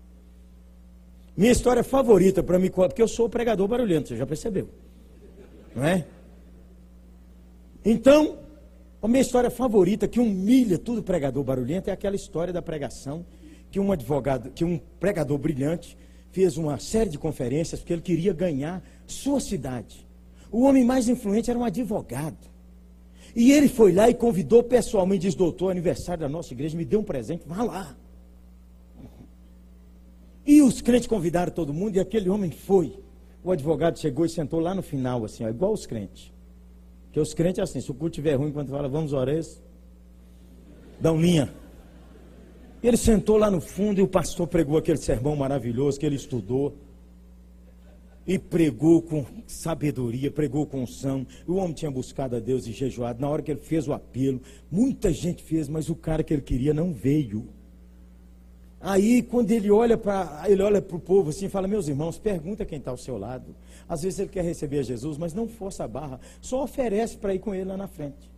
Minha 1.35 1.51
história 1.51 1.83
favorita 1.83 2.43
para 2.43 2.59
mim, 2.59 2.69
porque 2.69 3.01
eu 3.01 3.07
sou 3.07 3.27
pregador 3.27 3.67
barulhento, 3.67 4.09
você 4.09 4.17
já 4.17 4.25
percebeu. 4.25 4.69
Não 5.75 5.83
é? 5.83 6.05
Então, 7.83 8.37
a 9.01 9.07
minha 9.07 9.21
história 9.21 9.49
favorita, 9.49 10.07
que 10.07 10.19
humilha 10.19 10.77
todo 10.77 11.01
pregador 11.01 11.43
barulhento, 11.43 11.89
é 11.89 11.93
aquela 11.93 12.15
história 12.15 12.51
da 12.51 12.61
pregação 12.61 13.25
que 13.71 13.79
um 13.79 13.91
advogado, 13.91 14.51
que 14.51 14.65
um 14.65 14.79
pregador 14.99 15.37
brilhante 15.37 15.97
fez 16.31 16.57
uma 16.57 16.77
série 16.79 17.09
de 17.09 17.17
conferências 17.17 17.79
porque 17.79 17.93
ele 17.93 18.01
queria 18.01 18.33
ganhar 18.33 18.83
sua 19.07 19.39
cidade. 19.39 20.07
O 20.51 20.63
homem 20.63 20.83
mais 20.83 21.07
influente 21.07 21.49
era 21.49 21.57
um 21.57 21.63
advogado. 21.63 22.49
E 23.35 23.51
ele 23.51 23.69
foi 23.69 23.93
lá 23.93 24.09
e 24.09 24.13
convidou 24.13 24.63
pessoalmente, 24.63 25.21
diz, 25.21 25.35
doutor, 25.35 25.69
aniversário 25.69 26.21
da 26.21 26.29
nossa 26.29 26.53
igreja, 26.53 26.75
me 26.75 26.83
deu 26.83 26.99
um 26.99 27.03
presente, 27.03 27.43
vá 27.45 27.63
lá. 27.63 27.95
E 30.45 30.61
os 30.61 30.81
crentes 30.81 31.07
convidaram 31.07 31.51
todo 31.51 31.73
mundo 31.73 31.95
e 31.95 31.99
aquele 31.99 32.27
homem 32.27 32.51
foi. 32.51 32.99
O 33.43 33.51
advogado 33.51 33.99
chegou 33.99 34.25
e 34.25 34.29
sentou 34.29 34.59
lá 34.59 34.73
no 34.73 34.81
final, 34.81 35.23
assim, 35.23 35.45
ó, 35.45 35.49
igual 35.49 35.71
os 35.71 35.85
crentes. 35.85 36.33
Porque 37.09 37.19
os 37.19 37.33
crentes 37.33 37.57
é 37.57 37.63
assim, 37.63 37.81
se 37.81 37.89
o 37.89 37.93
culto 37.95 38.19
estiver 38.19 38.35
ruim, 38.35 38.51
quando 38.51 38.69
fala, 38.69 38.87
vamos 38.87 39.13
orar, 39.13 39.33
eles 39.33 39.59
dão 41.01 41.19
linha. 41.19 41.51
E 42.83 42.87
ele 42.87 42.97
sentou 42.97 43.35
lá 43.35 43.49
no 43.49 43.59
fundo 43.59 43.99
e 43.99 44.03
o 44.03 44.07
pastor 44.07 44.47
pregou 44.47 44.77
aquele 44.77 44.99
sermão 44.99 45.35
maravilhoso 45.35 45.99
que 45.99 46.05
ele 46.05 46.15
estudou. 46.15 46.77
E 48.27 48.37
pregou 48.37 49.01
com 49.01 49.25
sabedoria, 49.47 50.29
pregou 50.29 50.67
com 50.67 50.83
unção. 50.83 51.25
O 51.47 51.55
homem 51.55 51.73
tinha 51.73 51.89
buscado 51.89 52.35
a 52.35 52.39
Deus 52.39 52.67
e 52.67 52.71
jejuado. 52.71 53.19
Na 53.19 53.27
hora 53.27 53.41
que 53.41 53.49
ele 53.49 53.59
fez 53.59 53.87
o 53.87 53.93
apelo, 53.93 54.39
muita 54.69 55.11
gente 55.11 55.41
fez, 55.41 55.67
mas 55.67 55.89
o 55.89 55.95
cara 55.95 56.21
que 56.21 56.31
ele 56.31 56.43
queria 56.43 56.75
não 56.75 56.93
veio. 56.93 57.49
Aí, 58.81 59.21
quando 59.21 59.51
ele 59.51 59.69
olha 59.69 59.97
para 59.97 60.45
ele 60.47 60.61
olha 60.61 60.81
para 60.81 60.95
o 60.95 60.99
povo 60.99 61.31
assim, 61.31 61.49
fala: 61.49 61.67
Meus 61.67 61.87
irmãos, 61.87 62.17
pergunta 62.17 62.65
quem 62.65 62.79
está 62.79 62.91
ao 62.91 62.97
seu 62.97 63.17
lado. 63.17 63.55
Às 63.87 64.03
vezes 64.03 64.19
ele 64.19 64.29
quer 64.29 64.43
receber 64.43 64.83
Jesus, 64.83 65.17
mas 65.17 65.33
não 65.33 65.47
força 65.47 65.83
a 65.83 65.87
barra, 65.87 66.19
só 66.39 66.63
oferece 66.63 67.17
para 67.17 67.33
ir 67.33 67.39
com 67.39 67.53
ele 67.53 67.65
lá 67.65 67.75
na 67.75 67.87
frente. 67.87 68.29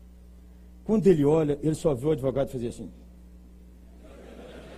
Quando 0.84 1.06
ele 1.06 1.24
olha, 1.24 1.60
ele 1.62 1.76
só 1.76 1.94
vê 1.94 2.08
o 2.08 2.12
advogado 2.12 2.50
fazer 2.50 2.70
assim. 2.70 2.90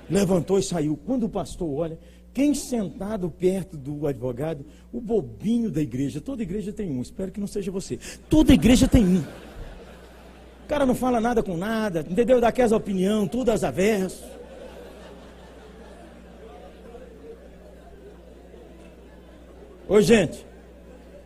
Levantou 0.09 0.59
e 0.59 0.63
saiu. 0.63 0.99
Quando 1.05 1.27
o 1.27 1.29
pastor 1.29 1.69
olha, 1.69 1.97
quem 2.33 2.53
sentado 2.53 3.29
perto 3.29 3.77
do 3.77 4.05
advogado? 4.05 4.65
O 4.91 4.99
bobinho 4.99 5.69
da 5.69 5.81
igreja. 5.81 6.19
Toda 6.19 6.41
igreja 6.41 6.73
tem 6.73 6.91
um, 6.91 7.01
espero 7.01 7.31
que 7.31 7.39
não 7.39 7.47
seja 7.47 7.71
você. 7.71 7.97
Toda 8.29 8.53
igreja 8.53 8.87
tem 8.87 9.05
um. 9.05 9.19
O 9.19 10.67
cara 10.67 10.85
não 10.85 10.95
fala 10.95 11.21
nada 11.21 11.41
com 11.41 11.55
nada, 11.55 12.05
entendeu? 12.09 12.41
Dá 12.41 12.51
opinião, 12.75 13.27
tudo 13.27 13.49
às 13.49 13.63
avessas. 13.63 14.32
Oi, 19.93 20.01
gente. 20.01 20.43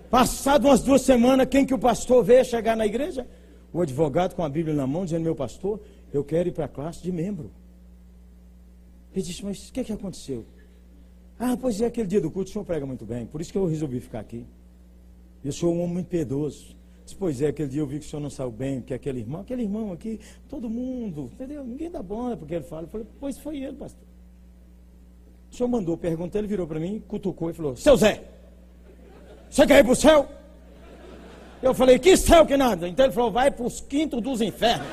Passado 0.09 0.67
umas 0.67 0.81
duas 0.81 1.01
semanas, 1.01 1.47
quem 1.47 1.65
que 1.65 1.73
o 1.73 1.79
pastor 1.79 2.21
vê 2.21 2.43
chegar 2.43 2.75
na 2.75 2.85
igreja? 2.85 3.25
O 3.71 3.79
advogado 3.81 4.35
com 4.35 4.43
a 4.43 4.49
Bíblia 4.49 4.75
na 4.75 4.85
mão, 4.85 5.05
dizendo, 5.05 5.23
meu 5.23 5.33
pastor, 5.33 5.79
eu 6.11 6.21
quero 6.21 6.49
ir 6.49 6.51
para 6.51 6.65
a 6.65 6.67
classe 6.67 7.01
de 7.01 7.09
membro. 7.09 7.49
Ele 9.13 9.23
disse, 9.23 9.45
mas 9.45 9.69
o 9.69 9.71
que, 9.71 9.85
que 9.85 9.93
aconteceu? 9.93 10.45
Ah, 11.39 11.55
pois 11.55 11.79
é, 11.79 11.85
aquele 11.85 12.07
dia 12.07 12.19
do 12.19 12.29
culto 12.29 12.49
o 12.49 12.51
senhor 12.51 12.65
prega 12.65 12.85
muito 12.85 13.05
bem, 13.05 13.25
por 13.25 13.39
isso 13.39 13.53
que 13.53 13.57
eu 13.57 13.65
resolvi 13.65 14.01
ficar 14.01 14.19
aqui. 14.19 14.45
Eu 15.45 15.53
sou 15.53 15.73
um 15.73 15.79
homem 15.79 15.93
muito 15.93 16.07
piedoso. 16.07 16.75
Disse, 17.05 17.15
pois 17.15 17.41
é, 17.41 17.47
aquele 17.47 17.69
dia 17.69 17.79
eu 17.79 17.87
vi 17.87 17.99
que 17.99 18.05
o 18.05 18.09
senhor 18.09 18.21
não 18.21 18.29
saiu 18.29 18.51
bem, 18.51 18.81
porque 18.81 18.93
aquele 18.93 19.21
irmão, 19.21 19.39
aquele 19.39 19.61
irmão 19.61 19.93
aqui, 19.93 20.19
todo 20.49 20.69
mundo, 20.69 21.31
entendeu? 21.33 21.63
Ninguém 21.63 21.89
dá 21.89 22.03
bom 22.03 22.35
porque 22.35 22.55
ele 22.55 22.65
fala. 22.65 22.83
Eu 22.83 22.89
falei, 22.89 23.07
pois 23.17 23.37
foi 23.37 23.63
ele, 23.63 23.77
pastor. 23.77 24.03
O 25.49 25.55
senhor 25.55 25.69
mandou 25.69 25.95
perguntar, 25.95 26.39
ele 26.39 26.49
virou 26.49 26.67
para 26.67 26.81
mim, 26.81 27.01
cutucou 27.07 27.49
e 27.49 27.53
falou, 27.53 27.73
seu 27.77 27.95
Zé, 27.95 28.35
você 29.49 29.65
quer 29.65 29.79
ir 29.79 29.83
para 29.83 29.93
o 29.93 29.95
céu? 29.95 30.27
Eu 31.61 31.73
falei, 31.73 31.97
que 31.97 32.15
céu 32.15 32.45
que 32.45 32.55
nada? 32.55 32.87
Então 32.87 33.05
ele 33.05 33.13
falou, 33.13 33.31
vai 33.31 33.49
para 33.49 33.65
os 33.65 33.81
quintos 33.81 34.21
dos 34.21 34.41
infernos. 34.41 34.87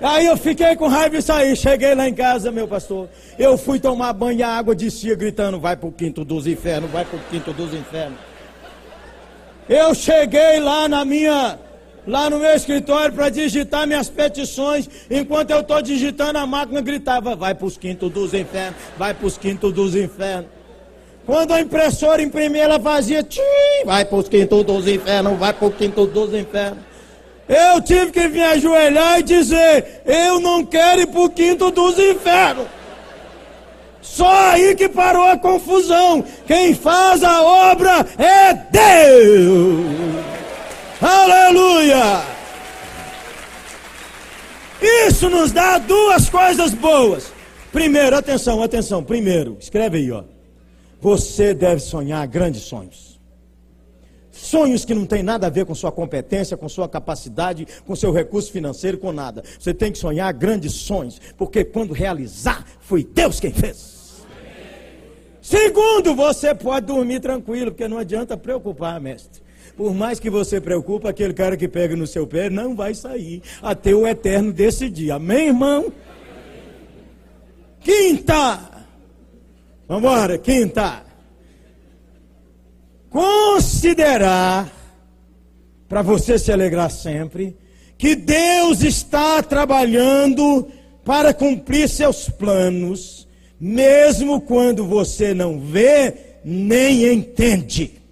Aí 0.00 0.26
eu 0.26 0.36
fiquei 0.36 0.76
com 0.76 0.88
raiva 0.88 1.16
e 1.16 1.22
saí. 1.22 1.56
Cheguei 1.56 1.94
lá 1.94 2.06
em 2.06 2.14
casa, 2.14 2.52
meu 2.52 2.68
pastor. 2.68 3.08
Eu 3.38 3.56
fui 3.56 3.80
tomar 3.80 4.12
banho 4.12 4.38
e 4.38 4.42
a 4.42 4.48
água 4.48 4.74
descia 4.74 5.14
gritando: 5.14 5.58
vai 5.58 5.76
para 5.76 5.88
o 5.88 5.92
quinto 5.92 6.24
dos 6.24 6.46
infernos, 6.46 6.90
vai 6.90 7.04
para 7.04 7.16
o 7.16 7.22
quinto 7.30 7.52
dos 7.52 7.72
infernos. 7.72 8.18
Eu 9.68 9.94
cheguei 9.94 10.60
lá 10.60 10.86
na 10.86 11.04
minha 11.04 11.58
lá 12.06 12.30
no 12.30 12.38
meu 12.38 12.54
escritório 12.54 13.12
para 13.12 13.28
digitar 13.28 13.86
minhas 13.86 14.08
petições. 14.08 14.88
Enquanto 15.10 15.50
eu 15.50 15.60
estou 15.60 15.82
digitando, 15.82 16.38
a 16.38 16.46
máquina 16.46 16.80
gritava: 16.80 17.34
vai 17.34 17.54
para 17.54 17.66
os 17.66 17.76
quintos 17.76 18.10
dos 18.10 18.32
infernos, 18.32 18.76
vai 18.96 19.12
para 19.12 19.26
os 19.26 19.36
quintos 19.36 19.72
dos 19.72 19.96
infernos. 19.96 20.50
Quando 21.24 21.52
a 21.52 21.60
impressora 21.60 22.22
imprimia, 22.22 22.62
ela 22.62 22.78
fazia 22.78 23.26
vai 23.84 24.04
para 24.04 24.16
os 24.16 24.28
quintos 24.28 24.64
dos 24.64 24.86
infernos, 24.86 25.38
vai 25.38 25.52
para 25.52 25.66
os 25.66 25.74
quintos 25.74 26.08
dos 26.10 26.32
infernos. 26.32 26.78
Eu 27.48 27.80
tive 27.80 28.10
que 28.12 28.28
vir 28.28 28.42
ajoelhar 28.42 29.18
e 29.18 29.22
dizer: 29.22 30.02
eu 30.04 30.40
não 30.40 30.64
quero 30.64 31.02
ir 31.02 31.06
para 31.06 31.20
o 31.20 31.30
quinto 31.30 31.70
dos 31.70 31.98
infernos. 31.98 32.66
Só 34.00 34.50
aí 34.52 34.76
que 34.76 34.88
parou 34.88 35.24
a 35.24 35.36
confusão. 35.36 36.24
Quem 36.46 36.74
faz 36.74 37.24
a 37.24 37.42
obra 37.42 38.06
é 38.18 38.54
Deus. 38.54 40.35
Aleluia! 41.00 42.24
Isso 45.08 45.28
nos 45.28 45.52
dá 45.52 45.78
duas 45.78 46.28
coisas 46.28 46.72
boas. 46.74 47.32
Primeiro, 47.72 48.16
atenção, 48.16 48.62
atenção. 48.62 49.02
Primeiro, 49.02 49.56
escreve 49.60 49.98
aí, 49.98 50.10
ó. 50.10 50.24
Você 51.00 51.52
deve 51.52 51.80
sonhar 51.80 52.26
grandes 52.26 52.62
sonhos. 52.62 53.20
Sonhos 54.30 54.84
que 54.84 54.94
não 54.94 55.06
tem 55.06 55.22
nada 55.22 55.46
a 55.46 55.50
ver 55.50 55.64
com 55.64 55.74
sua 55.74 55.90
competência, 55.90 56.56
com 56.56 56.68
sua 56.68 56.88
capacidade, 56.88 57.66
com 57.86 57.96
seu 57.96 58.12
recurso 58.12 58.52
financeiro, 58.52 58.98
com 58.98 59.12
nada. 59.12 59.42
Você 59.58 59.74
tem 59.74 59.90
que 59.90 59.98
sonhar 59.98 60.32
grandes 60.32 60.72
sonhos, 60.72 61.20
porque 61.36 61.64
quando 61.64 61.92
realizar, 61.92 62.64
foi 62.80 63.02
Deus 63.02 63.40
quem 63.40 63.52
fez. 63.52 64.24
Segundo, 65.40 66.14
você 66.14 66.54
pode 66.54 66.86
dormir 66.86 67.20
tranquilo, 67.20 67.70
porque 67.70 67.88
não 67.88 67.98
adianta 67.98 68.36
preocupar, 68.36 69.00
mestre. 69.00 69.45
Por 69.76 69.94
mais 69.94 70.18
que 70.18 70.30
você 70.30 70.58
preocupe, 70.58 71.06
aquele 71.06 71.34
cara 71.34 71.56
que 71.56 71.68
pega 71.68 71.94
no 71.94 72.06
seu 72.06 72.26
pé 72.26 72.48
não 72.48 72.74
vai 72.74 72.94
sair 72.94 73.42
até 73.60 73.94
o 73.94 74.06
eterno 74.06 74.50
decidir. 74.50 75.10
Amém, 75.10 75.48
irmão? 75.48 75.92
Quinta. 77.80 78.70
Vamos 79.86 80.02
embora, 80.02 80.38
quinta. 80.38 81.04
Considerar, 83.10 84.72
para 85.86 86.00
você 86.00 86.38
se 86.38 86.50
alegrar 86.50 86.90
sempre, 86.90 87.54
que 87.98 88.16
Deus 88.16 88.82
está 88.82 89.42
trabalhando 89.42 90.68
para 91.04 91.34
cumprir 91.34 91.88
seus 91.88 92.30
planos, 92.30 93.28
mesmo 93.60 94.40
quando 94.40 94.86
você 94.86 95.34
não 95.34 95.60
vê 95.60 96.14
nem 96.42 97.12
entende. 97.12 98.05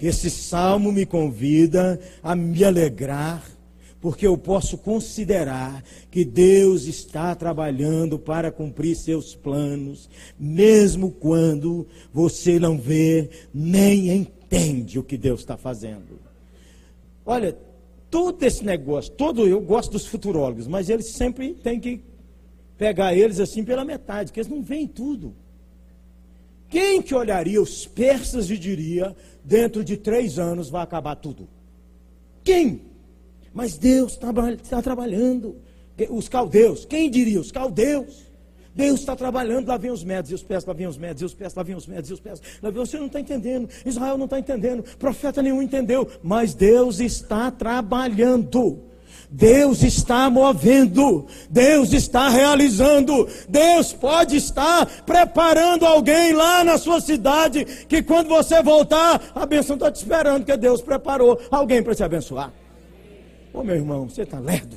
Esse 0.00 0.30
salmo 0.30 0.90
me 0.90 1.04
convida 1.04 2.00
a 2.22 2.34
me 2.34 2.64
alegrar 2.64 3.42
porque 4.00 4.26
eu 4.26 4.36
posso 4.38 4.78
considerar 4.78 5.84
que 6.10 6.24
Deus 6.24 6.84
está 6.86 7.34
trabalhando 7.34 8.18
para 8.18 8.50
cumprir 8.50 8.96
seus 8.96 9.34
planos, 9.34 10.08
mesmo 10.38 11.10
quando 11.10 11.86
você 12.12 12.58
não 12.58 12.78
vê 12.78 13.28
nem 13.52 14.08
entende 14.08 14.98
o 14.98 15.02
que 15.02 15.18
Deus 15.18 15.40
está 15.40 15.56
fazendo. 15.56 16.18
Olha, 17.26 17.56
todo 18.10 18.42
esse 18.42 18.64
negócio, 18.64 19.12
todo 19.12 19.46
eu 19.46 19.60
gosto 19.60 19.92
dos 19.92 20.06
futurólogos, 20.06 20.66
mas 20.66 20.88
eles 20.88 21.10
sempre 21.10 21.52
têm 21.52 21.78
que 21.78 22.00
pegar 22.78 23.14
eles 23.14 23.38
assim 23.38 23.62
pela 23.62 23.84
metade, 23.84 24.30
porque 24.30 24.40
eles 24.40 24.50
não 24.50 24.62
veem 24.62 24.86
tudo. 24.86 25.34
Quem 26.70 27.02
que 27.02 27.14
olharia 27.14 27.60
os 27.60 27.84
persas 27.84 28.48
e 28.48 28.56
diria, 28.56 29.14
dentro 29.44 29.84
de 29.84 29.96
três 29.96 30.38
anos 30.38 30.68
vai 30.70 30.82
acabar 30.82 31.16
tudo? 31.16 31.48
Quem? 32.44 32.82
Mas 33.52 33.76
Deus 33.76 34.12
está 34.12 34.82
trabalhando. 34.82 35.56
Os 36.08 36.28
caldeus, 36.28 36.84
quem 36.84 37.10
diria? 37.10 37.40
Os 37.40 37.52
caldeus. 37.52 38.30
Deus 38.74 39.00
está 39.00 39.16
trabalhando, 39.16 39.68
lá 39.68 39.76
vem 39.76 39.90
os 39.90 40.04
médios, 40.04 40.30
e 40.30 40.34
os 40.34 40.42
pés, 40.42 40.64
lá 40.64 40.72
vem 40.72 40.86
os 40.86 40.96
médios, 40.96 41.22
e 41.22 41.24
os 41.24 41.34
pés, 41.34 41.54
lá 41.54 41.62
vem 41.62 41.74
os 41.74 41.86
médios, 41.86 42.10
e 42.10 42.12
os 42.12 42.20
pés. 42.20 42.40
Lá 42.62 42.70
vem, 42.70 42.78
você 42.78 42.98
não 42.98 43.06
está 43.06 43.20
entendendo, 43.20 43.68
Israel 43.84 44.16
não 44.16 44.26
está 44.26 44.38
entendendo, 44.38 44.84
profeta 44.96 45.42
nenhum 45.42 45.60
entendeu, 45.60 46.08
mas 46.22 46.54
Deus 46.54 47.00
está 47.00 47.50
trabalhando. 47.50 48.89
Deus 49.30 49.82
está 49.82 50.28
movendo, 50.28 51.26
Deus 51.48 51.92
está 51.92 52.28
realizando, 52.28 53.28
Deus 53.48 53.92
pode 53.92 54.36
estar 54.36 54.86
preparando 55.04 55.86
alguém 55.86 56.32
lá 56.32 56.64
na 56.64 56.78
sua 56.78 57.00
cidade, 57.00 57.64
que 57.64 58.02
quando 58.02 58.28
você 58.28 58.62
voltar, 58.62 59.30
a 59.34 59.46
bênção 59.46 59.76
está 59.76 59.90
te 59.90 59.96
esperando, 59.96 60.44
que 60.44 60.56
Deus 60.56 60.80
preparou 60.80 61.40
alguém 61.50 61.82
para 61.82 61.94
te 61.94 62.02
abençoar. 62.02 62.52
Ô 63.52 63.62
meu 63.62 63.76
irmão, 63.76 64.08
você 64.08 64.22
está 64.22 64.38
lerdo. 64.38 64.76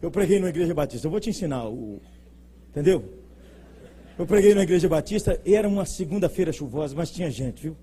Eu 0.00 0.10
preguei 0.10 0.38
na 0.38 0.48
igreja 0.48 0.74
batista, 0.74 1.06
eu 1.06 1.10
vou 1.10 1.20
te 1.20 1.30
ensinar 1.30 1.66
o. 1.68 2.00
Entendeu? 2.70 3.04
Eu 4.18 4.26
preguei 4.26 4.54
na 4.54 4.62
igreja 4.62 4.88
batista 4.88 5.40
e 5.44 5.54
era 5.54 5.68
uma 5.68 5.84
segunda-feira 5.84 6.52
chuvosa, 6.52 6.94
mas 6.94 7.10
tinha 7.10 7.30
gente, 7.30 7.62
viu? 7.62 7.76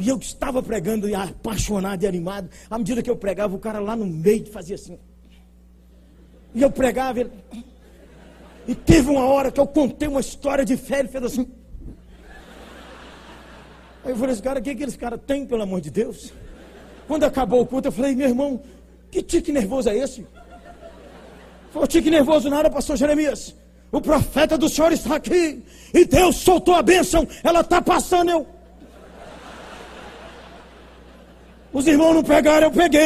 E 0.00 0.08
eu 0.08 0.16
estava 0.18 0.62
pregando 0.62 1.08
e 1.08 1.14
apaixonado 1.14 2.02
e 2.02 2.06
animado. 2.06 2.48
À 2.70 2.78
medida 2.78 3.02
que 3.02 3.10
eu 3.10 3.16
pregava, 3.16 3.54
o 3.54 3.58
cara 3.58 3.78
lá 3.78 3.94
no 3.94 4.06
meio 4.06 4.46
fazia 4.46 4.74
assim. 4.74 4.98
E 6.54 6.62
eu 6.62 6.70
pregava, 6.70 7.20
ele... 7.20 7.30
e 8.66 8.74
teve 8.74 9.10
uma 9.10 9.26
hora 9.26 9.52
que 9.52 9.60
eu 9.60 9.66
contei 9.66 10.08
uma 10.08 10.20
história 10.20 10.64
de 10.64 10.76
fé, 10.76 11.00
ele 11.00 11.08
fez 11.08 11.24
assim. 11.24 11.46
Aí 14.02 14.12
eu 14.12 14.16
falei, 14.16 14.32
esse 14.32 14.42
cara, 14.42 14.58
o 14.58 14.62
que, 14.62 14.74
que 14.74 14.84
esse 14.84 14.98
cara 14.98 15.18
tem, 15.18 15.46
pelo 15.46 15.62
amor 15.62 15.80
de 15.80 15.90
Deus? 15.90 16.32
Quando 17.06 17.24
acabou 17.24 17.60
o 17.60 17.66
culto, 17.66 17.88
eu 17.88 17.92
falei, 17.92 18.14
meu 18.14 18.28
irmão, 18.28 18.62
que 19.10 19.22
tique 19.22 19.52
nervoso 19.52 19.90
é 19.90 19.96
esse? 19.98 20.26
Foi 21.70 21.86
tique 21.86 22.10
nervoso 22.10 22.48
nada, 22.48 22.70
pastor 22.70 22.96
Jeremias. 22.96 23.54
O 23.92 24.00
profeta 24.00 24.56
do 24.56 24.68
Senhor 24.68 24.92
está 24.92 25.16
aqui. 25.16 25.62
E 25.92 26.04
Deus 26.04 26.36
soltou 26.36 26.74
a 26.74 26.82
bênção. 26.82 27.26
Ela 27.42 27.60
está 27.60 27.82
passando. 27.82 28.30
Eu. 28.30 28.59
Os 31.72 31.86
irmãos 31.86 32.14
não 32.14 32.22
pegaram, 32.22 32.66
eu 32.66 32.70
peguei. 32.70 33.00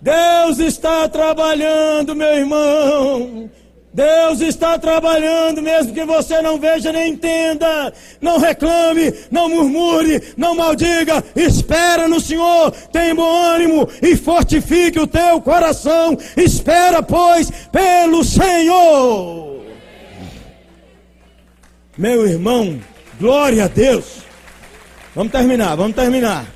Deus 0.00 0.58
está 0.60 1.08
trabalhando, 1.08 2.14
meu 2.14 2.34
irmão. 2.34 3.50
Deus 3.92 4.40
está 4.40 4.78
trabalhando, 4.78 5.60
mesmo 5.60 5.92
que 5.92 6.04
você 6.04 6.40
não 6.40 6.56
veja 6.56 6.92
nem 6.92 7.12
entenda. 7.12 7.92
Não 8.20 8.38
reclame, 8.38 9.12
não 9.28 9.48
murmure, 9.48 10.22
não 10.36 10.54
maldiga. 10.54 11.24
Espera 11.34 12.06
no 12.06 12.20
Senhor, 12.20 12.70
tem 12.92 13.12
bom 13.12 13.28
ânimo 13.28 13.88
e 14.00 14.14
fortifique 14.14 15.00
o 15.00 15.06
teu 15.06 15.40
coração. 15.40 16.16
Espera, 16.36 17.02
pois, 17.02 17.50
pelo 17.72 18.22
Senhor. 18.22 19.64
Meu 21.96 22.24
irmão, 22.24 22.78
glória 23.18 23.64
a 23.64 23.68
Deus. 23.68 24.27
Vamos 25.18 25.32
terminar, 25.32 25.74
vamos 25.74 25.96
terminar. 25.96 26.46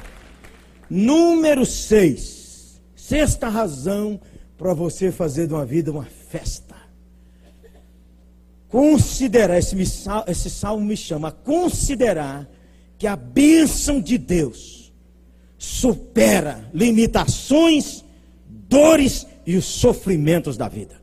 Número 0.88 1.66
6. 1.66 2.80
Sexta 2.94 3.48
razão 3.48 4.20
para 4.56 4.72
você 4.72 5.10
fazer 5.10 5.48
de 5.48 5.52
uma 5.52 5.66
vida 5.66 5.90
uma 5.90 6.04
festa 6.04 6.72
considerar, 8.68 9.58
esse, 9.58 9.76
esse 10.28 10.48
salmo 10.48 10.86
me 10.86 10.96
chama 10.96 11.28
a 11.28 11.32
considerar 11.32 12.48
que 12.96 13.08
a 13.08 13.16
bênção 13.16 14.00
de 14.00 14.16
Deus 14.16 14.92
supera 15.58 16.70
limitações, 16.72 18.04
dores 18.48 19.26
e 19.44 19.56
os 19.56 19.64
sofrimentos 19.64 20.56
da 20.56 20.68
vida. 20.68 21.02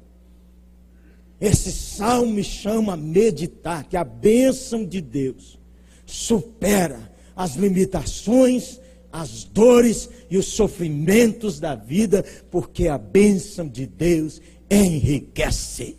Esse 1.42 1.74
salmo 1.74 2.32
me 2.32 2.44
chama 2.44 2.94
a 2.94 2.98
meditar 2.98 3.84
que 3.84 3.98
a 3.98 4.04
bênção 4.06 4.86
de 4.86 5.02
Deus 5.02 5.60
supera 6.06 7.09
as 7.40 7.56
limitações, 7.56 8.82
as 9.10 9.46
dores 9.46 10.10
e 10.30 10.38
os 10.38 10.48
sofrimentos 10.48 11.58
da 11.58 11.74
vida, 11.74 12.22
porque 12.52 12.90
a 12.90 12.98
bênção 12.98 13.66
de 13.66 13.88
Deus 13.88 14.42
enriquece. 14.70 15.96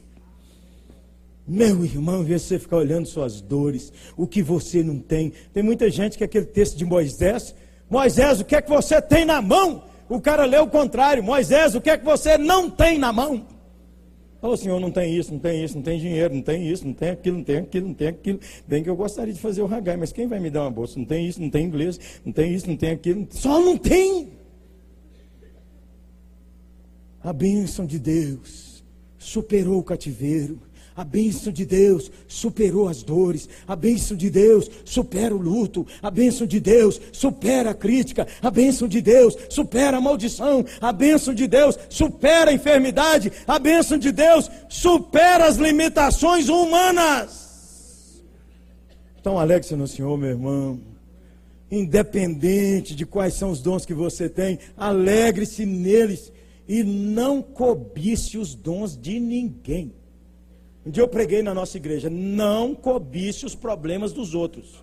Meu 1.49 1.83
irmão, 1.83 2.23
você 2.23 2.59
ficar 2.59 2.77
olhando 2.77 3.07
suas 3.07 3.41
dores, 3.41 3.91
o 4.19 4.27
que 4.27 4.43
você 4.43 4.83
não 4.83 4.99
tem. 4.99 5.33
Tem 5.55 5.63
muita 5.63 5.91
gente 5.91 6.19
que 6.19 6.25
aquele 6.25 6.45
texto 6.45 6.77
de 6.77 6.85
Moisés, 6.85 7.55
Moisés, 7.89 8.43
o 8.43 8.45
que 8.45 8.55
é 8.55 8.61
que 8.61 8.69
você 8.69 9.01
tem 9.01 9.25
na 9.25 9.41
mão? 9.41 9.85
O 10.11 10.21
cara 10.21 10.45
lê 10.45 10.59
o 10.59 10.67
contrário, 10.67 11.25
Moisés, 11.25 11.75
o 11.75 11.81
que 11.81 11.89
é 11.89 11.97
que 11.97 12.05
você 12.05 12.37
não 12.37 12.69
tem 12.69 12.99
na 12.99 13.15
mão? 13.15 13.47
Falou, 14.41 14.57
senhor, 14.57 14.81
não 14.81 14.91
tem 14.91 15.15
isso, 15.15 15.33
não 15.33 15.39
tem 15.39 15.63
isso, 15.63 15.77
não 15.77 15.83
tem 15.83 15.99
dinheiro, 15.99 16.35
não 16.35 16.41
tem 16.41 16.67
isso, 16.67 16.87
não 16.87 16.95
tem 16.95 17.11
aquilo, 17.11 17.37
não 17.37 17.45
tem 17.45 17.57
aquilo, 17.59 17.89
não 17.89 17.95
tem 17.95 18.09
aquilo. 18.09 18.41
Bem 18.67 18.83
que 18.83 18.89
eu 18.89 18.97
gostaria 18.97 19.35
de 19.35 19.41
fazer 19.41 19.61
o 19.61 19.67
ragai, 19.67 19.99
mas 19.99 20.13
quem 20.13 20.27
vai 20.27 20.41
me 20.41 20.49
dar 20.49 20.63
uma 20.63 20.71
bolsa? 20.71 20.99
Não 20.99 21.05
tem 21.05 21.27
isso, 21.27 21.43
não 21.43 21.51
tem 21.51 21.67
inglês, 21.67 22.01
não 22.25 22.33
tem 22.33 22.55
isso, 22.55 22.67
não 22.67 22.77
tem 22.77 22.91
aquilo. 22.91 23.27
Só 23.31 23.61
não 23.61 23.77
tem. 23.77 24.31
A 27.23 27.35
bênção 27.35 27.85
de 27.85 27.99
Deus 27.99 28.83
superou 29.19 29.79
o 29.79 29.85
cativeiro 29.85 30.59
a 31.01 31.05
bênção 31.05 31.51
de 31.51 31.65
Deus 31.65 32.11
superou 32.29 32.87
as 32.87 33.03
dores. 33.03 33.49
A 33.67 33.75
bênção 33.75 34.15
de 34.15 34.29
Deus 34.29 34.71
supera 34.85 35.35
o 35.35 35.41
luto. 35.41 35.87
A 36.03 36.11
bênção 36.11 36.47
de 36.47 36.61
Deus 36.61 37.01
supera 37.11 37.71
a 37.71 37.75
crítica. 37.75 38.29
A 38.43 38.51
bênção 38.51 38.87
de 38.87 39.01
Deus 39.01 39.35
supera 39.49 39.97
a 39.97 40.01
maldição. 40.01 40.63
A 40.79 40.93
bênção 40.93 41.33
de 41.33 41.47
Deus 41.47 41.79
supera 41.89 42.51
a 42.51 42.53
enfermidade. 42.53 43.33
A 43.47 43.59
bênção 43.59 43.97
de 43.97 44.13
Deus 44.13 44.51
supera 44.69 45.47
as 45.47 45.57
limitações 45.57 46.51
humanas. 46.51 48.21
Então 49.19 49.39
alegre-se 49.39 49.75
no 49.75 49.89
Senhor, 49.89 50.19
meu 50.19 50.29
irmão. 50.29 50.79
Independente 51.71 52.95
de 52.95 53.07
quais 53.07 53.33
são 53.33 53.51
os 53.51 53.63
dons 53.63 53.87
que 53.87 53.95
você 53.95 54.29
tem, 54.29 54.59
alegre-se 54.77 55.65
neles 55.65 56.31
E 56.69 56.85
não 56.85 57.41
cobice 57.41 58.37
os 58.37 58.55
dons 58.55 58.95
de 58.95 59.19
ninguém. 59.19 59.95
Um 60.91 60.93
dia 60.93 61.05
eu 61.05 61.09
preguei 61.09 61.41
na 61.41 61.55
nossa 61.55 61.77
igreja: 61.77 62.11
não 62.11 62.75
cobice 62.75 63.47
os 63.47 63.55
problemas 63.55 64.13
dos 64.13 64.35
outros. 64.35 64.83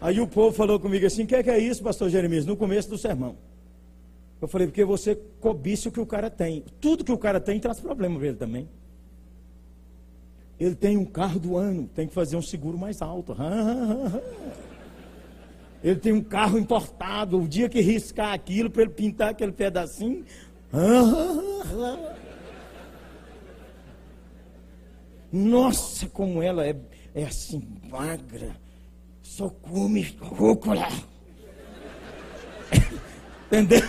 Aí 0.00 0.20
o 0.20 0.26
povo 0.26 0.50
falou 0.50 0.80
comigo 0.80 1.06
assim: 1.06 1.22
o 1.22 1.26
que, 1.28 1.36
é 1.36 1.42
que 1.44 1.50
é 1.50 1.56
isso, 1.56 1.84
pastor 1.84 2.10
Jeremias? 2.10 2.44
No 2.44 2.56
começo 2.56 2.90
do 2.90 2.98
sermão. 2.98 3.36
Eu 4.42 4.48
falei: 4.48 4.66
porque 4.66 4.84
você 4.84 5.14
cobiça 5.38 5.88
o 5.88 5.92
que 5.92 6.00
o 6.00 6.06
cara 6.06 6.28
tem. 6.28 6.64
Tudo 6.80 7.04
que 7.04 7.12
o 7.12 7.16
cara 7.16 7.38
tem 7.38 7.60
traz 7.60 7.78
problema 7.78 8.18
para 8.18 8.26
ele 8.26 8.36
também. 8.36 8.68
Ele 10.58 10.74
tem 10.74 10.96
um 10.96 11.04
carro 11.04 11.38
do 11.38 11.56
ano, 11.56 11.88
tem 11.94 12.08
que 12.08 12.12
fazer 12.12 12.34
um 12.34 12.42
seguro 12.42 12.76
mais 12.76 13.00
alto. 13.00 13.36
Ele 15.84 16.00
tem 16.00 16.12
um 16.12 16.22
carro 16.22 16.58
importado, 16.58 17.38
o 17.40 17.46
dia 17.46 17.68
que 17.68 17.80
riscar 17.80 18.32
aquilo 18.32 18.68
para 18.68 18.82
ele 18.82 18.90
pintar 18.90 19.28
aquele 19.28 19.52
pedacinho. 19.52 20.24
Nossa, 25.32 26.06
como 26.08 26.42
ela 26.42 26.66
é, 26.66 26.76
é 27.14 27.24
assim, 27.24 27.62
magra. 27.88 28.56
Só 29.22 29.48
come 29.48 30.16
rúcula. 30.20 30.88
Entendeu? 33.46 33.82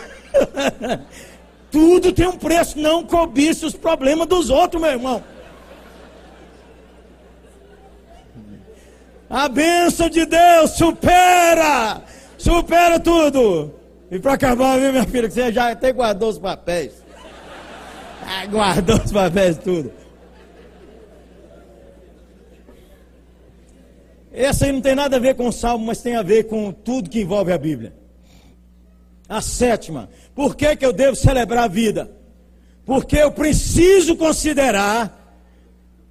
Tudo 1.72 2.12
tem 2.12 2.28
um 2.28 2.38
preço. 2.38 2.80
Não 2.80 3.04
cobice 3.04 3.66
os 3.66 3.74
problemas 3.74 4.28
dos 4.28 4.50
outros, 4.50 4.82
meu 4.82 4.92
irmão. 4.92 5.24
A 9.30 9.50
bênção 9.50 10.10
de 10.10 10.26
Deus 10.26 10.72
supera, 10.72 12.02
supera 12.38 12.98
tudo. 12.98 13.74
E 14.10 14.18
para 14.20 14.34
acabar, 14.34 14.80
viu, 14.80 14.92
minha 14.92 15.04
filha, 15.06 15.28
que 15.28 15.34
você 15.34 15.52
já 15.52 15.70
até 15.70 15.92
guardou 15.92 16.30
os 16.30 16.40
papéis. 16.40 16.94
Ah, 18.26 18.46
guardou 18.50 18.96
os 19.04 19.12
papéis 19.12 19.58
tudo. 19.58 19.92
Essa 24.38 24.66
aí 24.66 24.72
não 24.72 24.82
tem 24.82 24.94
nada 24.94 25.16
a 25.16 25.20
ver 25.20 25.34
com 25.34 25.48
o 25.48 25.52
salmo, 25.52 25.88
mas 25.88 26.00
tem 26.00 26.16
a 26.16 26.22
ver 26.22 26.44
com 26.44 26.72
tudo 26.72 27.10
que 27.10 27.22
envolve 27.22 27.52
a 27.52 27.58
Bíblia. 27.58 27.92
A 29.28 29.42
sétima, 29.42 30.08
por 30.36 30.56
que, 30.56 30.76
que 30.76 30.86
eu 30.86 30.94
devo 30.94 31.16
celebrar 31.16 31.64
a 31.64 31.68
vida? 31.68 32.12
Porque 32.86 33.18
eu 33.18 33.32
preciso 33.32 34.16
considerar, 34.16 35.36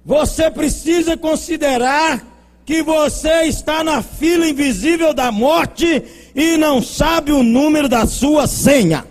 você 0.03 0.51
precisa 0.51 1.15
considerar 1.15 2.21
que 2.65 2.83
você 2.83 3.43
está 3.43 3.81
na 3.81 4.01
fila 4.01 4.45
invisível 4.45 5.13
da 5.13 5.31
morte 5.31 6.03
e 6.35 6.57
não 6.57 6.81
sabe 6.81 7.31
o 7.31 7.41
número 7.41 7.87
da 7.87 8.05
sua 8.05 8.45
senha. 8.45 9.05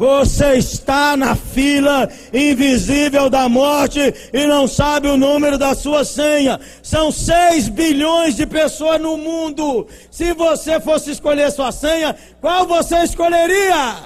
Você 0.00 0.54
está 0.54 1.14
na 1.14 1.36
fila 1.36 2.08
invisível 2.32 3.28
da 3.28 3.50
morte 3.50 4.00
e 4.32 4.46
não 4.46 4.66
sabe 4.66 5.08
o 5.08 5.16
número 5.18 5.58
da 5.58 5.74
sua 5.74 6.06
senha. 6.06 6.58
São 6.82 7.12
6 7.12 7.68
bilhões 7.68 8.34
de 8.34 8.46
pessoas 8.46 8.98
no 8.98 9.18
mundo. 9.18 9.86
Se 10.10 10.32
você 10.32 10.80
fosse 10.80 11.10
escolher 11.10 11.52
sua 11.52 11.70
senha, 11.70 12.16
qual 12.40 12.66
você 12.66 12.96
escolheria? 13.02 13.96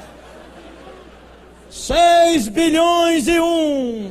6 1.71 2.49
bilhões 2.49 3.29
e 3.29 3.39
um. 3.39 4.11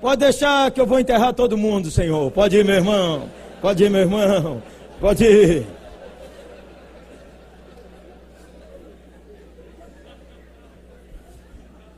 Pode 0.00 0.20
deixar 0.20 0.70
que 0.70 0.80
eu 0.80 0.86
vou 0.86 0.98
enterrar 0.98 1.34
todo 1.34 1.54
mundo, 1.54 1.90
Senhor. 1.90 2.30
Pode 2.30 2.56
ir, 2.56 2.64
meu 2.64 2.76
irmão. 2.76 3.28
Pode 3.60 3.84
ir, 3.84 3.90
meu 3.90 4.00
irmão. 4.00 4.62
Pode 4.98 5.22
ir. 5.22 5.75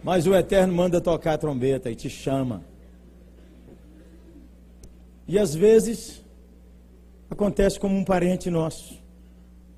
Mas 0.03 0.27
o 0.27 0.35
Eterno 0.35 0.75
manda 0.75 1.01
tocar 1.01 1.35
a 1.35 1.39
trombeta 1.39 1.91
e 1.91 1.95
te 1.95 2.09
chama. 2.09 2.63
E 5.27 5.39
às 5.39 5.55
vezes 5.55 6.25
acontece 7.31 7.79
como 7.79 7.97
um 7.97 8.05
parente 8.05 8.49
nosso. 8.49 8.95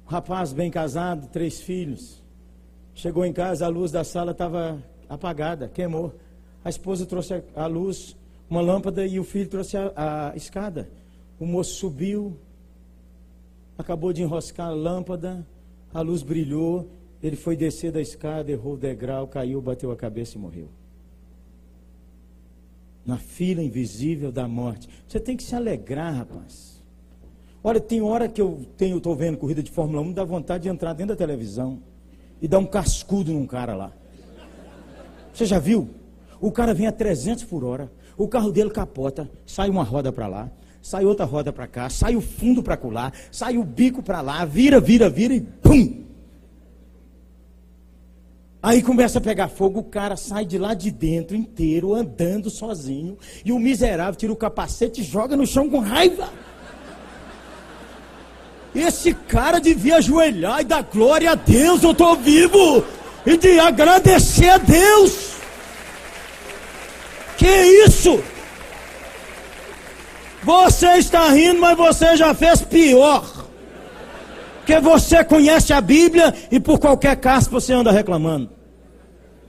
Um 0.06 0.10
rapaz 0.10 0.52
bem 0.52 0.70
casado, 0.70 1.28
três 1.28 1.60
filhos. 1.60 2.22
Chegou 2.94 3.24
em 3.24 3.32
casa, 3.32 3.66
a 3.66 3.68
luz 3.68 3.90
da 3.90 4.04
sala 4.04 4.32
estava 4.32 4.82
apagada, 5.08 5.68
queimou. 5.68 6.14
A 6.64 6.68
esposa 6.68 7.06
trouxe 7.06 7.42
a 7.56 7.66
luz, 7.66 8.16
uma 8.48 8.60
lâmpada, 8.60 9.06
e 9.06 9.18
o 9.18 9.24
filho 9.24 9.48
trouxe 9.48 9.76
a, 9.76 10.30
a 10.30 10.36
escada. 10.36 10.88
O 11.38 11.46
moço 11.46 11.74
subiu, 11.74 12.36
acabou 13.78 14.12
de 14.12 14.22
enroscar 14.22 14.68
a 14.68 14.74
lâmpada, 14.74 15.44
a 15.92 16.00
luz 16.02 16.22
brilhou, 16.22 16.88
ele 17.22 17.36
foi 17.36 17.56
descer 17.56 17.92
da 17.92 18.00
escada, 18.00 18.50
errou 18.50 18.74
o 18.74 18.78
degrau, 18.78 19.26
caiu, 19.26 19.60
bateu 19.60 19.90
a 19.90 19.96
cabeça 19.96 20.36
e 20.36 20.40
morreu. 20.40 20.68
Na 23.04 23.18
fila 23.18 23.62
invisível 23.62 24.32
da 24.32 24.48
morte. 24.48 24.88
Você 25.06 25.20
tem 25.20 25.36
que 25.36 25.42
se 25.42 25.54
alegrar, 25.54 26.14
rapaz. 26.14 26.80
Olha, 27.62 27.78
tem 27.78 28.00
hora 28.00 28.26
que 28.26 28.40
eu 28.40 28.64
tenho, 28.76 28.96
estou 28.96 29.14
vendo 29.14 29.36
corrida 29.36 29.62
de 29.62 29.70
Fórmula 29.70 30.00
1, 30.00 30.12
dá 30.12 30.24
vontade 30.24 30.62
de 30.62 30.68
entrar 30.70 30.94
dentro 30.94 31.14
da 31.14 31.18
televisão 31.18 31.82
e 32.40 32.48
dar 32.48 32.58
um 32.58 32.66
cascudo 32.66 33.32
num 33.32 33.46
cara 33.46 33.74
lá. 33.74 33.92
Você 35.32 35.44
já 35.44 35.58
viu? 35.58 35.90
O 36.40 36.50
cara 36.50 36.72
vem 36.72 36.86
a 36.86 36.92
300 36.92 37.44
por 37.44 37.64
hora, 37.64 37.92
o 38.16 38.26
carro 38.26 38.50
dele 38.50 38.70
capota, 38.70 39.30
sai 39.44 39.68
uma 39.68 39.82
roda 39.82 40.10
para 40.10 40.26
lá, 40.26 40.50
sai 40.80 41.04
outra 41.04 41.26
roda 41.26 41.52
para 41.52 41.66
cá, 41.66 41.90
sai 41.90 42.16
o 42.16 42.20
fundo 42.22 42.62
para 42.62 42.78
colar, 42.78 43.12
sai 43.30 43.58
o 43.58 43.64
bico 43.64 44.02
para 44.02 44.22
lá, 44.22 44.42
vira, 44.46 44.80
vira, 44.80 45.10
vira 45.10 45.34
e 45.34 45.40
pum! 45.40 46.09
Aí 48.62 48.82
começa 48.82 49.18
a 49.18 49.22
pegar 49.22 49.48
fogo, 49.48 49.80
o 49.80 49.84
cara 49.84 50.16
sai 50.16 50.44
de 50.44 50.58
lá 50.58 50.74
de 50.74 50.90
dentro 50.90 51.34
inteiro, 51.34 51.94
andando 51.94 52.50
sozinho, 52.50 53.16
e 53.42 53.52
o 53.52 53.58
miserável 53.58 54.14
tira 54.14 54.32
o 54.32 54.36
capacete 54.36 55.00
e 55.00 55.04
joga 55.04 55.34
no 55.34 55.46
chão 55.46 55.68
com 55.70 55.78
raiva. 55.78 56.28
Esse 58.74 59.14
cara 59.14 59.58
devia 59.58 59.96
ajoelhar 59.96 60.60
e 60.60 60.64
dar 60.64 60.82
glória 60.82 61.30
a 61.30 61.34
Deus, 61.34 61.82
eu 61.82 61.92
estou 61.92 62.14
vivo, 62.16 62.84
e 63.24 63.36
de 63.38 63.58
agradecer 63.58 64.50
a 64.50 64.58
Deus. 64.58 65.30
Que 67.38 67.48
isso? 67.86 68.22
Você 70.42 70.98
está 70.98 71.30
rindo, 71.30 71.60
mas 71.60 71.76
você 71.76 72.14
já 72.14 72.34
fez 72.34 72.60
pior. 72.60 73.39
Porque 74.70 74.80
você 74.80 75.24
conhece 75.24 75.72
a 75.72 75.80
Bíblia 75.80 76.32
e 76.48 76.60
por 76.60 76.78
qualquer 76.78 77.16
caso 77.16 77.50
você 77.50 77.72
anda 77.72 77.90
reclamando. 77.90 78.50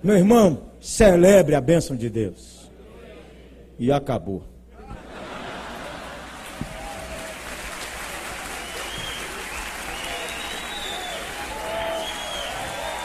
Meu 0.03 0.17
irmão, 0.17 0.63
celebre 0.79 1.53
a 1.53 1.61
bênção 1.61 1.95
de 1.95 2.09
Deus. 2.09 2.71
E 3.77 3.91
acabou. 3.91 4.43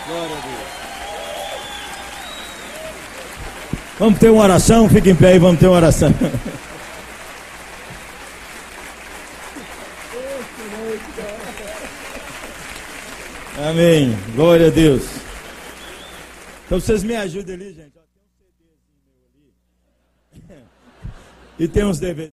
Glória 0.09 0.25
a 0.25 0.41
Deus. 0.41 0.67
Vamos 3.99 4.19
ter 4.19 4.31
uma 4.31 4.43
oração, 4.43 4.89
fique 4.89 5.11
em 5.11 5.17
pé 5.17 5.35
e 5.35 5.39
vamos 5.39 5.61
ter 5.61 5.67
uma 5.67 5.77
oração. 5.77 6.09
Amém. 13.59 14.11
Glória 14.35 14.67
a 14.67 14.71
Deus. 14.71 15.03
Então 16.67 16.79
vocês 16.79 17.03
me 17.03 17.17
ajudem 17.17 17.55
ali, 17.55 17.73
gente. 17.73 17.93
e 21.59 21.67
tem 21.67 21.85
uns 21.85 21.99
DVDs. 21.99 22.25